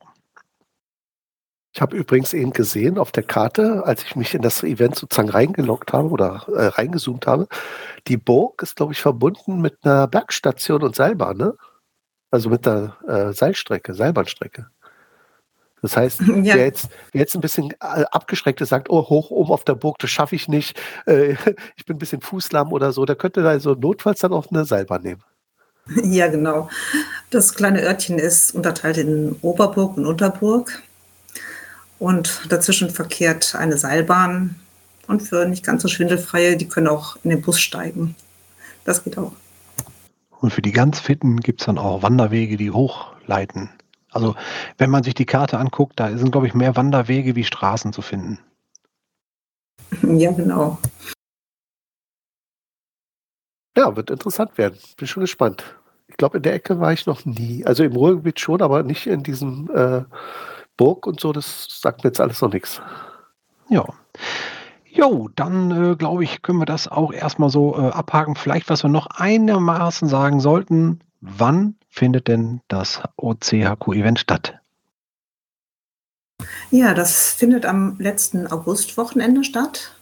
Ich 1.72 1.80
habe 1.80 1.96
übrigens 1.96 2.34
eben 2.34 2.52
gesehen 2.52 2.98
auf 2.98 3.12
der 3.12 3.22
Karte, 3.22 3.84
als 3.84 4.02
ich 4.02 4.16
mich 4.16 4.34
in 4.34 4.42
das 4.42 4.64
Event 4.64 4.96
sozusagen 4.96 5.28
reingeloggt 5.30 5.92
habe 5.92 6.08
oder 6.08 6.44
äh, 6.48 6.66
reingezoomt 6.66 7.26
habe, 7.28 7.46
die 8.08 8.16
Burg 8.16 8.62
ist, 8.62 8.76
glaube 8.76 8.92
ich, 8.92 9.00
verbunden 9.00 9.60
mit 9.60 9.78
einer 9.82 10.08
Bergstation 10.08 10.82
und 10.82 10.96
Seilbahn, 10.96 11.36
ne? 11.36 11.54
Also 12.32 12.50
mit 12.50 12.66
der 12.66 12.96
äh, 13.06 13.32
Seilstrecke, 13.32 13.94
Seilbahnstrecke. 13.94 14.68
Das 15.82 15.96
heißt, 15.96 16.20
ja. 16.42 16.54
wer, 16.56 16.64
jetzt, 16.64 16.88
wer 17.12 17.20
jetzt 17.20 17.34
ein 17.34 17.40
bisschen 17.40 17.70
äh, 17.72 18.04
abgeschreckt 18.10 18.60
ist, 18.60 18.70
sagt, 18.70 18.90
oh, 18.90 19.08
hoch 19.08 19.30
oben 19.30 19.52
auf 19.52 19.64
der 19.64 19.74
Burg, 19.74 19.98
das 19.98 20.10
schaffe 20.10 20.34
ich 20.34 20.48
nicht, 20.48 20.78
äh, 21.06 21.32
ich 21.76 21.84
bin 21.86 21.96
ein 21.96 21.98
bisschen 21.98 22.20
fußlamm 22.20 22.72
oder 22.72 22.92
so, 22.92 23.04
der 23.04 23.16
könnte 23.16 23.42
da 23.42 23.58
so 23.60 23.74
notfalls 23.74 24.20
dann 24.20 24.32
auch 24.32 24.50
eine 24.50 24.64
Seilbahn 24.64 25.02
nehmen. 25.02 25.22
Ja, 26.04 26.28
genau. 26.28 26.68
Das 27.30 27.54
kleine 27.54 27.82
Örtchen 27.82 28.18
ist 28.18 28.54
unterteilt 28.54 28.96
in 28.98 29.34
Oberburg 29.42 29.96
und 29.96 30.06
Unterburg. 30.06 30.82
Und 32.00 32.40
dazwischen 32.48 32.90
verkehrt 32.90 33.54
eine 33.54 33.76
Seilbahn. 33.76 34.56
Und 35.06 35.20
für 35.20 35.46
nicht 35.46 35.64
ganz 35.64 35.82
so 35.82 35.88
schwindelfreie, 35.88 36.56
die 36.56 36.66
können 36.66 36.88
auch 36.88 37.16
in 37.22 37.30
den 37.30 37.42
Bus 37.42 37.60
steigen. 37.60 38.16
Das 38.84 39.04
geht 39.04 39.18
auch. 39.18 39.32
Und 40.40 40.50
für 40.52 40.62
die 40.62 40.72
ganz 40.72 40.98
Fitten 40.98 41.40
gibt 41.40 41.60
es 41.60 41.66
dann 41.66 41.76
auch 41.76 42.02
Wanderwege, 42.02 42.56
die 42.56 42.70
hochleiten. 42.70 43.68
Also 44.10 44.34
wenn 44.78 44.88
man 44.88 45.02
sich 45.02 45.14
die 45.14 45.26
Karte 45.26 45.58
anguckt, 45.58 46.00
da 46.00 46.16
sind, 46.16 46.32
glaube 46.32 46.46
ich, 46.46 46.54
mehr 46.54 46.74
Wanderwege 46.74 47.36
wie 47.36 47.44
Straßen 47.44 47.92
zu 47.92 48.02
finden. 48.02 48.38
Ja, 50.02 50.30
genau. 50.30 50.78
Ja, 53.76 53.94
wird 53.96 54.10
interessant 54.10 54.56
werden. 54.56 54.78
Bin 54.96 55.08
schon 55.08 55.22
gespannt. 55.22 55.64
Ich 56.06 56.16
glaube, 56.16 56.38
in 56.38 56.44
der 56.44 56.54
Ecke 56.54 56.80
war 56.80 56.92
ich 56.92 57.06
noch 57.06 57.24
nie. 57.24 57.66
Also 57.66 57.82
im 57.82 57.92
Ruhrgebiet 57.92 58.38
schon, 58.40 58.62
aber 58.62 58.84
nicht 58.84 59.06
in 59.06 59.22
diesem 59.22 59.68
äh, 59.74 60.02
Burg 60.80 61.06
und 61.06 61.20
so. 61.20 61.34
Das 61.34 61.66
sagt 61.68 62.02
mir 62.02 62.08
jetzt 62.08 62.22
alles 62.22 62.40
noch 62.40 62.50
nichts. 62.50 62.80
Ja. 63.68 63.84
Jo, 64.86 65.28
dann 65.36 65.92
äh, 65.92 65.94
glaube 65.94 66.24
ich, 66.24 66.40
können 66.40 66.58
wir 66.58 66.64
das 66.64 66.88
auch 66.88 67.12
erstmal 67.12 67.50
so 67.50 67.76
äh, 67.76 67.90
abhaken. 67.90 68.34
Vielleicht, 68.34 68.70
was 68.70 68.82
wir 68.82 68.88
noch 68.88 69.06
einigermaßen 69.08 70.08
sagen 70.08 70.40
sollten, 70.40 71.00
wann 71.20 71.76
findet 71.90 72.28
denn 72.28 72.62
das 72.68 73.02
OCHQ-Event 73.18 74.18
statt? 74.18 74.58
Ja, 76.70 76.94
das 76.94 77.34
findet 77.34 77.66
am 77.66 77.98
letzten 77.98 78.46
Augustwochenende 78.46 79.44
statt. 79.44 79.94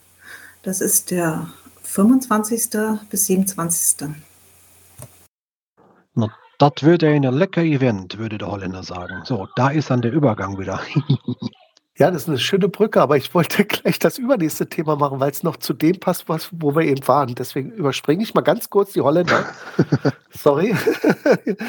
Das 0.63 0.81
ist 0.81 1.11
der 1.11 1.49
25. 1.83 2.71
bis 3.11 3.27
27. 3.27 4.11
Na, 6.15 6.33
das 6.59 6.83
wird 6.83 7.05
ein 7.05 7.23
lecker 7.23 7.63
Event, 7.63 8.19
würde 8.19 8.39
der 8.39 8.51
Holländer 8.51 8.83
sagen. 8.83 9.23
So, 9.25 9.49
da 9.57 9.69
ist 9.69 9.91
dann 9.91 10.03
der 10.03 10.13
Übergang 10.13 10.59
wieder. 10.59 10.81
Ja, 11.99 12.13
das 12.13 12.23
ist 12.23 12.29
eine 12.29 12.39
schöne 12.39 12.69
Brücke, 12.69 13.03
aber 13.03 13.17
ich 13.17 13.35
wollte 13.35 13.65
gleich 13.65 13.99
das 13.99 14.19
übernächste 14.19 14.69
Thema 14.69 14.95
machen, 14.95 15.19
weil 15.19 15.33
es 15.33 15.43
noch 15.43 15.57
zu 15.57 15.73
dem 15.73 15.99
passt, 15.99 16.29
was, 16.29 16.49
wo 16.53 16.77
wir 16.77 16.83
eben 16.83 17.07
waren. 17.09 17.35
Deswegen 17.35 17.73
überspringe 17.73 18.23
ich 18.23 18.35
mal 18.35 18.43
ganz 18.43 18.71
kurz 18.71 18.93
die 18.93 19.01
Holländer. 19.01 19.45
Sorry. 20.31 20.77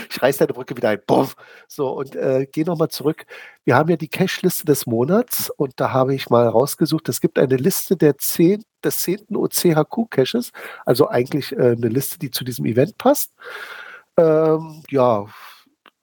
ich 0.07 0.21
reiß 0.21 0.37
deine 0.37 0.53
Brücke 0.53 0.77
wieder 0.77 0.89
ein. 0.89 1.01
Boff. 1.07 1.35
So, 1.67 1.89
und 1.89 2.15
äh, 2.15 2.45
gehe 2.45 2.63
nochmal 2.63 2.89
zurück. 2.89 3.25
Wir 3.65 3.75
haben 3.75 3.89
ja 3.89 3.97
die 3.97 4.07
Cache-Liste 4.07 4.65
des 4.65 4.85
Monats 4.85 5.49
und 5.49 5.73
da 5.77 5.93
habe 5.93 6.13
ich 6.13 6.29
mal 6.29 6.47
rausgesucht, 6.47 7.09
es 7.09 7.21
gibt 7.21 7.39
eine 7.39 7.55
Liste 7.55 7.97
der 7.97 8.19
zehn, 8.19 8.63
des 8.83 8.97
zehnten 8.97 9.35
OCHQ-Caches, 9.35 10.51
also 10.85 11.07
eigentlich 11.07 11.53
äh, 11.53 11.71
eine 11.71 11.89
Liste, 11.89 12.19
die 12.19 12.29
zu 12.29 12.43
diesem 12.43 12.65
Event 12.65 12.99
passt. 12.99 13.31
Ähm, 14.19 14.83
ja, 14.89 15.25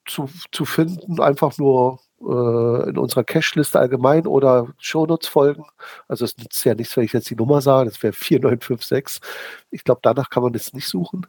zu, 0.05 0.29
zu 0.51 0.65
finden, 0.65 1.21
einfach 1.21 1.57
nur 1.57 1.99
äh, 2.21 2.89
in 2.89 2.97
unserer 2.97 3.23
Cache-Liste 3.23 3.79
allgemein 3.79 4.25
oder 4.25 4.67
Shownotes 4.79 5.27
folgen. 5.27 5.65
Also 6.07 6.25
es 6.25 6.37
nützt 6.37 6.63
ja 6.65 6.73
nichts, 6.73 6.97
wenn 6.97 7.03
ich 7.03 7.13
jetzt 7.13 7.29
die 7.29 7.35
Nummer 7.35 7.61
sage, 7.61 7.89
das 7.89 8.01
wäre 8.01 8.13
4956. 8.13 9.21
Ich 9.69 9.83
glaube, 9.83 9.99
danach 10.03 10.29
kann 10.29 10.43
man 10.43 10.53
das 10.53 10.73
nicht 10.73 10.87
suchen. 10.87 11.27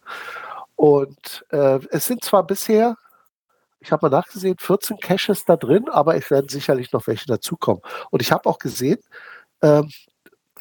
Und 0.77 1.45
äh, 1.51 1.81
es 1.91 2.07
sind 2.07 2.25
zwar 2.25 2.47
bisher, 2.47 2.97
ich 3.81 3.93
habe 3.93 4.09
mal 4.09 4.17
nachgesehen, 4.17 4.57
14 4.59 4.99
Caches 4.99 5.45
da 5.45 5.57
drin, 5.57 5.89
aber 5.91 6.17
es 6.17 6.31
werden 6.31 6.49
sicherlich 6.49 6.93
noch 6.93 7.07
welche 7.07 7.27
dazukommen. 7.27 7.83
Und 8.11 8.23
ich 8.23 8.33
habe 8.33 8.49
auch 8.49 8.59
gesehen, 8.59 9.01
ähm, 9.63 9.91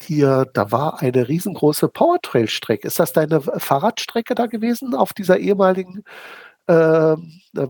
hier, 0.00 0.46
da 0.54 0.70
war 0.70 1.00
eine 1.00 1.28
riesengroße 1.28 1.88
Powertrail-Strecke. 1.88 2.86
Ist 2.86 2.98
das 2.98 3.12
deine 3.12 3.40
Fahrradstrecke 3.40 4.34
da 4.34 4.46
gewesen 4.46 4.94
auf 4.94 5.12
dieser 5.12 5.38
ehemaligen 5.38 6.04
äh, 6.68 7.16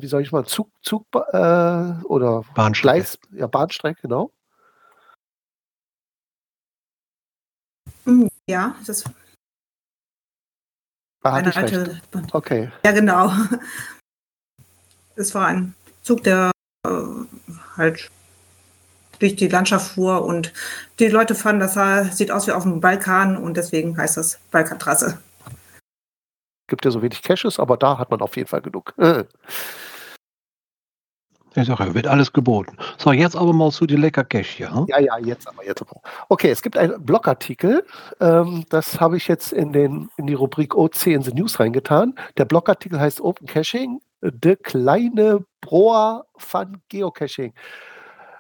wie 0.01 0.07
soll 0.09 0.23
ich 0.23 0.33
mal, 0.33 0.45
Zug, 0.45 0.71
Zug 0.83 1.07
äh, 1.15 2.05
oder 2.05 2.43
Bahnstrecke. 2.55 2.97
Gleis, 2.99 3.19
ja, 3.31 3.47
Bahnstrecke, 3.47 4.03
genau. 4.03 4.33
Hm, 8.05 8.29
Ja, 8.49 8.75
das 8.87 9.05
hatte 11.25 11.37
eine 11.37 11.51
ich 11.51 11.57
recht. 11.57 11.75
alte. 11.75 12.01
Okay. 12.33 12.71
Ja, 12.85 12.93
genau. 12.93 13.31
Es 15.17 15.35
war 15.35 15.49
ein 15.49 15.75
Zug, 16.03 16.23
der 16.23 16.53
äh, 16.87 16.91
halt 17.77 18.09
durch 19.19 19.37
die 19.37 19.49
Landschaft 19.49 19.93
fuhr 19.93 20.25
und 20.25 20.53
die 20.99 21.09
Leute 21.09 21.35
fanden, 21.35 21.61
das 21.61 22.17
sieht 22.17 22.31
aus 22.31 22.47
wie 22.47 22.53
auf 22.53 22.63
dem 22.63 22.81
Balkan 22.81 23.37
und 23.37 23.57
deswegen 23.57 23.97
heißt 23.97 24.17
das 24.17 24.39
Balkantrasse. 24.51 25.19
Gibt 26.69 26.85
ja 26.85 26.91
so 26.91 27.03
wenig 27.03 27.23
Caches, 27.23 27.59
aber 27.59 27.77
da 27.77 27.99
hat 27.99 28.11
man 28.11 28.21
auf 28.21 28.37
jeden 28.37 28.49
Fall 28.49 28.63
genug. 28.63 28.95
Äh. 28.99 29.25
Ich 31.55 31.67
sage, 31.67 31.95
wird 31.95 32.07
alles 32.07 32.33
geboten. 32.33 32.77
So, 32.99 33.11
jetzt 33.11 33.35
aber 33.35 33.53
mal 33.53 33.73
zu 33.73 33.87
den 33.87 34.01
lecker 34.01 34.23
Cash 34.23 34.51
hier. 34.51 34.73
Hm? 34.73 34.87
Ja, 34.89 35.01
ja, 35.01 35.19
jetzt 35.19 35.49
aber, 35.49 35.65
jetzt 35.65 35.83
aber. 35.83 36.01
Okay, 36.29 36.51
es 36.51 36.63
gibt 36.63 36.77
einen 36.77 37.05
Blogartikel, 37.05 37.85
ähm, 38.21 38.65
das 38.69 39.01
habe 39.01 39.17
ich 39.17 39.27
jetzt 39.27 39.53
in, 39.53 39.73
den, 39.73 40.09
in 40.19 40.27
die 40.27 40.35
Rubrik 40.35 40.77
OC 40.77 41.07
in 41.09 41.23
the 41.23 41.33
News 41.33 41.59
reingetan. 41.59 42.15
Der 42.37 42.45
Blogartikel 42.45 43.01
heißt 43.01 43.21
Open 43.21 43.47
Caching, 43.47 44.01
de 44.21 44.57
kleine 44.57 45.45
Broa 45.61 46.25
van 46.53 46.81
Geocaching. 46.91 47.55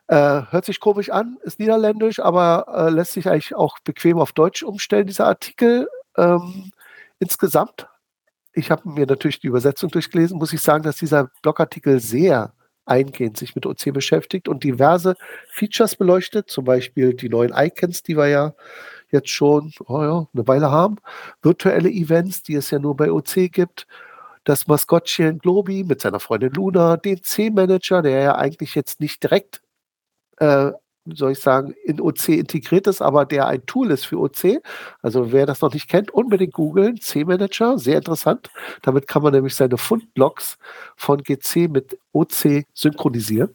Äh, 0.08 0.42
hört 0.50 0.64
sich 0.64 0.80
komisch 0.80 1.10
an, 1.10 1.36
ist 1.42 1.58
niederländisch, 1.58 2.18
aber 2.18 2.66
äh, 2.74 2.90
lässt 2.90 3.12
sich 3.12 3.28
eigentlich 3.28 3.54
auch 3.54 3.78
bequem 3.80 4.18
auf 4.18 4.32
Deutsch 4.32 4.62
umstellen, 4.62 5.06
dieser 5.06 5.26
Artikel. 5.26 5.88
Ähm, 6.16 6.72
insgesamt, 7.18 7.86
ich 8.54 8.70
habe 8.70 8.88
mir 8.88 9.06
natürlich 9.06 9.40
die 9.40 9.48
Übersetzung 9.48 9.90
durchgelesen, 9.90 10.38
muss 10.38 10.54
ich 10.54 10.62
sagen, 10.62 10.82
dass 10.82 10.96
dieser 10.96 11.30
Blogartikel 11.42 12.00
sehr 12.00 12.54
eingehend 12.86 13.36
sich 13.36 13.54
mit 13.54 13.66
OC 13.66 13.92
beschäftigt 13.92 14.48
und 14.48 14.64
diverse 14.64 15.14
Features 15.50 15.96
beleuchtet, 15.96 16.48
zum 16.50 16.64
Beispiel 16.64 17.12
die 17.12 17.28
neuen 17.28 17.52
Icons, 17.54 18.02
die 18.02 18.16
wir 18.16 18.28
ja 18.28 18.54
jetzt 19.10 19.28
schon 19.28 19.72
oh 19.86 20.00
ja, 20.02 20.26
eine 20.32 20.48
Weile 20.48 20.70
haben, 20.70 20.96
virtuelle 21.42 21.90
Events, 21.90 22.42
die 22.42 22.54
es 22.54 22.70
ja 22.70 22.78
nur 22.78 22.96
bei 22.96 23.12
OC 23.12 23.52
gibt, 23.52 23.86
das 24.44 24.66
Maskottchen 24.66 25.38
Globi 25.38 25.84
mit 25.84 26.00
seiner 26.00 26.20
Freundin 26.20 26.52
Luna, 26.54 26.96
den 26.96 27.22
C-Manager, 27.22 28.00
der 28.00 28.20
ja 28.22 28.36
eigentlich 28.36 28.74
jetzt 28.74 29.00
nicht 29.00 29.22
direkt, 29.22 29.60
äh, 30.40 30.72
soll 31.14 31.32
ich 31.32 31.40
sagen, 31.40 31.74
in 31.84 32.00
OC 32.00 32.28
integriert 32.30 32.86
ist, 32.86 33.00
aber 33.00 33.24
der 33.24 33.46
ein 33.46 33.64
Tool 33.66 33.90
ist 33.90 34.04
für 34.04 34.18
OC. 34.18 34.62
Also 35.02 35.32
wer 35.32 35.46
das 35.46 35.60
noch 35.60 35.72
nicht 35.72 35.88
kennt, 35.88 36.10
unbedingt 36.10 36.52
googeln, 36.52 37.00
C-Manager, 37.00 37.78
sehr 37.78 37.98
interessant. 37.98 38.50
Damit 38.82 39.08
kann 39.08 39.22
man 39.22 39.32
nämlich 39.32 39.54
seine 39.54 39.78
Fundlogs 39.78 40.58
von 40.96 41.22
GC 41.22 41.68
mit 41.68 41.98
OC 42.12 42.64
synchronisieren. 42.74 43.54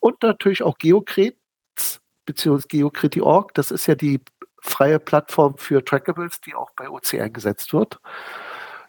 Und 0.00 0.22
natürlich 0.22 0.62
auch 0.62 0.78
Geocrets 0.78 2.00
beziehungsweise 2.24 2.68
Geocreti.org, 2.68 3.54
das 3.54 3.70
ist 3.70 3.86
ja 3.86 3.94
die 3.94 4.20
freie 4.60 4.98
Plattform 4.98 5.56
für 5.56 5.82
Trackables, 5.84 6.40
die 6.42 6.54
auch 6.54 6.70
bei 6.76 6.90
OC 6.90 7.14
eingesetzt 7.14 7.72
wird. 7.72 8.00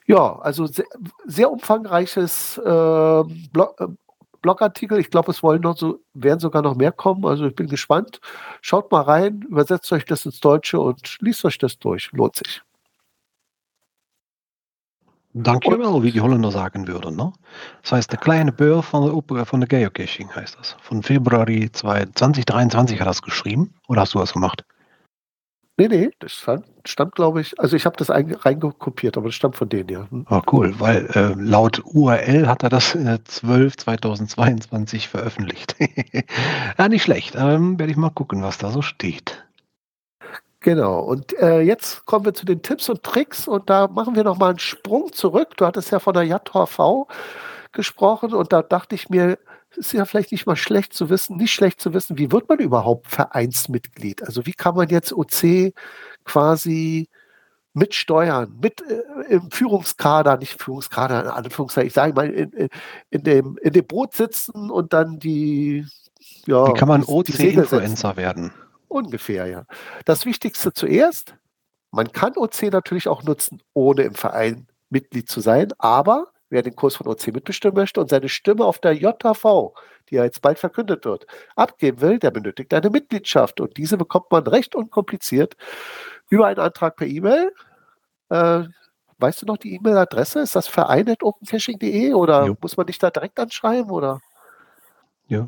Ja, 0.05 0.39
also 0.39 0.65
sehr, 0.65 0.87
sehr 1.25 1.51
umfangreiches 1.51 2.59
ähm, 2.65 3.47
Blog, 3.53 3.79
äh, 3.79 3.87
Blogartikel. 4.41 4.99
Ich 4.99 5.09
glaube, 5.09 5.31
es 5.31 5.43
wollen 5.43 5.61
noch 5.61 5.77
so, 5.77 5.99
werden 6.13 6.39
sogar 6.39 6.61
noch 6.61 6.75
mehr 6.75 6.91
kommen. 6.91 7.25
Also 7.25 7.45
ich 7.45 7.55
bin 7.55 7.67
gespannt. 7.67 8.19
Schaut 8.61 8.91
mal 8.91 9.01
rein, 9.01 9.41
übersetzt 9.49 9.91
euch 9.91 10.05
das 10.05 10.25
ins 10.25 10.39
Deutsche 10.39 10.79
und 10.79 11.17
liest 11.21 11.45
euch 11.45 11.57
das 11.57 11.79
durch. 11.79 12.11
Lohnt 12.11 12.35
sich. 12.37 12.61
Dankjewel, 15.33 16.01
wie 16.01 16.11
die 16.11 16.21
Holländer 16.21 16.51
sagen 16.51 16.87
würden. 16.87 17.15
Ne? 17.15 17.31
Das 17.83 17.91
heißt, 17.91 18.11
der 18.11 18.19
kleine 18.19 18.51
Bör 18.51 18.81
von 18.81 19.23
der, 19.29 19.45
von 19.45 19.59
der 19.59 19.67
Geocaching 19.67 20.33
heißt 20.35 20.57
das. 20.57 20.75
Von 20.81 21.03
Februar 21.03 21.45
2023 21.45 22.99
hat 22.99 23.07
das 23.07 23.21
geschrieben. 23.21 23.73
Oder 23.87 24.01
hast 24.01 24.15
du 24.15 24.19
das 24.19 24.33
gemacht? 24.33 24.65
Nee, 25.79 25.87
nee, 25.87 26.09
das 26.19 26.33
stand, 26.33 26.65
stammt, 26.83 27.15
glaube 27.15 27.39
ich, 27.39 27.57
also 27.57 27.77
ich 27.77 27.85
habe 27.85 27.95
das 27.95 28.09
ein- 28.09 28.35
reingekopiert, 28.35 29.15
aber 29.15 29.27
das 29.27 29.35
stammt 29.35 29.55
von 29.55 29.69
denen, 29.69 29.87
ja. 29.87 30.07
Hm. 30.11 30.25
Ah, 30.27 30.41
cool, 30.51 30.77
weil 30.77 31.05
äh, 31.15 31.33
laut 31.37 31.81
URL 31.85 32.47
hat 32.47 32.63
er 32.63 32.69
das 32.69 32.95
äh, 32.95 33.17
12 33.23 33.77
2022 33.77 35.07
veröffentlicht. 35.07 35.77
ja, 36.77 36.89
nicht 36.89 37.03
schlecht. 37.03 37.35
Ähm, 37.37 37.79
Werde 37.79 37.91
ich 37.91 37.97
mal 37.97 38.09
gucken, 38.09 38.43
was 38.43 38.57
da 38.57 38.71
so 38.71 38.81
steht. 38.81 39.45
Genau, 40.59 40.99
und 40.99 41.31
äh, 41.39 41.61
jetzt 41.61 42.05
kommen 42.05 42.25
wir 42.25 42.33
zu 42.33 42.45
den 42.45 42.61
Tipps 42.61 42.89
und 42.89 43.01
Tricks 43.01 43.47
und 43.47 43.69
da 43.69 43.87
machen 43.87 44.17
wir 44.17 44.25
nochmal 44.25 44.49
einen 44.49 44.59
Sprung 44.59 45.13
zurück. 45.13 45.55
Du 45.55 45.65
hattest 45.65 45.91
ja 45.91 45.99
von 45.99 46.13
der 46.13 46.23
JVV 46.23 47.07
gesprochen 47.71 48.33
und 48.33 48.51
da 48.51 48.61
dachte 48.61 48.95
ich 48.95 49.09
mir, 49.09 49.37
ist 49.75 49.93
ja 49.93 50.05
vielleicht 50.05 50.31
nicht 50.31 50.45
mal 50.45 50.55
schlecht 50.55 50.93
zu 50.93 51.09
wissen, 51.09 51.37
nicht 51.37 51.53
schlecht 51.53 51.79
zu 51.79 51.93
wissen, 51.93 52.17
wie 52.17 52.31
wird 52.31 52.49
man 52.49 52.59
überhaupt 52.59 53.07
Vereinsmitglied? 53.07 54.23
Also 54.23 54.45
wie 54.45 54.53
kann 54.53 54.75
man 54.75 54.89
jetzt 54.89 55.13
OC 55.13 55.73
quasi 56.25 57.09
mitsteuern, 57.73 58.57
mit 58.61 58.81
äh, 58.81 59.03
im 59.29 59.51
Führungskader, 59.51 60.37
nicht 60.37 60.61
Führungskader, 60.61 61.21
in 61.21 61.27
Anführungszeichen, 61.27 61.87
ich 61.87 61.93
sage 61.93 62.13
mal, 62.13 62.29
in, 62.29 62.51
in, 62.51 62.69
in, 63.11 63.23
dem, 63.23 63.57
in 63.61 63.73
dem 63.73 63.85
Boot 63.85 64.13
sitzen 64.13 64.71
und 64.71 64.91
dann 64.91 65.19
die, 65.19 65.85
ja, 66.45 66.67
Wie 66.67 66.73
kann 66.73 66.87
man. 66.87 67.03
OC-Influencer 67.03 68.17
werden? 68.17 68.51
Ungefähr, 68.87 69.45
ja. 69.45 69.65
Das 70.05 70.25
Wichtigste 70.25 70.73
zuerst, 70.73 71.35
man 71.91 72.11
kann 72.11 72.33
OC 72.35 72.63
natürlich 72.71 73.07
auch 73.07 73.23
nutzen, 73.23 73.61
ohne 73.73 74.03
im 74.03 74.15
Verein 74.15 74.67
Mitglied 74.89 75.29
zu 75.29 75.41
sein, 75.41 75.73
aber 75.77 76.27
wer 76.49 76.61
den 76.63 76.75
Kurs 76.75 76.95
von 76.95 77.07
OC 77.07 77.27
mitbestimmen 77.27 77.75
möchte 77.75 78.01
und 78.01 78.09
seine 78.09 78.29
Stimme 78.29 78.65
auf 78.65 78.79
der 78.79 78.93
JV, 78.93 79.73
die 80.09 80.15
ja 80.15 80.23
jetzt 80.23 80.41
bald 80.41 80.59
verkündet 80.59 81.05
wird, 81.05 81.25
abgeben 81.55 82.01
will, 82.01 82.19
der 82.19 82.31
benötigt 82.31 82.73
eine 82.73 82.89
Mitgliedschaft 82.89 83.59
und 83.61 83.77
diese 83.77 83.97
bekommt 83.97 84.31
man 84.31 84.45
recht 84.47 84.75
unkompliziert 84.75 85.55
über 86.29 86.47
einen 86.47 86.59
Antrag 86.59 86.95
per 86.95 87.07
E-Mail. 87.07 87.53
Äh, 88.29 88.63
weißt 89.19 89.41
du 89.41 89.45
noch 89.45 89.57
die 89.57 89.75
E-Mail-Adresse? 89.75 90.39
Ist 90.41 90.55
das 90.55 90.67
verein.opencaching.de 90.67 92.13
oder 92.13 92.45
Jo. 92.45 92.57
muss 92.61 92.77
man 92.77 92.85
dich 92.87 92.97
da 92.99 93.09
direkt 93.11 93.39
anschreiben 93.39 93.91
oder? 93.91 94.21
Ja. 95.27 95.47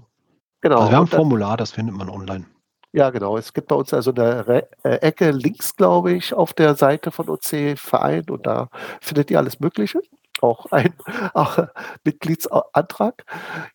Genau. 0.62 0.78
Also 0.80 0.92
wir 0.92 0.98
haben 0.98 1.06
ein 1.06 1.08
Formular, 1.08 1.58
das 1.58 1.72
findet 1.72 1.96
man 1.96 2.10
online. 2.10 2.46
ja, 2.92 3.10
genau. 3.10 3.38
Es 3.38 3.54
gibt 3.54 3.68
bei 3.70 3.76
uns 3.76 3.94
also 3.94 4.12
eine 4.14 4.48
Re 4.48 4.70
äh, 4.84 4.98
Ecke 4.98 5.32
links, 5.32 5.76
glaube 5.76 6.14
ich, 6.14 6.34
auf 6.34 6.54
der 6.54 6.76
Seite 6.76 7.10
von 7.12 7.30
OC 7.30 7.78
Verein 7.80 8.30
und 8.30 8.46
da 8.46 8.70
findet 9.00 9.32
ihr 9.32 9.40
alles 9.40 9.60
Mögliche. 9.60 10.02
Auch 10.42 10.66
ein 10.72 10.94
auch 11.34 11.58
Mitgliedsantrag. 12.04 13.24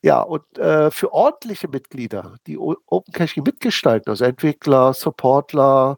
Ja, 0.02 0.20
und 0.20 0.58
äh, 0.58 0.90
für 0.90 1.12
ordentliche 1.12 1.68
Mitglieder, 1.68 2.36
die 2.46 2.58
Open 2.58 3.12
Caching 3.12 3.44
mitgestalten, 3.44 4.10
also 4.10 4.24
Entwickler, 4.24 4.92
Supportler, 4.92 5.96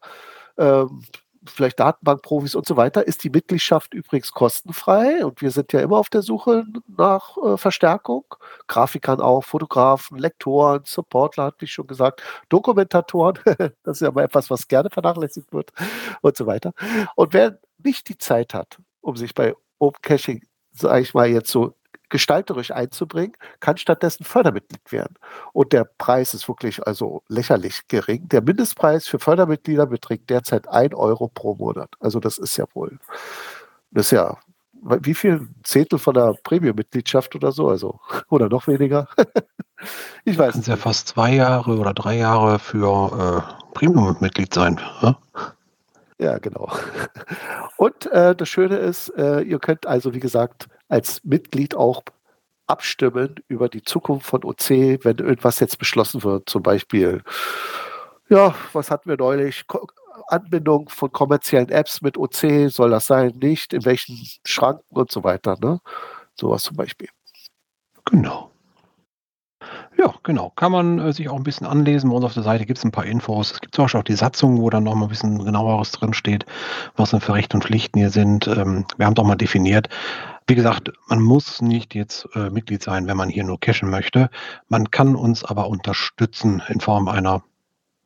ähm, 0.58 1.02
vielleicht 1.46 1.80
Datenbankprofis 1.80 2.54
und 2.54 2.66
so 2.66 2.76
weiter, 2.76 3.06
ist 3.06 3.24
die 3.24 3.30
Mitgliedschaft 3.30 3.94
übrigens 3.94 4.32
kostenfrei 4.32 5.24
und 5.24 5.40
wir 5.40 5.50
sind 5.50 5.72
ja 5.72 5.80
immer 5.80 5.98
auf 5.98 6.10
der 6.10 6.22
Suche 6.22 6.64
nach 6.86 7.36
äh, 7.38 7.56
Verstärkung. 7.56 8.24
Grafikern 8.66 9.20
auch, 9.20 9.44
Fotografen, 9.44 10.18
Lektoren, 10.18 10.82
Supportler, 10.84 11.44
hatte 11.44 11.64
ich 11.64 11.72
schon 11.72 11.86
gesagt, 11.86 12.22
Dokumentatoren, 12.48 13.38
das 13.82 13.96
ist 13.96 14.00
ja 14.00 14.10
mal 14.10 14.24
etwas, 14.24 14.50
was 14.50 14.68
gerne 14.68 14.90
vernachlässigt 14.90 15.52
wird 15.52 15.72
und 16.20 16.36
so 16.36 16.46
weiter. 16.46 16.72
Und 17.16 17.32
wer 17.32 17.58
nicht 17.82 18.08
die 18.08 18.18
Zeit 18.18 18.54
hat, 18.54 18.78
um 19.00 19.16
sich 19.16 19.34
bei 19.34 19.54
Open 19.78 20.02
Caching, 20.02 20.42
sage 20.78 21.02
ich 21.02 21.14
mal 21.14 21.28
jetzt 21.28 21.50
so 21.50 21.74
gestalterisch 22.08 22.70
einzubringen, 22.70 23.34
kann 23.60 23.76
stattdessen 23.76 24.24
Fördermitglied 24.24 24.92
werden. 24.92 25.14
Und 25.52 25.72
der 25.72 25.84
Preis 25.84 26.34
ist 26.34 26.48
wirklich 26.48 26.86
also 26.86 27.22
lächerlich 27.28 27.86
gering. 27.88 28.28
Der 28.28 28.42
Mindestpreis 28.42 29.06
für 29.06 29.18
Fördermitglieder 29.18 29.86
beträgt 29.86 30.30
derzeit 30.30 30.68
1 30.68 30.94
Euro 30.94 31.28
pro 31.28 31.54
Monat. 31.54 31.90
Also 32.00 32.20
das 32.20 32.38
ist 32.38 32.56
ja 32.56 32.64
wohl, 32.74 32.98
das 33.90 34.06
ist 34.06 34.12
ja, 34.12 34.38
wie 34.82 35.14
viel 35.14 35.48
Zehntel 35.64 35.98
von 35.98 36.14
der 36.14 36.34
Premium-Mitgliedschaft 36.44 37.34
oder 37.34 37.52
so, 37.52 37.68
also, 37.68 38.00
oder 38.30 38.48
noch 38.48 38.66
weniger? 38.66 39.08
ich 40.24 40.38
weiß. 40.38 40.54
Kann 40.54 40.62
ja 40.62 40.76
fast 40.76 41.08
zwei 41.08 41.34
Jahre 41.34 41.76
oder 41.76 41.92
drei 41.92 42.16
Jahre 42.16 42.58
für 42.58 43.44
äh, 43.44 43.74
Premium-Mitglied 43.74 44.54
sein. 44.54 44.80
Ja? 45.02 45.18
Ja, 46.18 46.38
genau. 46.38 46.72
Und 47.76 48.06
äh, 48.06 48.34
das 48.34 48.48
Schöne 48.48 48.76
ist, 48.76 49.08
äh, 49.16 49.40
ihr 49.42 49.60
könnt 49.60 49.86
also, 49.86 50.14
wie 50.14 50.20
gesagt, 50.20 50.68
als 50.88 51.22
Mitglied 51.22 51.76
auch 51.76 52.02
abstimmen 52.66 53.36
über 53.48 53.68
die 53.68 53.82
Zukunft 53.82 54.26
von 54.26 54.44
OC, 54.44 54.70
wenn 55.04 55.18
irgendwas 55.18 55.60
jetzt 55.60 55.78
beschlossen 55.78 56.22
wird. 56.22 56.48
Zum 56.50 56.62
Beispiel, 56.62 57.22
ja, 58.28 58.54
was 58.72 58.90
hatten 58.90 59.08
wir 59.08 59.16
neulich? 59.16 59.66
Ko 59.66 59.86
Anbindung 60.26 60.88
von 60.90 61.10
kommerziellen 61.10 61.70
Apps 61.70 62.02
mit 62.02 62.18
OC, 62.18 62.70
soll 62.70 62.90
das 62.90 63.06
sein, 63.06 63.38
nicht, 63.40 63.72
in 63.72 63.84
welchen 63.86 64.18
Schranken 64.44 64.94
und 64.94 65.10
so 65.10 65.24
weiter. 65.24 65.56
Ne? 65.62 65.80
Sowas 66.34 66.64
zum 66.64 66.76
Beispiel. 66.76 67.08
Genau. 68.04 68.50
Ja, 69.98 70.14
genau. 70.22 70.52
Kann 70.54 70.70
man 70.70 71.00
äh, 71.00 71.12
sich 71.12 71.28
auch 71.28 71.36
ein 71.36 71.42
bisschen 71.42 71.66
anlesen. 71.66 72.10
Bei 72.10 72.16
uns 72.16 72.24
auf 72.24 72.34
der 72.34 72.44
Seite 72.44 72.66
gibt 72.66 72.78
es 72.78 72.84
ein 72.84 72.92
paar 72.92 73.04
Infos. 73.04 73.50
Es 73.50 73.60
gibt 73.60 73.74
zum 73.74 73.84
Beispiel 73.84 73.98
auch 74.00 74.04
die 74.04 74.14
Satzung, 74.14 74.60
wo 74.60 74.70
dann 74.70 74.84
noch 74.84 74.94
mal 74.94 75.06
ein 75.06 75.08
bisschen 75.08 75.44
genaueres 75.44 75.90
drinsteht, 75.90 76.46
was 76.94 77.10
dann 77.10 77.20
für 77.20 77.34
Rechte 77.34 77.56
und 77.56 77.64
Pflichten 77.64 77.98
hier 77.98 78.10
sind. 78.10 78.46
Ähm, 78.46 78.86
wir 78.96 79.06
haben 79.06 79.16
doch 79.16 79.24
mal 79.24 79.34
definiert. 79.34 79.88
Wie 80.46 80.54
gesagt, 80.54 80.92
man 81.08 81.20
muss 81.20 81.60
nicht 81.60 81.96
jetzt 81.96 82.28
äh, 82.36 82.48
Mitglied 82.48 82.80
sein, 82.80 83.08
wenn 83.08 83.16
man 83.16 83.28
hier 83.28 83.42
nur 83.42 83.58
cashen 83.58 83.90
möchte. 83.90 84.30
Man 84.68 84.88
kann 84.92 85.16
uns 85.16 85.44
aber 85.44 85.66
unterstützen 85.68 86.62
in 86.68 86.78
Form 86.78 87.08
einer 87.08 87.42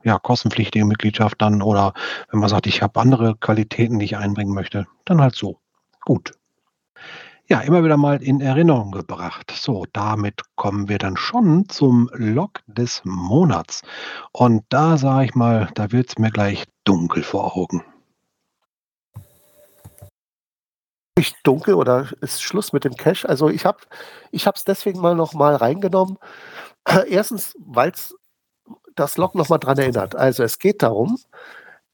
ja, 0.02 0.18
kostenpflichtigen 0.18 0.88
Mitgliedschaft 0.88 1.42
dann 1.42 1.60
oder 1.60 1.92
wenn 2.30 2.40
man 2.40 2.48
sagt, 2.48 2.66
ich 2.66 2.80
habe 2.80 2.98
andere 2.98 3.36
Qualitäten, 3.36 3.98
die 3.98 4.06
ich 4.06 4.16
einbringen 4.16 4.54
möchte, 4.54 4.86
dann 5.04 5.20
halt 5.20 5.34
so. 5.34 5.58
Gut 6.04 6.32
ja, 7.52 7.60
immer 7.60 7.84
wieder 7.84 7.98
mal 7.98 8.22
in 8.22 8.40
Erinnerung 8.40 8.92
gebracht. 8.92 9.52
So, 9.54 9.84
damit 9.92 10.40
kommen 10.56 10.88
wir 10.88 10.96
dann 10.96 11.18
schon 11.18 11.68
zum 11.68 12.08
Log 12.14 12.60
des 12.66 13.02
Monats. 13.04 13.82
Und 14.32 14.64
da 14.70 14.96
sage 14.96 15.26
ich 15.26 15.34
mal, 15.34 15.68
da 15.74 15.92
wird 15.92 16.08
es 16.08 16.18
mir 16.18 16.30
gleich 16.30 16.64
dunkel 16.84 17.22
vor 17.22 17.54
Augen. 17.54 17.84
Nicht 21.18 21.36
dunkel 21.42 21.74
oder 21.74 22.08
ist 22.22 22.42
Schluss 22.42 22.72
mit 22.72 22.84
dem 22.84 22.94
Cache? 22.94 23.28
Also 23.28 23.50
ich 23.50 23.66
habe 23.66 23.76
es 24.32 24.64
deswegen 24.64 25.02
mal 25.02 25.14
noch 25.14 25.34
mal 25.34 25.54
reingenommen. 25.54 26.16
Erstens, 27.06 27.54
weil 27.58 27.90
es 27.90 28.16
das 28.94 29.18
Log 29.18 29.34
noch 29.34 29.50
mal 29.50 29.58
dran 29.58 29.76
erinnert. 29.76 30.16
Also 30.16 30.42
es 30.42 30.58
geht 30.58 30.82
darum, 30.82 31.18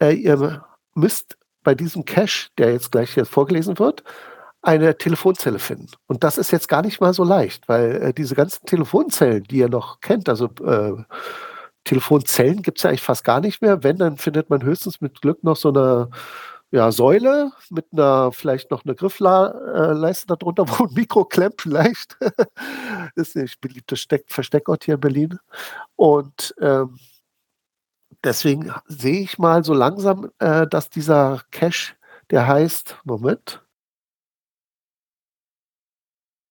äh, 0.00 0.12
ihr 0.12 0.64
müsst 0.94 1.36
bei 1.64 1.74
diesem 1.74 2.04
Cache, 2.04 2.50
der 2.58 2.70
jetzt 2.70 2.92
gleich 2.92 3.14
hier 3.14 3.26
vorgelesen 3.26 3.80
wird, 3.80 4.04
eine 4.62 4.96
Telefonzelle 4.98 5.58
finden. 5.58 5.88
Und 6.06 6.24
das 6.24 6.38
ist 6.38 6.50
jetzt 6.50 6.68
gar 6.68 6.82
nicht 6.82 7.00
mal 7.00 7.14
so 7.14 7.24
leicht, 7.24 7.68
weil 7.68 8.02
äh, 8.02 8.14
diese 8.14 8.34
ganzen 8.34 8.66
Telefonzellen, 8.66 9.44
die 9.44 9.58
ihr 9.58 9.68
noch 9.68 10.00
kennt, 10.00 10.28
also 10.28 10.46
äh, 10.64 11.02
Telefonzellen 11.84 12.62
gibt 12.62 12.78
es 12.78 12.82
ja 12.82 12.90
eigentlich 12.90 13.02
fast 13.02 13.24
gar 13.24 13.40
nicht 13.40 13.62
mehr. 13.62 13.82
Wenn, 13.82 13.96
dann 13.96 14.16
findet 14.18 14.50
man 14.50 14.62
höchstens 14.62 15.00
mit 15.00 15.20
Glück 15.22 15.42
noch 15.44 15.56
so 15.56 15.70
eine 15.70 16.10
ja, 16.70 16.92
Säule 16.92 17.52
mit 17.70 17.86
einer, 17.92 18.30
vielleicht 18.32 18.70
noch 18.70 18.84
eine 18.84 18.94
Griffleiste 18.94 20.26
darunter, 20.26 20.64
wo 20.68 20.84
ein 20.84 20.94
Mikro 20.94 21.24
klemmt 21.24 21.62
vielleicht. 21.62 22.16
ist 23.14 23.36
ein 23.36 23.48
beliebtes 23.60 24.00
Steck, 24.00 24.24
Versteckort 24.28 24.84
hier 24.84 24.94
in 24.94 25.00
Berlin. 25.00 25.38
Und 25.96 26.54
ähm, 26.60 26.98
deswegen 28.22 28.72
sehe 28.86 29.20
ich 29.20 29.38
mal 29.38 29.64
so 29.64 29.72
langsam, 29.72 30.30
äh, 30.40 30.66
dass 30.66 30.90
dieser 30.90 31.42
Cache, 31.50 31.94
der 32.30 32.46
heißt, 32.46 32.98
Moment, 33.04 33.62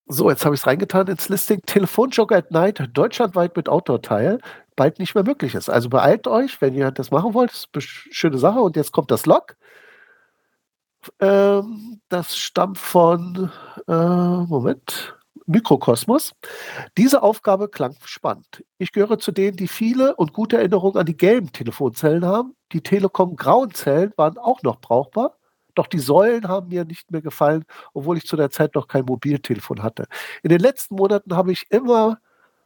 so, 0.07 0.29
jetzt 0.29 0.45
habe 0.45 0.55
ich 0.55 0.61
es 0.61 0.67
reingetan 0.67 1.07
ins 1.07 1.29
Listing. 1.29 1.61
Telefonjoker 1.65 2.37
at 2.37 2.51
Night 2.51 2.89
deutschlandweit 2.93 3.55
mit 3.55 3.69
Outdoor-Teil 3.69 4.39
bald 4.75 4.99
nicht 4.99 5.15
mehr 5.15 5.23
möglich 5.25 5.55
ist. 5.55 5.69
Also 5.69 5.89
beeilt 5.89 6.27
euch, 6.27 6.61
wenn 6.61 6.75
ihr 6.75 6.91
das 6.91 7.11
machen 7.11 7.33
wollt. 7.33 7.51
Das 7.51 7.59
ist 7.59 7.69
eine 7.73 7.81
schöne 7.81 8.37
Sache. 8.37 8.59
Und 8.59 8.75
jetzt 8.77 8.93
kommt 8.93 9.11
das 9.11 9.25
Log. 9.25 9.57
Ähm, 11.19 11.99
das 12.09 12.37
stammt 12.37 12.77
von, 12.77 13.51
äh, 13.87 13.91
Moment, 13.91 15.17
Mikrokosmos. 15.45 16.33
Diese 16.97 17.23
Aufgabe 17.23 17.69
klang 17.69 17.95
spannend. 18.05 18.63
Ich 18.77 18.91
gehöre 18.91 19.17
zu 19.17 19.31
denen, 19.31 19.57
die 19.57 19.67
viele 19.67 20.15
und 20.15 20.33
gute 20.33 20.57
Erinnerungen 20.57 20.97
an 20.97 21.05
die 21.05 21.17
gelben 21.17 21.51
Telefonzellen 21.51 22.25
haben. 22.25 22.55
Die 22.73 22.81
Telekom 22.81 23.35
grauen 23.35 23.73
Zellen 23.73 24.13
waren 24.17 24.37
auch 24.37 24.61
noch 24.63 24.79
brauchbar. 24.81 25.36
Doch 25.77 25.87
die 25.87 25.99
Säulen 25.99 26.47
haben 26.47 26.69
mir 26.69 26.85
nicht 26.85 27.11
mehr 27.11 27.21
gefallen, 27.21 27.65
obwohl 27.93 28.17
ich 28.17 28.25
zu 28.25 28.35
der 28.35 28.49
Zeit 28.49 28.75
noch 28.75 28.87
kein 28.87 29.05
Mobiltelefon 29.05 29.83
hatte. 29.83 30.07
In 30.41 30.49
den 30.49 30.59
letzten 30.59 30.95
Monaten 30.95 31.35
habe 31.35 31.51
ich 31.51 31.65
immer 31.69 32.17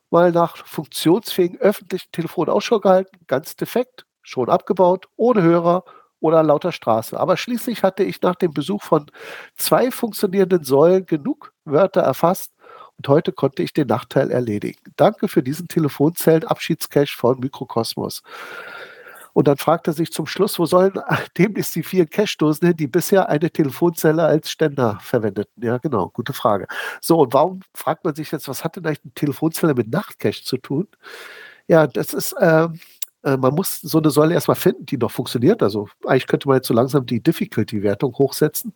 mal 0.09 0.31
nach 0.31 0.57
funktionsfähigen 0.65 1.59
öffentlichen 1.59 2.11
Telefonen 2.11 2.51
Ausschau 2.51 2.79
gehalten, 2.79 3.17
ganz 3.27 3.55
defekt, 3.55 4.05
schon 4.21 4.49
abgebaut, 4.49 5.07
ohne 5.17 5.41
Hörer 5.41 5.83
oder 6.21 6.43
lauter 6.43 6.71
Straße. 6.71 7.19
Aber 7.19 7.35
schließlich 7.35 7.83
hatte 7.83 8.03
ich 8.03 8.21
nach 8.21 8.35
dem 8.35 8.53
Besuch 8.53 8.83
von 8.83 9.07
zwei 9.55 9.91
funktionierenden 9.91 10.63
Säulen 10.63 11.05
genug 11.05 11.53
Wörter 11.65 12.01
erfasst 12.01 12.53
und 12.97 13.07
heute 13.07 13.31
konnte 13.33 13.63
ich 13.63 13.73
den 13.73 13.87
Nachteil 13.87 14.31
erledigen. 14.31 14.79
Danke 14.95 15.27
für 15.27 15.43
diesen 15.43 15.67
Telefonzellen-Abschiedscache 15.67 17.17
von 17.17 17.39
Mikrokosmos. 17.39 18.21
Und 19.33 19.47
dann 19.47 19.57
fragt 19.57 19.87
er 19.87 19.93
sich 19.93 20.11
zum 20.11 20.27
Schluss, 20.27 20.59
wo 20.59 20.65
sollen 20.65 20.93
demnächst 21.37 21.75
die 21.75 21.83
vier 21.83 22.05
Cache-Dosen 22.05 22.67
hin, 22.67 22.77
die 22.77 22.87
bisher 22.87 23.29
eine 23.29 23.49
Telefonzelle 23.49 24.23
als 24.23 24.49
Ständer 24.49 24.99
verwendeten? 25.01 25.63
Ja, 25.63 25.77
genau, 25.77 26.09
gute 26.09 26.33
Frage. 26.33 26.67
So, 27.01 27.19
und 27.19 27.33
warum 27.33 27.61
fragt 27.73 28.03
man 28.03 28.15
sich 28.15 28.31
jetzt, 28.31 28.47
was 28.47 28.63
hat 28.63 28.75
denn 28.75 28.85
eigentlich 28.85 29.03
eine 29.03 29.13
Telefonzelle 29.13 29.73
mit 29.73 29.89
Nachtcache 29.91 30.43
zu 30.43 30.57
tun? 30.57 30.87
Ja, 31.67 31.87
das 31.87 32.13
ist, 32.13 32.35
ähm, 32.39 32.79
äh, 33.23 33.37
man 33.37 33.53
muss 33.53 33.81
so 33.81 33.99
eine 33.99 34.09
Säule 34.09 34.33
erstmal 34.33 34.55
finden, 34.55 34.85
die 34.85 34.97
noch 34.97 35.11
funktioniert. 35.11 35.61
Also 35.63 35.87
eigentlich 36.05 36.27
könnte 36.27 36.47
man 36.47 36.57
jetzt 36.57 36.67
so 36.67 36.73
langsam 36.73 37.05
die 37.05 37.21
Difficulty-Wertung 37.21 38.13
hochsetzen. 38.17 38.73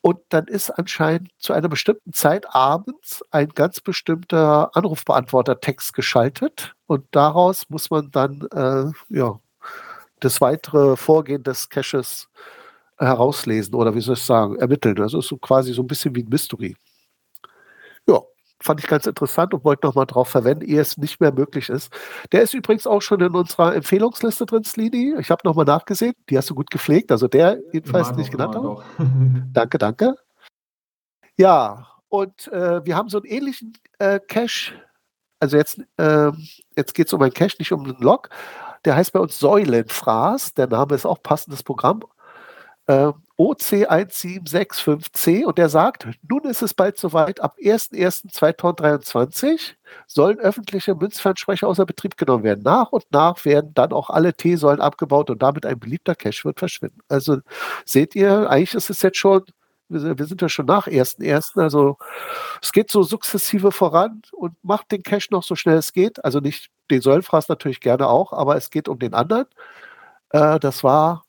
Und 0.00 0.18
dann 0.28 0.46
ist 0.46 0.70
anscheinend 0.70 1.30
zu 1.38 1.52
einer 1.54 1.68
bestimmten 1.68 2.12
Zeit 2.12 2.54
abends 2.54 3.24
ein 3.30 3.48
ganz 3.48 3.80
bestimmter 3.80 4.74
Anrufbeantworter-Text 4.76 5.94
geschaltet. 5.94 6.74
Und 6.86 7.06
daraus 7.12 7.64
muss 7.68 7.90
man 7.90 8.10
dann 8.10 8.46
äh, 8.52 8.92
ja, 9.08 9.40
das 10.24 10.40
weitere 10.40 10.96
Vorgehen 10.96 11.42
des 11.42 11.68
Caches 11.68 12.28
herauslesen 12.98 13.74
oder 13.74 13.94
wie 13.94 14.00
soll 14.00 14.14
ich 14.14 14.22
sagen, 14.22 14.56
ermitteln. 14.56 15.00
Also 15.00 15.18
ist 15.18 15.28
so 15.28 15.36
quasi 15.36 15.72
so 15.72 15.82
ein 15.82 15.86
bisschen 15.86 16.14
wie 16.14 16.22
ein 16.22 16.28
Mystery. 16.28 16.76
Ja, 18.06 18.20
fand 18.60 18.80
ich 18.80 18.86
ganz 18.86 19.06
interessant 19.06 19.52
und 19.52 19.64
wollte 19.64 19.86
nochmal 19.86 20.06
drauf 20.06 20.28
verwenden, 20.28 20.64
ehe 20.64 20.80
es 20.80 20.96
nicht 20.96 21.20
mehr 21.20 21.32
möglich 21.32 21.68
ist. 21.68 21.92
Der 22.32 22.42
ist 22.42 22.54
übrigens 22.54 22.86
auch 22.86 23.02
schon 23.02 23.20
in 23.20 23.34
unserer 23.34 23.74
Empfehlungsliste 23.74 24.46
drin, 24.46 24.64
Slini. 24.64 25.14
Ich 25.18 25.30
habe 25.30 25.42
nochmal 25.44 25.64
nachgesehen, 25.64 26.14
die 26.30 26.38
hast 26.38 26.50
du 26.50 26.54
gut 26.54 26.70
gepflegt. 26.70 27.10
Also 27.10 27.28
der 27.28 27.58
jedenfalls 27.72 28.08
immer 28.08 28.18
nicht 28.18 28.30
genannt. 28.30 28.56
danke, 29.52 29.78
danke. 29.78 30.14
Ja, 31.36 31.88
und 32.08 32.46
äh, 32.52 32.84
wir 32.84 32.96
haben 32.96 33.08
so 33.08 33.18
einen 33.18 33.26
ähnlichen 33.26 33.72
äh, 33.98 34.20
Cache. 34.20 34.72
Also 35.40 35.56
jetzt, 35.56 35.80
äh, 35.96 36.30
jetzt 36.76 36.94
geht 36.94 37.08
es 37.08 37.12
um 37.12 37.20
einen 37.22 37.34
Cache, 37.34 37.56
nicht 37.58 37.72
um 37.72 37.84
einen 37.84 38.00
Log. 38.00 38.30
Der 38.84 38.96
heißt 38.96 39.12
bei 39.12 39.20
uns 39.20 39.38
Säulenfraß. 39.38 40.54
Der 40.54 40.66
Name 40.66 40.94
ist 40.94 41.06
auch 41.06 41.22
passendes 41.22 41.62
Programm. 41.62 42.02
Äh, 42.86 43.12
OC1765C 43.38 45.44
und 45.44 45.58
der 45.58 45.68
sagt, 45.68 46.06
nun 46.28 46.44
ist 46.44 46.62
es 46.62 46.74
bald 46.74 46.98
soweit, 46.98 47.40
ab 47.40 47.56
01.01.2023 47.60 49.72
sollen 50.06 50.38
öffentliche 50.38 50.94
Münzfernsprecher 50.94 51.66
außer 51.66 51.84
Betrieb 51.86 52.16
genommen 52.16 52.44
werden. 52.44 52.62
Nach 52.62 52.92
und 52.92 53.04
nach 53.10 53.44
werden 53.44 53.74
dann 53.74 53.92
auch 53.92 54.10
alle 54.10 54.34
T-Säulen 54.34 54.80
abgebaut 54.80 55.30
und 55.30 55.42
damit 55.42 55.66
ein 55.66 55.80
beliebter 55.80 56.14
Cache 56.14 56.44
wird 56.44 56.60
verschwinden. 56.60 57.00
Also 57.08 57.38
seht 57.84 58.14
ihr, 58.14 58.48
eigentlich 58.50 58.74
ist 58.74 58.90
es 58.90 59.02
jetzt 59.02 59.18
schon 59.18 59.42
wir, 59.88 60.26
sind 60.26 60.42
ja 60.42 60.48
schon 60.48 60.66
nach 60.66 60.86
1.1. 60.86 61.60
Also 61.60 61.98
es 62.62 62.72
geht 62.72 62.90
so 62.90 63.02
sukzessive 63.02 63.72
voran 63.72 64.22
und 64.32 64.54
macht 64.62 64.92
den 64.92 65.02
Cache 65.02 65.28
noch 65.30 65.42
so 65.42 65.56
schnell 65.56 65.76
es 65.76 65.92
geht. 65.92 66.24
Also 66.24 66.40
nicht 66.40 66.70
den 66.90 67.00
Säulenfraß 67.00 67.48
natürlich 67.48 67.80
gerne 67.80 68.08
auch, 68.08 68.32
aber 68.32 68.56
es 68.56 68.70
geht 68.70 68.88
um 68.88 68.98
den 68.98 69.14
anderen. 69.14 69.46
Äh, 70.30 70.58
das 70.60 70.84
war 70.84 71.24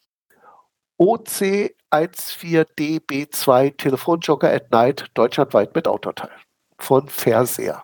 OC14DB2 0.99 3.77
Telefonjoker 3.77 4.51
at 4.51 4.71
Night 4.71 5.05
deutschlandweit 5.13 5.73
mit 5.75 5.87
Autoteil 5.87 6.31
von 6.77 7.07
Versehr. 7.07 7.83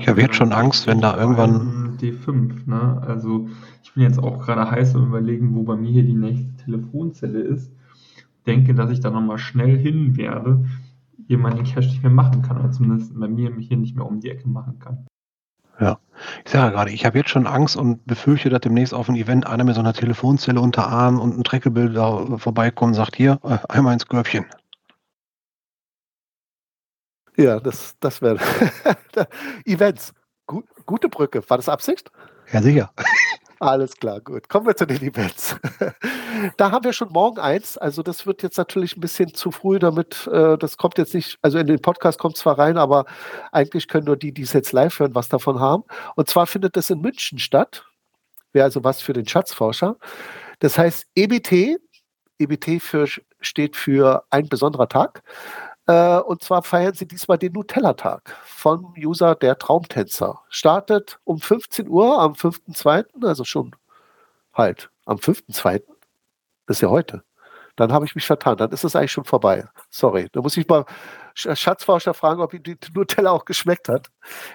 Ich 0.00 0.08
habe 0.08 0.20
jetzt 0.20 0.34
schon 0.34 0.52
Angst, 0.52 0.86
wenn 0.86 1.00
da 1.00 1.16
irgendwann. 1.16 1.96
D5, 1.98 2.68
ne? 2.68 3.02
Also 3.06 3.48
ich 3.82 3.94
bin 3.94 4.02
jetzt 4.02 4.18
auch 4.18 4.44
gerade 4.44 4.70
heiß 4.70 4.94
und 4.96 5.06
überlegen, 5.06 5.54
wo 5.54 5.62
bei 5.62 5.76
mir 5.76 5.90
hier 5.90 6.02
die 6.02 6.12
nächste 6.12 6.64
Telefonzelle 6.64 7.40
ist 7.40 7.72
denke, 8.48 8.74
dass 8.74 8.90
ich 8.90 9.00
da 9.00 9.10
nochmal 9.10 9.38
schnell 9.38 9.78
hin 9.78 10.16
werde. 10.16 10.64
jemand 11.26 11.58
den 11.58 11.66
Cache 11.66 11.88
nicht 11.88 12.02
mehr 12.02 12.10
machen 12.10 12.40
kann, 12.40 12.58
oder 12.58 12.70
zumindest 12.70 13.18
bei 13.20 13.28
mir 13.28 13.54
hier 13.58 13.76
nicht 13.76 13.94
mehr 13.94 14.06
um 14.06 14.20
die 14.20 14.30
Ecke 14.30 14.48
machen 14.48 14.78
kann. 14.78 15.06
Ja, 15.80 15.98
ich 16.44 16.50
sage 16.50 16.64
ja 16.64 16.70
gerade, 16.70 16.90
ich 16.90 17.04
habe 17.06 17.18
jetzt 17.18 17.30
schon 17.30 17.46
Angst 17.46 17.76
und 17.76 18.04
befürchte, 18.06 18.50
dass 18.50 18.60
demnächst 18.60 18.92
auf 18.92 19.08
ein 19.08 19.16
Event 19.16 19.46
einer 19.46 19.64
mit 19.64 19.74
so 19.74 19.80
einer 19.80 19.92
Telefonzelle 19.92 20.60
unter 20.60 20.88
Arm 20.88 21.20
und 21.20 21.38
ein 21.38 21.44
Treckebild 21.44 21.96
da 21.96 22.38
vorbeikommt 22.38 22.90
und 22.90 22.94
sagt, 22.94 23.16
hier, 23.16 23.38
äh, 23.44 23.58
einmal 23.68 23.94
ins 23.94 24.06
Körbchen. 24.06 24.46
Ja, 27.36 27.60
das, 27.60 27.94
das 28.00 28.20
wäre 28.20 28.38
Events. 29.64 30.12
Gu 30.46 30.62
gute 30.86 31.08
Brücke. 31.08 31.48
War 31.48 31.58
das 31.58 31.68
Absicht? 31.68 32.10
Ja, 32.52 32.62
sicher. 32.62 32.90
Alles 33.60 33.96
klar, 33.96 34.20
gut. 34.20 34.48
Kommen 34.48 34.66
wir 34.66 34.76
zu 34.76 34.86
den 34.86 35.02
Events. 35.02 35.56
da 36.56 36.70
haben 36.70 36.84
wir 36.84 36.92
schon 36.92 37.10
morgen 37.10 37.38
eins. 37.38 37.76
Also 37.76 38.02
das 38.02 38.24
wird 38.24 38.42
jetzt 38.44 38.56
natürlich 38.56 38.96
ein 38.96 39.00
bisschen 39.00 39.34
zu 39.34 39.50
früh, 39.50 39.80
damit 39.80 40.28
äh, 40.28 40.56
das 40.56 40.76
kommt 40.76 40.96
jetzt 40.96 41.12
nicht, 41.14 41.38
also 41.42 41.58
in 41.58 41.66
den 41.66 41.80
Podcast 41.80 42.20
kommt 42.20 42.36
zwar 42.36 42.58
rein, 42.58 42.78
aber 42.78 43.04
eigentlich 43.50 43.88
können 43.88 44.06
nur 44.06 44.16
die, 44.16 44.32
die 44.32 44.42
es 44.42 44.52
jetzt 44.52 44.72
live 44.72 44.96
hören, 45.00 45.14
was 45.14 45.28
davon 45.28 45.58
haben. 45.58 45.82
Und 46.14 46.28
zwar 46.28 46.46
findet 46.46 46.76
das 46.76 46.90
in 46.90 47.00
München 47.00 47.38
statt. 47.38 47.84
Wäre 48.52 48.64
also 48.64 48.84
was 48.84 49.02
für 49.02 49.12
den 49.12 49.26
Schatzforscher. 49.26 49.96
Das 50.60 50.78
heißt 50.78 51.06
EBT. 51.16 51.78
EBT 52.38 52.80
für, 52.80 53.06
steht 53.40 53.74
für 53.74 54.24
ein 54.30 54.48
besonderer 54.48 54.88
Tag. 54.88 55.24
Äh, 55.88 56.18
und 56.18 56.42
zwar 56.42 56.62
feiern 56.62 56.92
sie 56.92 57.08
diesmal 57.08 57.38
den 57.38 57.54
Nutella-Tag 57.54 58.36
vom 58.44 58.94
User 58.98 59.34
der 59.34 59.58
Traumtänzer. 59.58 60.42
Startet 60.50 61.18
um 61.24 61.40
15 61.40 61.88
Uhr 61.88 62.20
am 62.20 62.34
5.2., 62.34 63.24
also 63.26 63.44
schon 63.44 63.74
halt 64.52 64.90
am 65.06 65.16
5.2. 65.16 65.82
Das 66.66 66.76
ist 66.76 66.80
ja 66.82 66.90
heute. 66.90 67.24
Dann 67.76 67.92
habe 67.92 68.04
ich 68.04 68.14
mich 68.14 68.26
vertan. 68.26 68.58
Dann 68.58 68.70
ist 68.70 68.84
es 68.84 68.96
eigentlich 68.96 69.12
schon 69.12 69.24
vorbei. 69.24 69.66
Sorry. 69.88 70.28
Da 70.32 70.42
muss 70.42 70.56
ich 70.58 70.68
mal 70.68 70.84
Schatzforscher 71.34 72.12
fragen, 72.12 72.42
ob 72.42 72.52
ihm 72.52 72.62
die 72.62 72.76
Nutella 72.94 73.30
auch 73.30 73.46
geschmeckt 73.46 73.88
hat. 73.88 74.08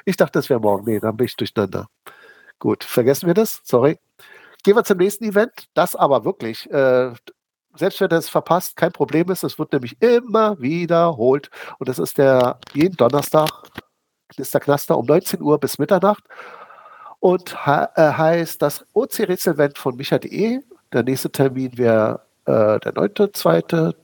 Ich 0.06 0.18
dachte, 0.18 0.34
das 0.34 0.50
wäre 0.50 0.60
morgen. 0.60 0.86
Nee, 0.86 1.00
dann 1.00 1.18
bin 1.18 1.26
ich 1.26 1.36
durcheinander. 1.36 1.88
Gut, 2.60 2.84
vergessen 2.84 3.26
wir 3.26 3.34
das. 3.34 3.62
Sorry. 3.64 3.98
Gehen 4.64 4.76
wir 4.76 4.84
zum 4.84 4.98
nächsten 4.98 5.24
Event. 5.24 5.52
Das 5.74 5.96
aber 5.96 6.26
wirklich, 6.26 6.70
äh, 6.70 7.14
selbst 7.76 8.02
wenn 8.02 8.10
das 8.10 8.30
verpasst, 8.30 8.76
kein 8.76 8.92
Problem 8.92 9.30
ist. 9.32 9.44
Es 9.44 9.58
wird 9.58 9.74
nämlich 9.74 10.02
immer 10.02 10.60
wiederholt. 10.62 11.50
Und 11.80 11.90
das 11.90 12.00
ist 12.00 12.18
der 12.18 12.60
jeden 12.74 12.96
Donnerstag, 12.96 13.50
ist 14.38 14.54
der 14.54 14.62
Knaster 14.62 14.98
um 14.98 15.06
19 15.06 15.42
Uhr 15.42 15.60
bis 15.60 15.80
Mitternacht. 15.80 16.24
Und 17.20 17.54
äh, 17.66 17.88
heißt 17.96 18.62
das 18.62 18.86
OC-Rätselevent 18.94 19.78
von 19.78 19.96
micha.de. 19.96 20.60
Der 20.92 21.04
nächste 21.04 21.32
Termin 21.32 21.78
wäre 21.78 22.22
äh, 22.46 22.80
der 22.80 22.94
9.2., 22.94 23.96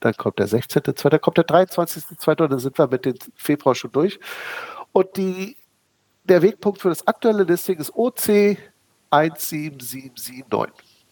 dann 0.00 0.14
kommt 0.14 0.38
der 0.38 0.48
16.2., 0.48 1.08
dann 1.08 1.20
kommt 1.20 1.38
der 1.38 1.46
23.2. 1.46 2.42
und 2.42 2.52
dann 2.52 2.58
sind 2.58 2.78
wir 2.78 2.86
mit 2.88 3.04
dem 3.04 3.14
Februar 3.34 3.74
schon 3.74 3.92
durch. 3.92 4.18
Und 4.92 5.16
die, 5.16 5.56
der 6.24 6.42
Wegpunkt 6.42 6.80
für 6.80 6.88
das 6.88 7.06
aktuelle 7.06 7.44
Listing 7.44 7.78
ist 7.78 7.94
OC 7.94 8.56
17779. 9.10 11.06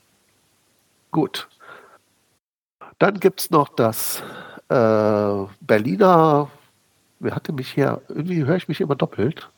Gut. 1.10 1.48
Dann 2.98 3.20
gibt 3.20 3.40
es 3.40 3.50
noch 3.50 3.68
das 3.68 4.22
äh, 4.68 5.44
Berliner, 5.60 6.50
wer 7.18 7.34
hatte 7.34 7.52
mich 7.52 7.72
hier, 7.72 8.00
irgendwie 8.08 8.44
höre 8.44 8.56
ich 8.56 8.68
mich 8.68 8.80
immer 8.80 8.94
doppelt. 8.94 9.50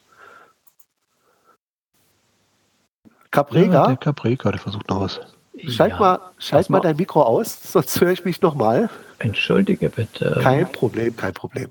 Caprega? 3.31 3.73
Ja, 3.73 3.87
der 3.89 3.97
Caprega, 3.97 4.51
der 4.51 4.61
versucht 4.61 4.89
noch 4.89 5.01
was. 5.01 5.21
Schalt 5.67 5.93
ja, 5.93 5.99
mal, 5.99 6.21
schalt 6.39 6.71
mal 6.71 6.81
dein 6.81 6.97
Mikro 6.97 7.23
aus, 7.23 7.73
sonst 7.73 8.01
höre 8.01 8.13
ich 8.13 8.25
mich 8.25 8.41
nochmal. 8.43 8.91
Entschuldige 9.19 9.89
bitte. 9.89 10.39
Kein 10.43 10.71
Problem, 10.71 11.17
kein 11.17 11.35
Problem. 11.35 11.71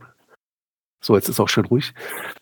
So, 0.99 1.15
jetzt 1.15 1.30
ist 1.30 1.39
auch 1.39 1.47
schön 1.47 1.65
ruhig. 1.65 1.93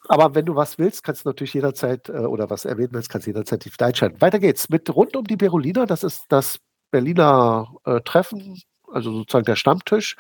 Aber 0.08 0.34
wenn 0.34 0.46
du 0.46 0.56
was 0.56 0.80
willst, 0.80 1.04
kannst 1.04 1.26
du 1.26 1.30
natürlich 1.30 1.54
jederzeit, 1.54 2.10
äh, 2.10 2.14
oder 2.14 2.50
was 2.50 2.66
erwähnen 2.66 2.94
willst, 2.94 3.10
kannst 3.10 3.28
du 3.28 3.32
jederzeit 3.32 3.66
die 3.66 3.72
einschalten. 3.84 4.22
Weiter 4.22 4.40
geht's 4.40 4.70
mit 4.70 4.94
rund 4.96 5.16
um 5.16 5.26
die 5.26 5.36
Berolina. 5.36 5.86
Das 5.86 6.04
ist 6.04 6.26
das 6.30 6.58
Berliner 6.90 7.68
äh, 7.84 8.02
Treffen 8.02 8.62
also 8.92 9.12
sozusagen 9.12 9.46
der 9.46 9.56
Stammtisch, 9.56 10.16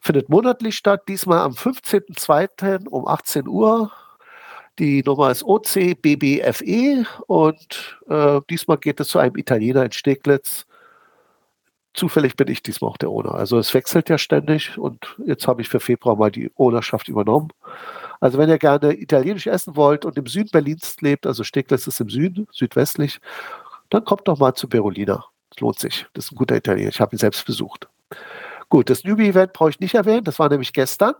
findet 0.00 0.28
monatlich 0.28 0.76
statt. 0.76 1.02
Diesmal 1.08 1.38
am 1.38 1.52
15.02. 1.52 2.88
um 2.88 3.06
18 3.06 3.48
Uhr. 3.48 3.90
Die 4.78 5.04
Nummer 5.04 5.30
ist 5.30 5.44
OCBBFE 5.44 7.06
und 7.28 8.00
äh, 8.08 8.40
diesmal 8.50 8.78
geht 8.78 8.98
es 8.98 9.08
zu 9.08 9.20
einem 9.20 9.36
Italiener 9.36 9.84
in 9.84 9.92
Steglitz. 9.92 10.66
Zufällig 11.94 12.34
bin 12.34 12.48
ich 12.48 12.60
diesmal 12.60 12.90
auch 12.90 12.96
der 12.96 13.08
Owner. 13.08 13.36
Also 13.36 13.56
es 13.56 13.72
wechselt 13.72 14.08
ja 14.08 14.18
ständig 14.18 14.76
und 14.76 15.16
jetzt 15.24 15.46
habe 15.46 15.62
ich 15.62 15.68
für 15.68 15.78
Februar 15.78 16.16
mal 16.16 16.32
die 16.32 16.50
Ownerschaft 16.56 17.08
übernommen. 17.08 17.50
Also 18.18 18.36
wenn 18.36 18.48
ihr 18.48 18.58
gerne 18.58 18.94
italienisch 19.00 19.46
essen 19.46 19.76
wollt 19.76 20.04
und 20.04 20.18
im 20.18 20.26
Süden 20.26 20.50
Berlins 20.50 20.96
lebt, 21.00 21.24
also 21.24 21.44
Steglitz 21.44 21.86
ist 21.86 22.00
im 22.00 22.10
Süden, 22.10 22.48
südwestlich, 22.50 23.20
dann 23.90 24.04
kommt 24.04 24.26
doch 24.26 24.38
mal 24.38 24.54
zu 24.54 24.68
Berolina. 24.68 25.24
Es 25.54 25.60
lohnt 25.60 25.78
sich. 25.78 26.06
Das 26.14 26.24
ist 26.24 26.32
ein 26.32 26.36
guter 26.36 26.56
Italiener. 26.56 26.88
Ich 26.88 27.00
habe 27.00 27.14
ihn 27.14 27.18
selbst 27.18 27.46
besucht. 27.46 27.88
Gut, 28.68 28.90
das 28.90 29.04
Newbie-Event 29.04 29.52
brauche 29.52 29.70
ich 29.70 29.80
nicht 29.80 29.94
erwähnen. 29.94 30.24
Das 30.24 30.38
war 30.38 30.48
nämlich 30.48 30.72
gestern. 30.72 31.14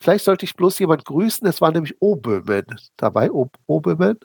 Vielleicht 0.00 0.24
sollte 0.24 0.44
ich 0.44 0.54
bloß 0.54 0.78
jemand 0.80 1.04
grüßen. 1.04 1.46
Es 1.46 1.60
war 1.60 1.72
nämlich 1.72 1.96
Obömen 2.00 2.66
dabei. 2.96 3.30
Obömen. 3.30 4.18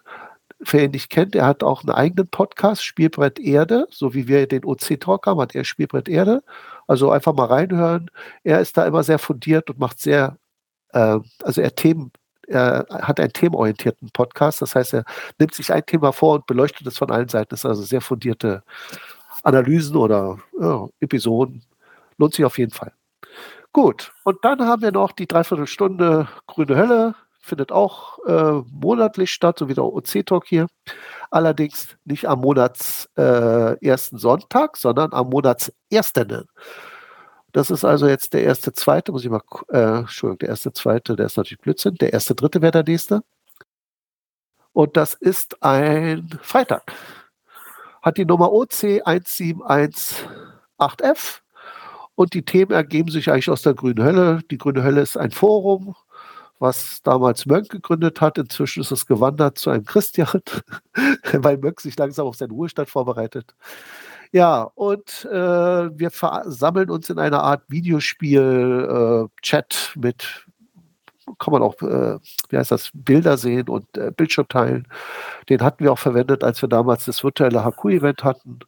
Wer 0.60 0.84
ihn 0.84 0.92
nicht 0.92 1.10
kennt, 1.10 1.36
er 1.36 1.46
hat 1.46 1.64
auch 1.64 1.84
einen 1.84 1.92
eigenen 1.92 2.28
Podcast, 2.28 2.84
Spielbrett 2.84 3.40
Erde, 3.40 3.88
so 3.90 4.14
wie 4.14 4.28
wir 4.28 4.46
den 4.46 4.66
OC-Talk 4.66 5.26
haben, 5.26 5.40
hat 5.40 5.56
er 5.56 5.64
Spielbrett 5.64 6.10
Erde. 6.10 6.44
Also 6.86 7.12
einfach 7.12 7.34
mal 7.34 7.46
reinhören. 7.46 8.12
Er 8.44 8.60
ist 8.60 8.76
da 8.76 8.86
immer 8.86 9.04
sehr 9.04 9.20
fundiert 9.20 9.70
und 9.70 9.80
macht 9.80 10.02
sehr, 10.02 10.38
äh, 10.92 11.20
also 11.44 11.62
er 11.62 11.76
Themen, 11.76 12.12
er 12.46 12.86
hat 12.90 13.22
einen 13.22 13.32
themenorientierten 13.32 14.10
Podcast. 14.12 14.62
Das 14.62 14.76
heißt, 14.76 14.96
er 14.96 15.06
nimmt 15.40 15.54
sich 15.54 15.72
ein 15.72 15.86
Thema 15.86 16.12
vor 16.12 16.36
und 16.36 16.46
beleuchtet 16.46 16.88
es 16.88 16.98
von 16.98 17.12
allen 17.12 17.30
Seiten. 17.30 17.50
Das 17.52 17.60
ist 17.62 17.66
also 17.66 17.84
sehr 17.84 18.02
fundierte 18.02 18.64
Analysen 19.44 19.96
oder 19.96 20.40
ja, 20.60 20.90
Episoden. 21.00 21.64
Lohnt 22.20 22.36
sich 22.36 22.46
auf 22.46 22.60
jeden 22.60 22.72
Fall. 22.72 22.94
Gut, 23.72 24.12
und 24.24 24.44
dann 24.44 24.66
haben 24.66 24.82
wir 24.82 24.92
noch 24.92 25.14
die 25.14 25.26
Dreiviertelstunde 25.26 26.28
Grüne 26.48 26.76
Hölle. 26.76 27.16
Findet 27.42 27.72
auch 27.72 28.20
äh, 28.26 28.62
monatlich 28.70 29.32
statt, 29.32 29.58
so 29.58 29.70
wie 29.70 29.74
der 29.74 29.86
OC-Talk 29.86 30.46
hier. 30.46 30.68
Allerdings 31.32 31.96
nicht 32.04 32.28
am 32.28 32.42
Monats 32.42 33.10
äh, 33.16 33.96
Sonntag, 33.96 34.76
sondern 34.76 35.14
am 35.14 35.30
Monats 35.30 35.72
ersten. 35.90 36.46
Das 37.54 37.72
ist 37.72 37.86
also 37.86 38.08
jetzt 38.08 38.34
der 38.34 38.44
erste, 38.44 38.74
zweite, 38.74 39.12
muss 39.12 39.24
ich 39.24 39.32
mal, 39.32 39.42
äh, 39.70 40.00
Entschuldigung, 40.00 40.40
der 40.40 40.50
erste, 40.50 40.74
zweite, 40.74 41.16
der 41.16 41.28
ist 41.28 41.38
natürlich 41.38 41.62
Blödsinn. 41.62 41.96
Der 41.96 42.14
erste, 42.14 42.36
dritte 42.36 42.62
wäre 42.62 42.72
der 42.72 42.84
nächste. 42.84 43.22
Und 44.74 44.98
das 44.98 45.14
ist 45.14 45.64
ein 45.64 46.38
Freitag. 46.42 46.92
Hat 48.02 48.18
die 48.18 48.26
Nummer 48.26 48.52
OC 48.52 49.02
1718F 49.06 51.42
und 52.20 52.34
die 52.34 52.44
Themen 52.44 52.72
ergeben 52.72 53.10
sich 53.10 53.32
eigentlich 53.32 53.50
aus 53.50 53.62
der 53.62 53.74
Grünen 53.74 54.04
Hölle. 54.04 54.42
Die 54.52 54.58
Grüne 54.58 54.84
Hölle 54.84 55.00
ist 55.00 55.16
ein 55.16 55.32
Forum, 55.32 55.96
was 56.60 57.02
damals 57.02 57.46
Mönk 57.46 57.70
gegründet 57.70 58.20
hat. 58.20 58.38
Inzwischen 58.38 58.82
ist 58.82 58.92
es 58.92 59.06
gewandert 59.06 59.58
zu 59.58 59.70
einem 59.70 59.86
Christian, 59.86 60.42
weil 61.32 61.58
Mönk 61.60 61.80
sich 61.80 61.98
langsam 61.98 62.28
auf 62.28 62.36
seinen 62.36 62.52
Ruhestand 62.52 62.90
vorbereitet. 62.90 63.56
Ja, 64.34 64.64
und 64.76 65.30
äh, 65.32 65.98
wir 65.98 66.12
versammeln 66.12 66.90
uns 66.90 67.10
in 67.10 67.20
einer 67.20 67.42
Art 67.42 67.64
Videospiel-Chat 67.70 69.94
äh, 69.96 70.00
mit, 70.00 70.46
kann 71.40 71.54
man 71.54 71.62
auch, 71.62 71.82
äh, 71.82 72.20
wie 72.50 72.58
heißt 72.58 72.72
das, 72.72 72.90
Bilder 72.94 73.38
sehen 73.38 73.70
und 73.70 73.98
äh, 73.98 74.12
Bildschirm 74.12 74.50
teilen. 74.50 74.90
Den 75.48 75.62
hatten 75.62 75.86
wir 75.86 75.94
auch 75.94 76.00
verwendet, 76.00 76.44
als 76.44 76.62
wir 76.62 76.68
damals 76.68 77.06
das 77.06 77.24
virtuelle 77.24 77.64
HQ-Event 77.64 78.26
hatten. 78.26 78.60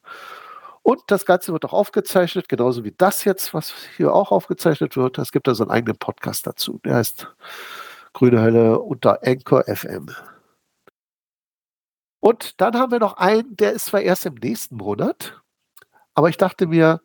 Und 0.83 1.01
das 1.07 1.25
Ganze 1.25 1.53
wird 1.53 1.63
auch 1.65 1.73
aufgezeichnet, 1.73 2.49
genauso 2.49 2.83
wie 2.83 2.93
das 2.97 3.23
jetzt, 3.23 3.53
was 3.53 3.73
hier 3.97 4.13
auch 4.13 4.31
aufgezeichnet 4.31 4.97
wird. 4.97 5.17
Es 5.19 5.31
gibt 5.31 5.47
also 5.47 5.63
einen 5.63 5.71
eigenen 5.71 5.97
Podcast 5.97 6.47
dazu. 6.47 6.79
Der 6.83 6.95
heißt 6.95 7.27
Grüne 8.13 8.41
Hölle 8.41 8.79
unter 8.79 9.19
Anchor 9.23 9.63
FM. 9.63 10.07
Und 12.19 12.59
dann 12.61 12.75
haben 12.75 12.91
wir 12.91 12.99
noch 12.99 13.17
einen, 13.17 13.55
der 13.55 13.73
ist 13.73 13.87
zwar 13.87 14.01
erst 14.01 14.25
im 14.25 14.35
nächsten 14.35 14.75
Monat, 14.77 15.41
aber 16.13 16.29
ich 16.29 16.37
dachte 16.37 16.67
mir, 16.67 17.01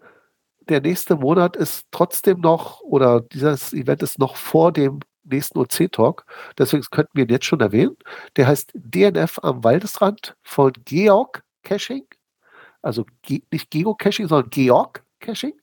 der 0.68 0.80
nächste 0.80 1.16
Monat 1.16 1.56
ist 1.56 1.86
trotzdem 1.90 2.40
noch, 2.40 2.80
oder 2.80 3.20
dieses 3.20 3.72
Event 3.72 4.02
ist 4.02 4.18
noch 4.18 4.36
vor 4.36 4.72
dem 4.72 5.00
nächsten 5.24 5.58
OC-Talk. 5.58 6.24
Deswegen 6.58 6.82
könnten 6.90 7.12
wir 7.14 7.24
ihn 7.24 7.30
jetzt 7.30 7.46
schon 7.46 7.60
erwähnen. 7.60 7.96
Der 8.36 8.46
heißt 8.46 8.72
DNF 8.74 9.38
am 9.42 9.64
Waldesrand 9.64 10.36
von 10.42 10.72
Georg 10.84 11.44
Caching 11.62 12.06
also 12.86 13.04
nicht 13.28 13.70
Geocaching, 13.70 14.28
sondern 14.28 14.50
Georg-Caching, 14.50 15.54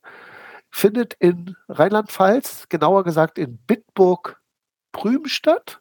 findet 0.69 1.15
in 1.19 1.55
Rheinland-Pfalz, 1.69 2.67
genauer 2.69 3.03
gesagt 3.03 3.37
in 3.37 3.57
Bitburg-Prüm 3.65 5.27
statt. 5.27 5.79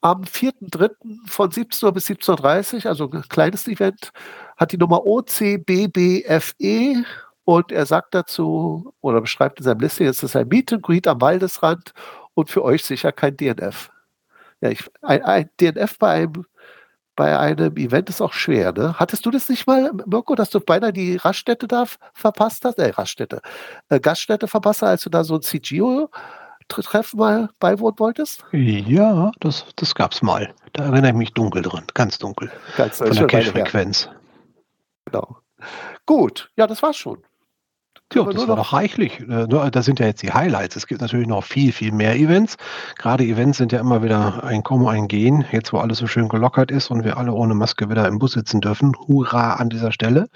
Am 0.00 0.22
4.3. 0.22 0.90
von 1.26 1.50
17 1.50 1.86
Uhr 1.86 1.92
bis 1.92 2.06
17.30 2.06 2.78
Uhr, 2.84 2.86
also 2.86 3.08
ein 3.10 3.22
kleines 3.28 3.68
Event, 3.68 4.12
hat 4.56 4.72
die 4.72 4.78
Nummer 4.78 5.06
OCBBFE 5.06 7.04
Und 7.44 7.72
er 7.72 7.86
sagt 7.86 8.14
dazu 8.14 8.92
oder 9.00 9.20
beschreibt 9.20 9.58
in 9.58 9.64
seinem 9.64 9.80
Listing, 9.80 10.06
es 10.06 10.22
ist 10.22 10.36
ein 10.36 10.48
Meet 10.48 10.72
and 10.74 10.82
Greet 10.82 11.06
am 11.06 11.20
Waldesrand 11.20 11.92
und 12.34 12.50
für 12.50 12.62
euch 12.62 12.84
sicher 12.84 13.12
kein 13.12 13.36
DNF. 13.36 13.90
Ja, 14.60 14.70
ich, 14.70 14.84
ein, 15.02 15.22
ein 15.22 15.50
DNF 15.60 15.98
bei 15.98 16.10
einem, 16.10 16.46
bei 17.22 17.38
einem 17.38 17.76
Event 17.76 18.08
ist 18.08 18.20
auch 18.20 18.32
schwer. 18.32 18.72
Ne? 18.72 18.96
Hattest 18.98 19.24
du 19.24 19.30
das 19.30 19.48
nicht 19.48 19.68
mal, 19.68 19.92
Mirko, 20.06 20.34
dass 20.34 20.50
du 20.50 20.58
beinahe 20.58 20.92
die 20.92 21.14
Raststätte 21.14 21.68
da 21.68 21.84
verpasst 22.14 22.64
hast? 22.64 22.80
Äh, 22.80 22.90
Raststätte. 22.90 23.40
Äh, 23.90 24.00
Gaststätte 24.00 24.48
verpasst, 24.48 24.82
als 24.82 25.02
du 25.02 25.10
da 25.10 25.22
so 25.22 25.36
ein 25.36 25.42
CGO 25.42 26.10
Treffen 26.66 27.20
mal 27.20 27.48
beiwohnen 27.60 27.96
wolltest? 28.00 28.44
Ja, 28.50 29.30
das, 29.38 29.66
das 29.76 29.94
gab 29.94 30.10
es 30.10 30.22
mal. 30.22 30.52
Da 30.72 30.82
erinnere 30.82 31.10
ich 31.10 31.16
mich 31.16 31.32
dunkel 31.32 31.62
dran, 31.62 31.84
ganz 31.94 32.18
dunkel. 32.18 32.50
Ganz 32.76 32.98
Von 32.98 33.12
der 33.12 33.28
Cache-Frequenz. 33.28 34.08
Genau. 35.04 35.36
Gut, 36.04 36.50
ja, 36.56 36.66
das 36.66 36.82
war's 36.82 36.96
schon. 36.96 37.22
Ja, 38.14 38.24
das 38.24 38.46
war 38.48 38.56
doch 38.56 38.72
reichlich. 38.72 39.20
Äh, 39.20 39.46
das 39.70 39.84
sind 39.84 40.00
ja 40.00 40.06
jetzt 40.06 40.22
die 40.22 40.32
Highlights. 40.32 40.76
Es 40.76 40.86
gibt 40.86 41.00
natürlich 41.00 41.26
noch 41.26 41.44
viel, 41.44 41.72
viel 41.72 41.92
mehr 41.92 42.16
Events. 42.16 42.56
Gerade 42.98 43.24
Events 43.24 43.58
sind 43.58 43.72
ja 43.72 43.80
immer 43.80 44.02
wieder 44.02 44.44
ein 44.44 44.62
Kommen, 44.62 44.86
ein 44.86 45.08
Gehen. 45.08 45.44
Jetzt, 45.50 45.72
wo 45.72 45.78
alles 45.78 45.98
so 45.98 46.06
schön 46.06 46.28
gelockert 46.28 46.70
ist 46.70 46.90
und 46.90 47.04
wir 47.04 47.16
alle 47.16 47.32
ohne 47.32 47.54
Maske 47.54 47.88
wieder 47.88 48.06
im 48.08 48.18
Bus 48.18 48.32
sitzen 48.32 48.60
dürfen. 48.60 48.92
Hurra 49.06 49.54
an 49.54 49.70
dieser 49.70 49.92
Stelle. 49.92 50.28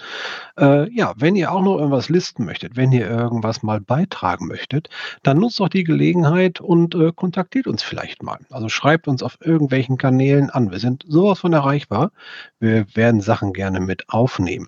Äh, 0.59 0.91
ja, 0.93 1.13
wenn 1.17 1.35
ihr 1.35 1.51
auch 1.51 1.61
noch 1.61 1.77
irgendwas 1.77 2.09
listen 2.09 2.45
möchtet, 2.45 2.75
wenn 2.75 2.91
ihr 2.91 3.07
irgendwas 3.09 3.63
mal 3.63 3.79
beitragen 3.79 4.47
möchtet, 4.47 4.89
dann 5.23 5.37
nutzt 5.37 5.59
doch 5.59 5.69
die 5.69 5.83
Gelegenheit 5.83 6.59
und 6.59 6.95
äh, 6.95 7.11
kontaktiert 7.15 7.67
uns 7.67 7.83
vielleicht 7.83 8.23
mal. 8.23 8.39
Also 8.49 8.69
schreibt 8.69 9.07
uns 9.07 9.23
auf 9.23 9.37
irgendwelchen 9.41 9.97
Kanälen 9.97 10.49
an. 10.49 10.71
Wir 10.71 10.79
sind 10.79 11.03
sowas 11.07 11.39
von 11.39 11.53
erreichbar. 11.53 12.11
Wir 12.59 12.85
werden 12.95 13.21
Sachen 13.21 13.53
gerne 13.53 13.79
mit 13.79 14.09
aufnehmen. 14.09 14.67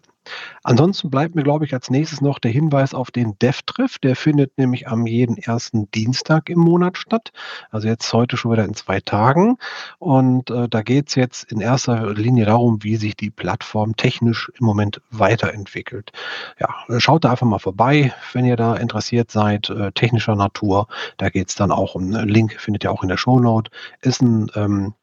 Ansonsten 0.63 1.09
bleibt 1.09 1.35
mir, 1.35 1.43
glaube 1.43 1.65
ich, 1.65 1.73
als 1.73 1.89
nächstes 1.89 2.21
noch 2.21 2.39
der 2.39 2.51
Hinweis 2.51 2.93
auf 2.93 3.11
den 3.11 3.37
Dev-Treff. 3.39 3.97
Der 3.99 4.15
findet 4.15 4.57
nämlich 4.57 4.87
am 4.87 5.05
jeden 5.07 5.37
ersten 5.37 5.89
Dienstag 5.91 6.49
im 6.49 6.59
Monat 6.59 6.97
statt. 6.97 7.31
Also 7.71 7.87
jetzt 7.87 8.11
heute 8.13 8.37
schon 8.37 8.51
wieder 8.51 8.65
in 8.65 8.75
zwei 8.75 8.99
Tagen. 8.99 9.57
Und 9.97 10.49
äh, 10.49 10.67
da 10.69 10.81
geht 10.81 11.09
es 11.09 11.15
jetzt 11.15 11.51
in 11.51 11.61
erster 11.61 12.13
Linie 12.13 12.45
darum, 12.45 12.83
wie 12.83 12.97
sich 12.97 13.15
die 13.15 13.31
Plattform 13.31 13.95
technisch 13.95 14.51
im 14.59 14.65
Moment 14.65 15.01
weiterentwickelt. 15.11 16.11
Ja, 16.59 16.99
schaut 16.99 17.23
da 17.23 17.31
einfach 17.31 17.47
mal 17.47 17.59
vorbei, 17.59 18.13
wenn 18.33 18.45
ihr 18.45 18.57
da 18.57 18.75
interessiert 18.75 19.31
seid, 19.31 19.69
äh, 19.69 19.91
technischer 19.93 20.35
Natur. 20.35 20.87
Da 21.17 21.29
geht 21.29 21.49
es 21.49 21.55
dann 21.55 21.71
auch 21.71 21.95
um, 21.95 22.13
einen 22.13 22.29
Link 22.29 22.59
findet 22.59 22.83
ihr 22.83 22.91
auch 22.91 23.03
in 23.03 23.09
der 23.09 23.17
Shownote. 23.17 23.71
Ist 24.01 24.21
ein 24.21 24.51
ähm, 24.55 24.93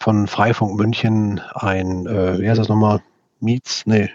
von 0.00 0.26
Freifunk 0.28 0.76
München 0.78 1.40
ein, 1.54 2.06
äh, 2.06 2.38
wie 2.38 2.48
heißt 2.48 2.60
das 2.60 2.68
nochmal? 2.68 3.02
Meets, 3.40 3.86
nee, 3.86 4.10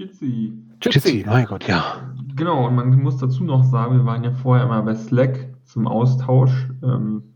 Jitsi. 0.00 0.54
Jitsi, 0.80 1.24
mein 1.26 1.44
Gott, 1.44 1.68
ja. 1.68 1.96
Genau, 2.34 2.66
und 2.66 2.74
man 2.74 3.02
muss 3.02 3.18
dazu 3.18 3.44
noch 3.44 3.64
sagen, 3.64 3.98
wir 3.98 4.06
waren 4.06 4.24
ja 4.24 4.32
vorher 4.32 4.64
immer 4.64 4.80
bei 4.82 4.94
Slack 4.94 5.50
zum 5.66 5.86
Austausch 5.86 6.70
ähm, 6.82 7.34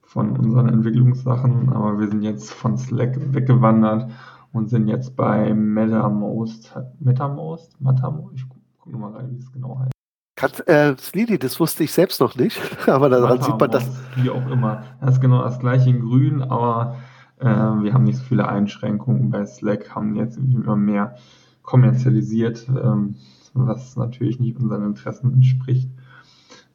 von 0.00 0.34
unseren 0.38 0.70
Entwicklungssachen, 0.70 1.70
aber 1.70 2.00
wir 2.00 2.08
sind 2.08 2.22
jetzt 2.22 2.50
von 2.54 2.78
Slack 2.78 3.34
weggewandert 3.34 4.10
und 4.52 4.70
sind 4.70 4.88
jetzt 4.88 5.14
bei 5.14 5.52
MetaMost. 5.52 6.74
MetaMost? 7.00 7.78
MetaMost? 7.82 8.34
Ich 8.34 8.48
gucke 8.48 8.90
nochmal 8.90 9.12
rein, 9.12 9.30
wie 9.32 9.36
es 9.36 9.52
genau 9.52 9.78
heißt. 9.78 9.92
Kann, 10.36 10.52
äh, 10.66 10.96
Slidi, 10.96 11.38
das 11.38 11.60
wusste 11.60 11.84
ich 11.84 11.92
selbst 11.92 12.18
noch 12.22 12.34
nicht, 12.34 12.58
aber 12.88 13.10
daran 13.10 13.42
sieht 13.42 13.60
man 13.60 13.70
das. 13.70 13.86
Wie 14.16 14.30
auch 14.30 14.50
immer. 14.50 14.84
Das 15.02 15.16
ist 15.16 15.20
genau 15.20 15.42
das 15.42 15.58
gleiche 15.58 15.90
in 15.90 16.00
grün, 16.00 16.40
aber 16.40 16.96
äh, 17.40 17.44
wir 17.44 17.92
haben 17.92 18.04
nicht 18.04 18.16
so 18.16 18.24
viele 18.24 18.48
Einschränkungen. 18.48 19.28
Bei 19.30 19.44
Slack 19.44 19.94
haben 19.94 20.16
jetzt 20.16 20.38
immer 20.38 20.76
mehr 20.76 21.16
kommerzialisiert, 21.62 22.66
ähm, 22.68 23.16
was 23.54 23.96
natürlich 23.96 24.40
nicht 24.40 24.58
unseren 24.58 24.84
Interessen 24.84 25.32
entspricht. 25.32 25.88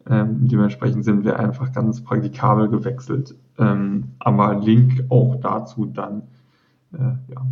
Ähm, 0.09 0.47
dementsprechend 0.47 1.03
sind 1.03 1.25
wir 1.25 1.39
einfach 1.39 1.73
ganz 1.73 2.01
praktikabel 2.03 2.69
gewechselt. 2.69 3.35
Ähm, 3.57 4.15
aber 4.19 4.55
Link 4.55 5.03
auch 5.09 5.35
dazu 5.41 5.85
dann, 5.85 6.23
äh, 6.93 7.33
ja. 7.33 7.45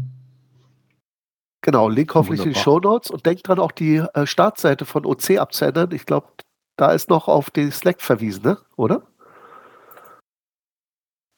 Genau, 1.61 1.89
Link 1.89 2.13
hoffentlich 2.13 2.45
in 2.45 2.53
die 2.53 2.59
Show 2.59 2.79
Notes 2.79 3.09
und 3.09 3.25
denkt 3.25 3.47
dran 3.47 3.59
auch 3.59 3.71
die 3.71 3.97
äh, 3.97 4.27
Startseite 4.27 4.85
von 4.85 5.05
OC 5.05 5.37
abzuändern. 5.39 5.91
Ich 5.91 6.05
glaube, 6.05 6.27
da 6.77 6.91
ist 6.91 7.09
noch 7.09 7.27
auf 7.27 7.49
den 7.49 7.71
Slack 7.71 8.01
verwiesen, 8.01 8.43
ne? 8.43 8.57
oder? 8.75 9.03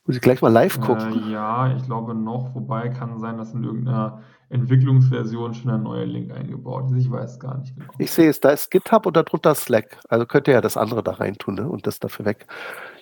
Muss 0.08 0.16
ich 0.16 0.22
gleich 0.22 0.42
mal 0.42 0.52
live 0.52 0.80
gucken? 0.80 1.26
Äh, 1.28 1.34
ja, 1.34 1.76
ich 1.76 1.84
glaube 1.84 2.16
noch, 2.16 2.56
wobei 2.56 2.88
kann 2.88 3.20
sein, 3.20 3.38
dass 3.38 3.54
in 3.54 3.66
irgendeiner 3.66 4.24
Entwicklungsversion 4.50 5.54
schon 5.54 5.70
ein 5.70 5.84
neuer 5.84 6.06
Link 6.06 6.32
eingebaut 6.32 6.90
ist. 6.92 7.06
Ich 7.06 7.12
weiß 7.12 7.40
gar 7.42 7.58
nicht 7.58 7.76
genau. 7.76 7.92
Ich 7.98 8.12
sehe 8.12 8.30
es, 8.30 8.40
da 8.40 8.52
ist 8.52 8.72
GitHub 8.72 9.06
und 9.06 9.18
darunter 9.18 9.54
Slack. 9.54 10.00
Also 10.08 10.26
könnt 10.26 10.48
ihr 10.48 10.54
ja 10.54 10.62
das 10.62 10.78
andere 10.78 11.04
da 11.04 11.12
reintun 11.12 11.56
ne? 11.56 11.70
und 11.70 11.86
das 11.86 12.00
dafür 12.00 12.24
weg. 12.24 12.48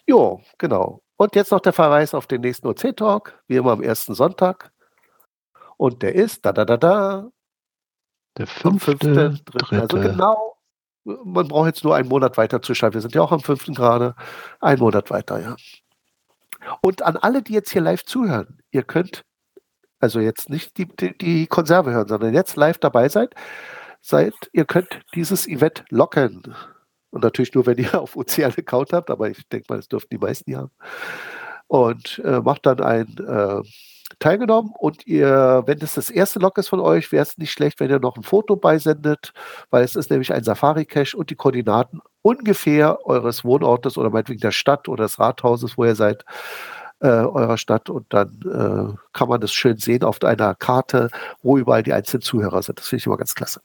Jo, 0.07 0.41
genau. 0.57 1.03
Und 1.17 1.35
jetzt 1.35 1.51
noch 1.51 1.59
der 1.59 1.73
Verweis 1.73 2.15
auf 2.15 2.25
den 2.25 2.41
nächsten 2.41 2.67
OC-Talk, 2.67 3.39
wie 3.47 3.57
immer 3.57 3.73
am 3.73 3.83
ersten 3.83 4.15
Sonntag. 4.15 4.71
Und 5.77 6.01
der 6.01 6.15
ist 6.15 6.43
da 6.43 6.53
da 6.53 6.65
da 6.65 6.77
da. 6.77 7.29
Der 8.37 8.47
fünfte, 8.47 8.97
fünfte 8.97 9.43
dritte. 9.45 9.81
Also 9.81 9.97
genau, 9.99 10.57
man 11.03 11.47
braucht 11.47 11.67
jetzt 11.67 11.83
nur 11.83 11.95
einen 11.95 12.09
Monat 12.09 12.35
weiter 12.37 12.63
zu 12.63 12.73
schreiben. 12.73 12.95
Wir 12.95 13.01
sind 13.01 13.13
ja 13.13 13.21
auch 13.21 13.31
am 13.31 13.41
fünften 13.41 13.75
gerade. 13.75 14.15
Einen 14.59 14.79
Monat 14.79 15.11
weiter, 15.11 15.39
ja. 15.39 15.55
Und 16.81 17.01
an 17.01 17.17
alle, 17.17 17.41
die 17.41 17.53
jetzt 17.53 17.71
hier 17.71 17.81
live 17.81 18.03
zuhören, 18.05 18.59
ihr 18.71 18.83
könnt 18.83 19.23
also 19.99 20.19
jetzt 20.19 20.49
nicht 20.49 20.77
die, 20.77 20.87
die, 20.87 21.17
die 21.17 21.47
Konserve 21.47 21.91
hören, 21.91 22.07
sondern 22.07 22.33
jetzt 22.33 22.55
live 22.57 22.77
dabei 22.77 23.09
seid, 23.09 23.33
seid, 24.01 24.33
ihr 24.53 24.65
könnt 24.65 25.01
dieses 25.15 25.47
Event 25.47 25.83
locken. 25.89 26.55
Und 27.09 27.23
natürlich 27.23 27.53
nur, 27.53 27.65
wenn 27.65 27.77
ihr 27.77 27.93
auf 28.01 28.15
OC 28.15 28.39
einen 28.39 28.53
Account 28.57 28.93
habt, 28.93 29.09
aber 29.09 29.29
ich 29.29 29.47
denke 29.49 29.65
mal, 29.69 29.77
das 29.77 29.87
dürften 29.87 30.09
die 30.11 30.23
meisten 30.23 30.55
haben. 30.55 30.71
Und 31.67 32.21
äh, 32.23 32.39
macht 32.41 32.65
dann 32.65 32.79
ein 32.79 33.07
äh, 33.17 33.61
teilgenommen 34.19 34.71
und 34.77 35.05
ihr, 35.07 35.63
wenn 35.65 35.79
es 35.81 35.95
das 35.95 36.09
erste 36.09 36.39
Log 36.39 36.57
ist 36.57 36.69
von 36.69 36.79
euch, 36.79 37.11
wäre 37.11 37.23
es 37.23 37.37
nicht 37.37 37.51
schlecht, 37.51 37.79
wenn 37.79 37.89
ihr 37.89 37.99
noch 37.99 38.15
ein 38.15 38.23
Foto 38.23 38.55
beisendet, 38.55 39.33
weil 39.71 39.83
es 39.83 39.95
ist 39.95 40.09
nämlich 40.09 40.33
ein 40.33 40.43
Safari-Cache 40.43 41.17
und 41.17 41.29
die 41.29 41.35
Koordinaten 41.35 42.01
ungefähr 42.21 43.05
eures 43.05 43.43
Wohnortes 43.43 43.97
oder 43.97 44.09
meinetwegen 44.09 44.41
der 44.41 44.51
Stadt 44.51 44.87
oder 44.87 45.05
des 45.05 45.19
Rathauses, 45.19 45.77
wo 45.77 45.85
ihr 45.85 45.95
seid, 45.95 46.23
äh, 47.01 47.07
eurer 47.07 47.57
Stadt 47.57 47.89
und 47.89 48.05
dann 48.09 48.39
äh, 48.45 48.97
kann 49.13 49.29
man 49.29 49.41
das 49.41 49.51
schön 49.53 49.77
sehen 49.77 50.03
auf 50.03 50.21
einer 50.23 50.55
Karte, 50.55 51.09
wo 51.43 51.57
überall 51.57 51.83
die 51.83 51.93
einzelnen 51.93 52.21
Zuhörer 52.21 52.63
sind. 52.63 52.79
Das 52.79 52.87
finde 52.87 53.01
ich 53.01 53.05
immer 53.05 53.17
ganz 53.17 53.35
klasse. 53.35 53.61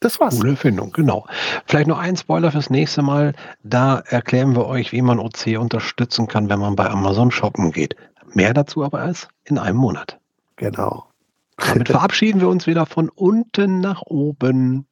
Das 0.00 0.20
war's. 0.20 0.38
Coole 0.38 0.52
Erfindung, 0.52 0.92
genau. 0.92 1.26
Vielleicht 1.66 1.86
noch 1.86 1.98
ein 1.98 2.16
Spoiler 2.16 2.52
fürs 2.52 2.70
nächste 2.70 3.02
Mal. 3.02 3.34
Da 3.62 3.98
erklären 4.06 4.54
wir 4.54 4.66
euch, 4.66 4.92
wie 4.92 5.02
man 5.02 5.18
OC 5.18 5.58
unterstützen 5.58 6.26
kann, 6.26 6.48
wenn 6.48 6.58
man 6.58 6.76
bei 6.76 6.88
Amazon 6.90 7.30
shoppen 7.30 7.72
geht. 7.72 7.96
Mehr 8.34 8.52
dazu 8.52 8.84
aber 8.84 9.04
erst 9.04 9.28
in 9.44 9.58
einem 9.58 9.78
Monat. 9.78 10.18
Genau. 10.56 11.08
Damit 11.56 11.88
verabschieden 11.90 12.40
wir 12.40 12.48
uns 12.48 12.66
wieder 12.66 12.86
von 12.86 13.08
unten 13.08 13.80
nach 13.80 14.02
oben. 14.02 14.86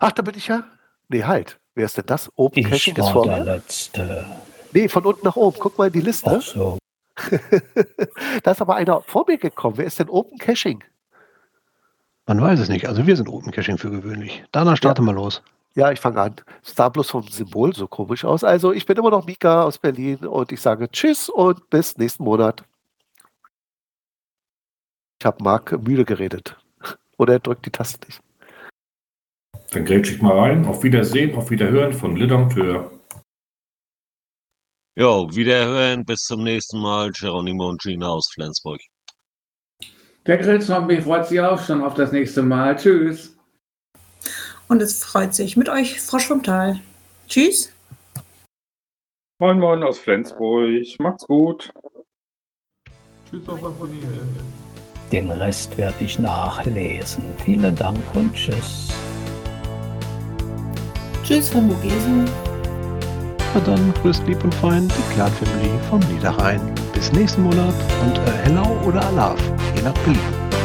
Ach, 0.00 0.12
da 0.12 0.22
bin 0.22 0.34
ich 0.36 0.48
ja. 0.48 0.64
Nee, 1.08 1.24
halt. 1.24 1.58
Wer 1.74 1.86
ist 1.86 1.96
denn 1.96 2.06
das? 2.06 2.30
Open 2.36 2.58
ich 2.58 2.68
Caching 2.68 2.96
ist 2.96 3.08
vor 3.10 3.24
der 3.24 3.44
letzte. 3.44 4.26
Nee, 4.72 4.88
von 4.88 5.04
unten 5.06 5.24
nach 5.24 5.36
oben. 5.36 5.56
Guck 5.58 5.78
mal 5.78 5.86
in 5.86 5.92
die 5.92 6.00
Liste. 6.00 6.38
Ach 6.38 6.42
so. 6.42 6.78
da 8.42 8.50
ist 8.50 8.60
aber 8.60 8.76
einer 8.76 9.02
vor 9.02 9.24
mir 9.26 9.38
gekommen. 9.38 9.78
Wer 9.78 9.86
ist 9.86 9.98
denn 9.98 10.08
Open 10.08 10.38
Caching? 10.38 10.84
Man 12.28 12.42
weiß 12.42 12.60
es 12.60 12.68
nicht. 12.68 12.86
Also 12.86 13.06
wir 13.06 13.16
sind 13.16 13.30
Open 13.30 13.50
Caching 13.52 13.78
für 13.78 13.90
gewöhnlich. 13.90 14.44
Danach 14.52 14.76
starten 14.76 15.02
ja. 15.06 15.12
wir 15.12 15.14
los. 15.14 15.42
Ja, 15.74 15.90
ich 15.92 15.98
fange 15.98 16.20
an. 16.20 16.36
Star 16.62 16.90
bloß 16.92 17.10
vom 17.10 17.22
Symbol 17.26 17.74
so 17.74 17.88
komisch 17.88 18.22
aus. 18.22 18.44
Also 18.44 18.70
ich 18.70 18.84
bin 18.84 18.98
immer 18.98 19.10
noch 19.10 19.24
Mika 19.24 19.62
aus 19.62 19.78
Berlin 19.78 20.18
und 20.26 20.52
ich 20.52 20.60
sage 20.60 20.90
Tschüss 20.90 21.30
und 21.30 21.70
bis 21.70 21.96
nächsten 21.96 22.24
Monat. 22.24 22.64
Ich 25.18 25.24
habe 25.24 25.42
Marc 25.42 25.72
müde 25.82 26.04
geredet. 26.04 26.54
Oder 27.16 27.34
er 27.34 27.38
drückt 27.38 27.64
die 27.64 27.70
Taste 27.70 28.06
nicht. 28.06 28.20
Dann 29.70 29.86
grätsch 29.86 30.12
ich 30.12 30.20
mal 30.20 30.38
rein. 30.38 30.66
Auf 30.66 30.82
Wiedersehen, 30.82 31.34
auf 31.34 31.50
Wiederhören 31.50 31.94
von 31.94 32.14
Lidampteur. 32.14 32.92
Jo, 34.96 35.34
wiederhören. 35.34 36.04
Bis 36.04 36.18
zum 36.18 36.42
nächsten 36.42 36.78
Mal. 36.78 37.10
Geronimo 37.12 37.70
und 37.70 37.80
Gina 37.80 38.08
aus 38.08 38.28
Flensburg. 38.34 38.80
Der 40.28 40.36
Grillzombie 40.36 41.00
freut 41.00 41.26
sich 41.26 41.40
auch 41.40 41.58
schon 41.58 41.82
auf 41.82 41.94
das 41.94 42.12
nächste 42.12 42.42
Mal. 42.42 42.76
Tschüss. 42.76 43.34
Und 44.68 44.82
es 44.82 45.02
freut 45.02 45.34
sich 45.34 45.56
mit 45.56 45.70
euch, 45.70 46.02
Frau 46.02 46.18
Schwimmtal. 46.18 46.80
Tschüss. 47.26 47.72
Moin 49.40 49.58
Moin 49.58 49.82
aus 49.82 49.98
Flensburg. 49.98 50.84
Macht's 50.98 51.26
gut. 51.26 51.72
Tschüss 53.30 53.48
auch 53.48 53.58
von 53.58 53.90
mir. 53.90 54.06
Den 55.10 55.30
Rest 55.30 55.78
werde 55.78 56.04
ich 56.04 56.18
nachlesen. 56.18 57.24
Vielen 57.42 57.74
Dank 57.74 57.98
und 58.14 58.34
tschüss. 58.34 58.88
Tschüss 61.24 61.48
von 61.48 61.68
Mogesen. 61.68 62.28
Na 63.54 63.60
dann 63.60 63.94
grüßt 64.02 64.26
lieb 64.26 64.42
und 64.44 64.54
fein 64.54 64.88
die 64.88 65.14
Clan 65.14 65.32
Family 65.32 65.70
vom 65.88 66.00
Niederrhein. 66.12 66.60
Bis 66.92 67.12
nächsten 67.12 67.42
Monat 67.42 67.74
und 68.04 68.18
äh, 68.18 68.30
Hello 68.44 68.78
oder 68.86 69.04
Alaf, 69.06 69.40
je 69.74 69.82
nach 69.82 69.94
Belieben. 70.04 70.57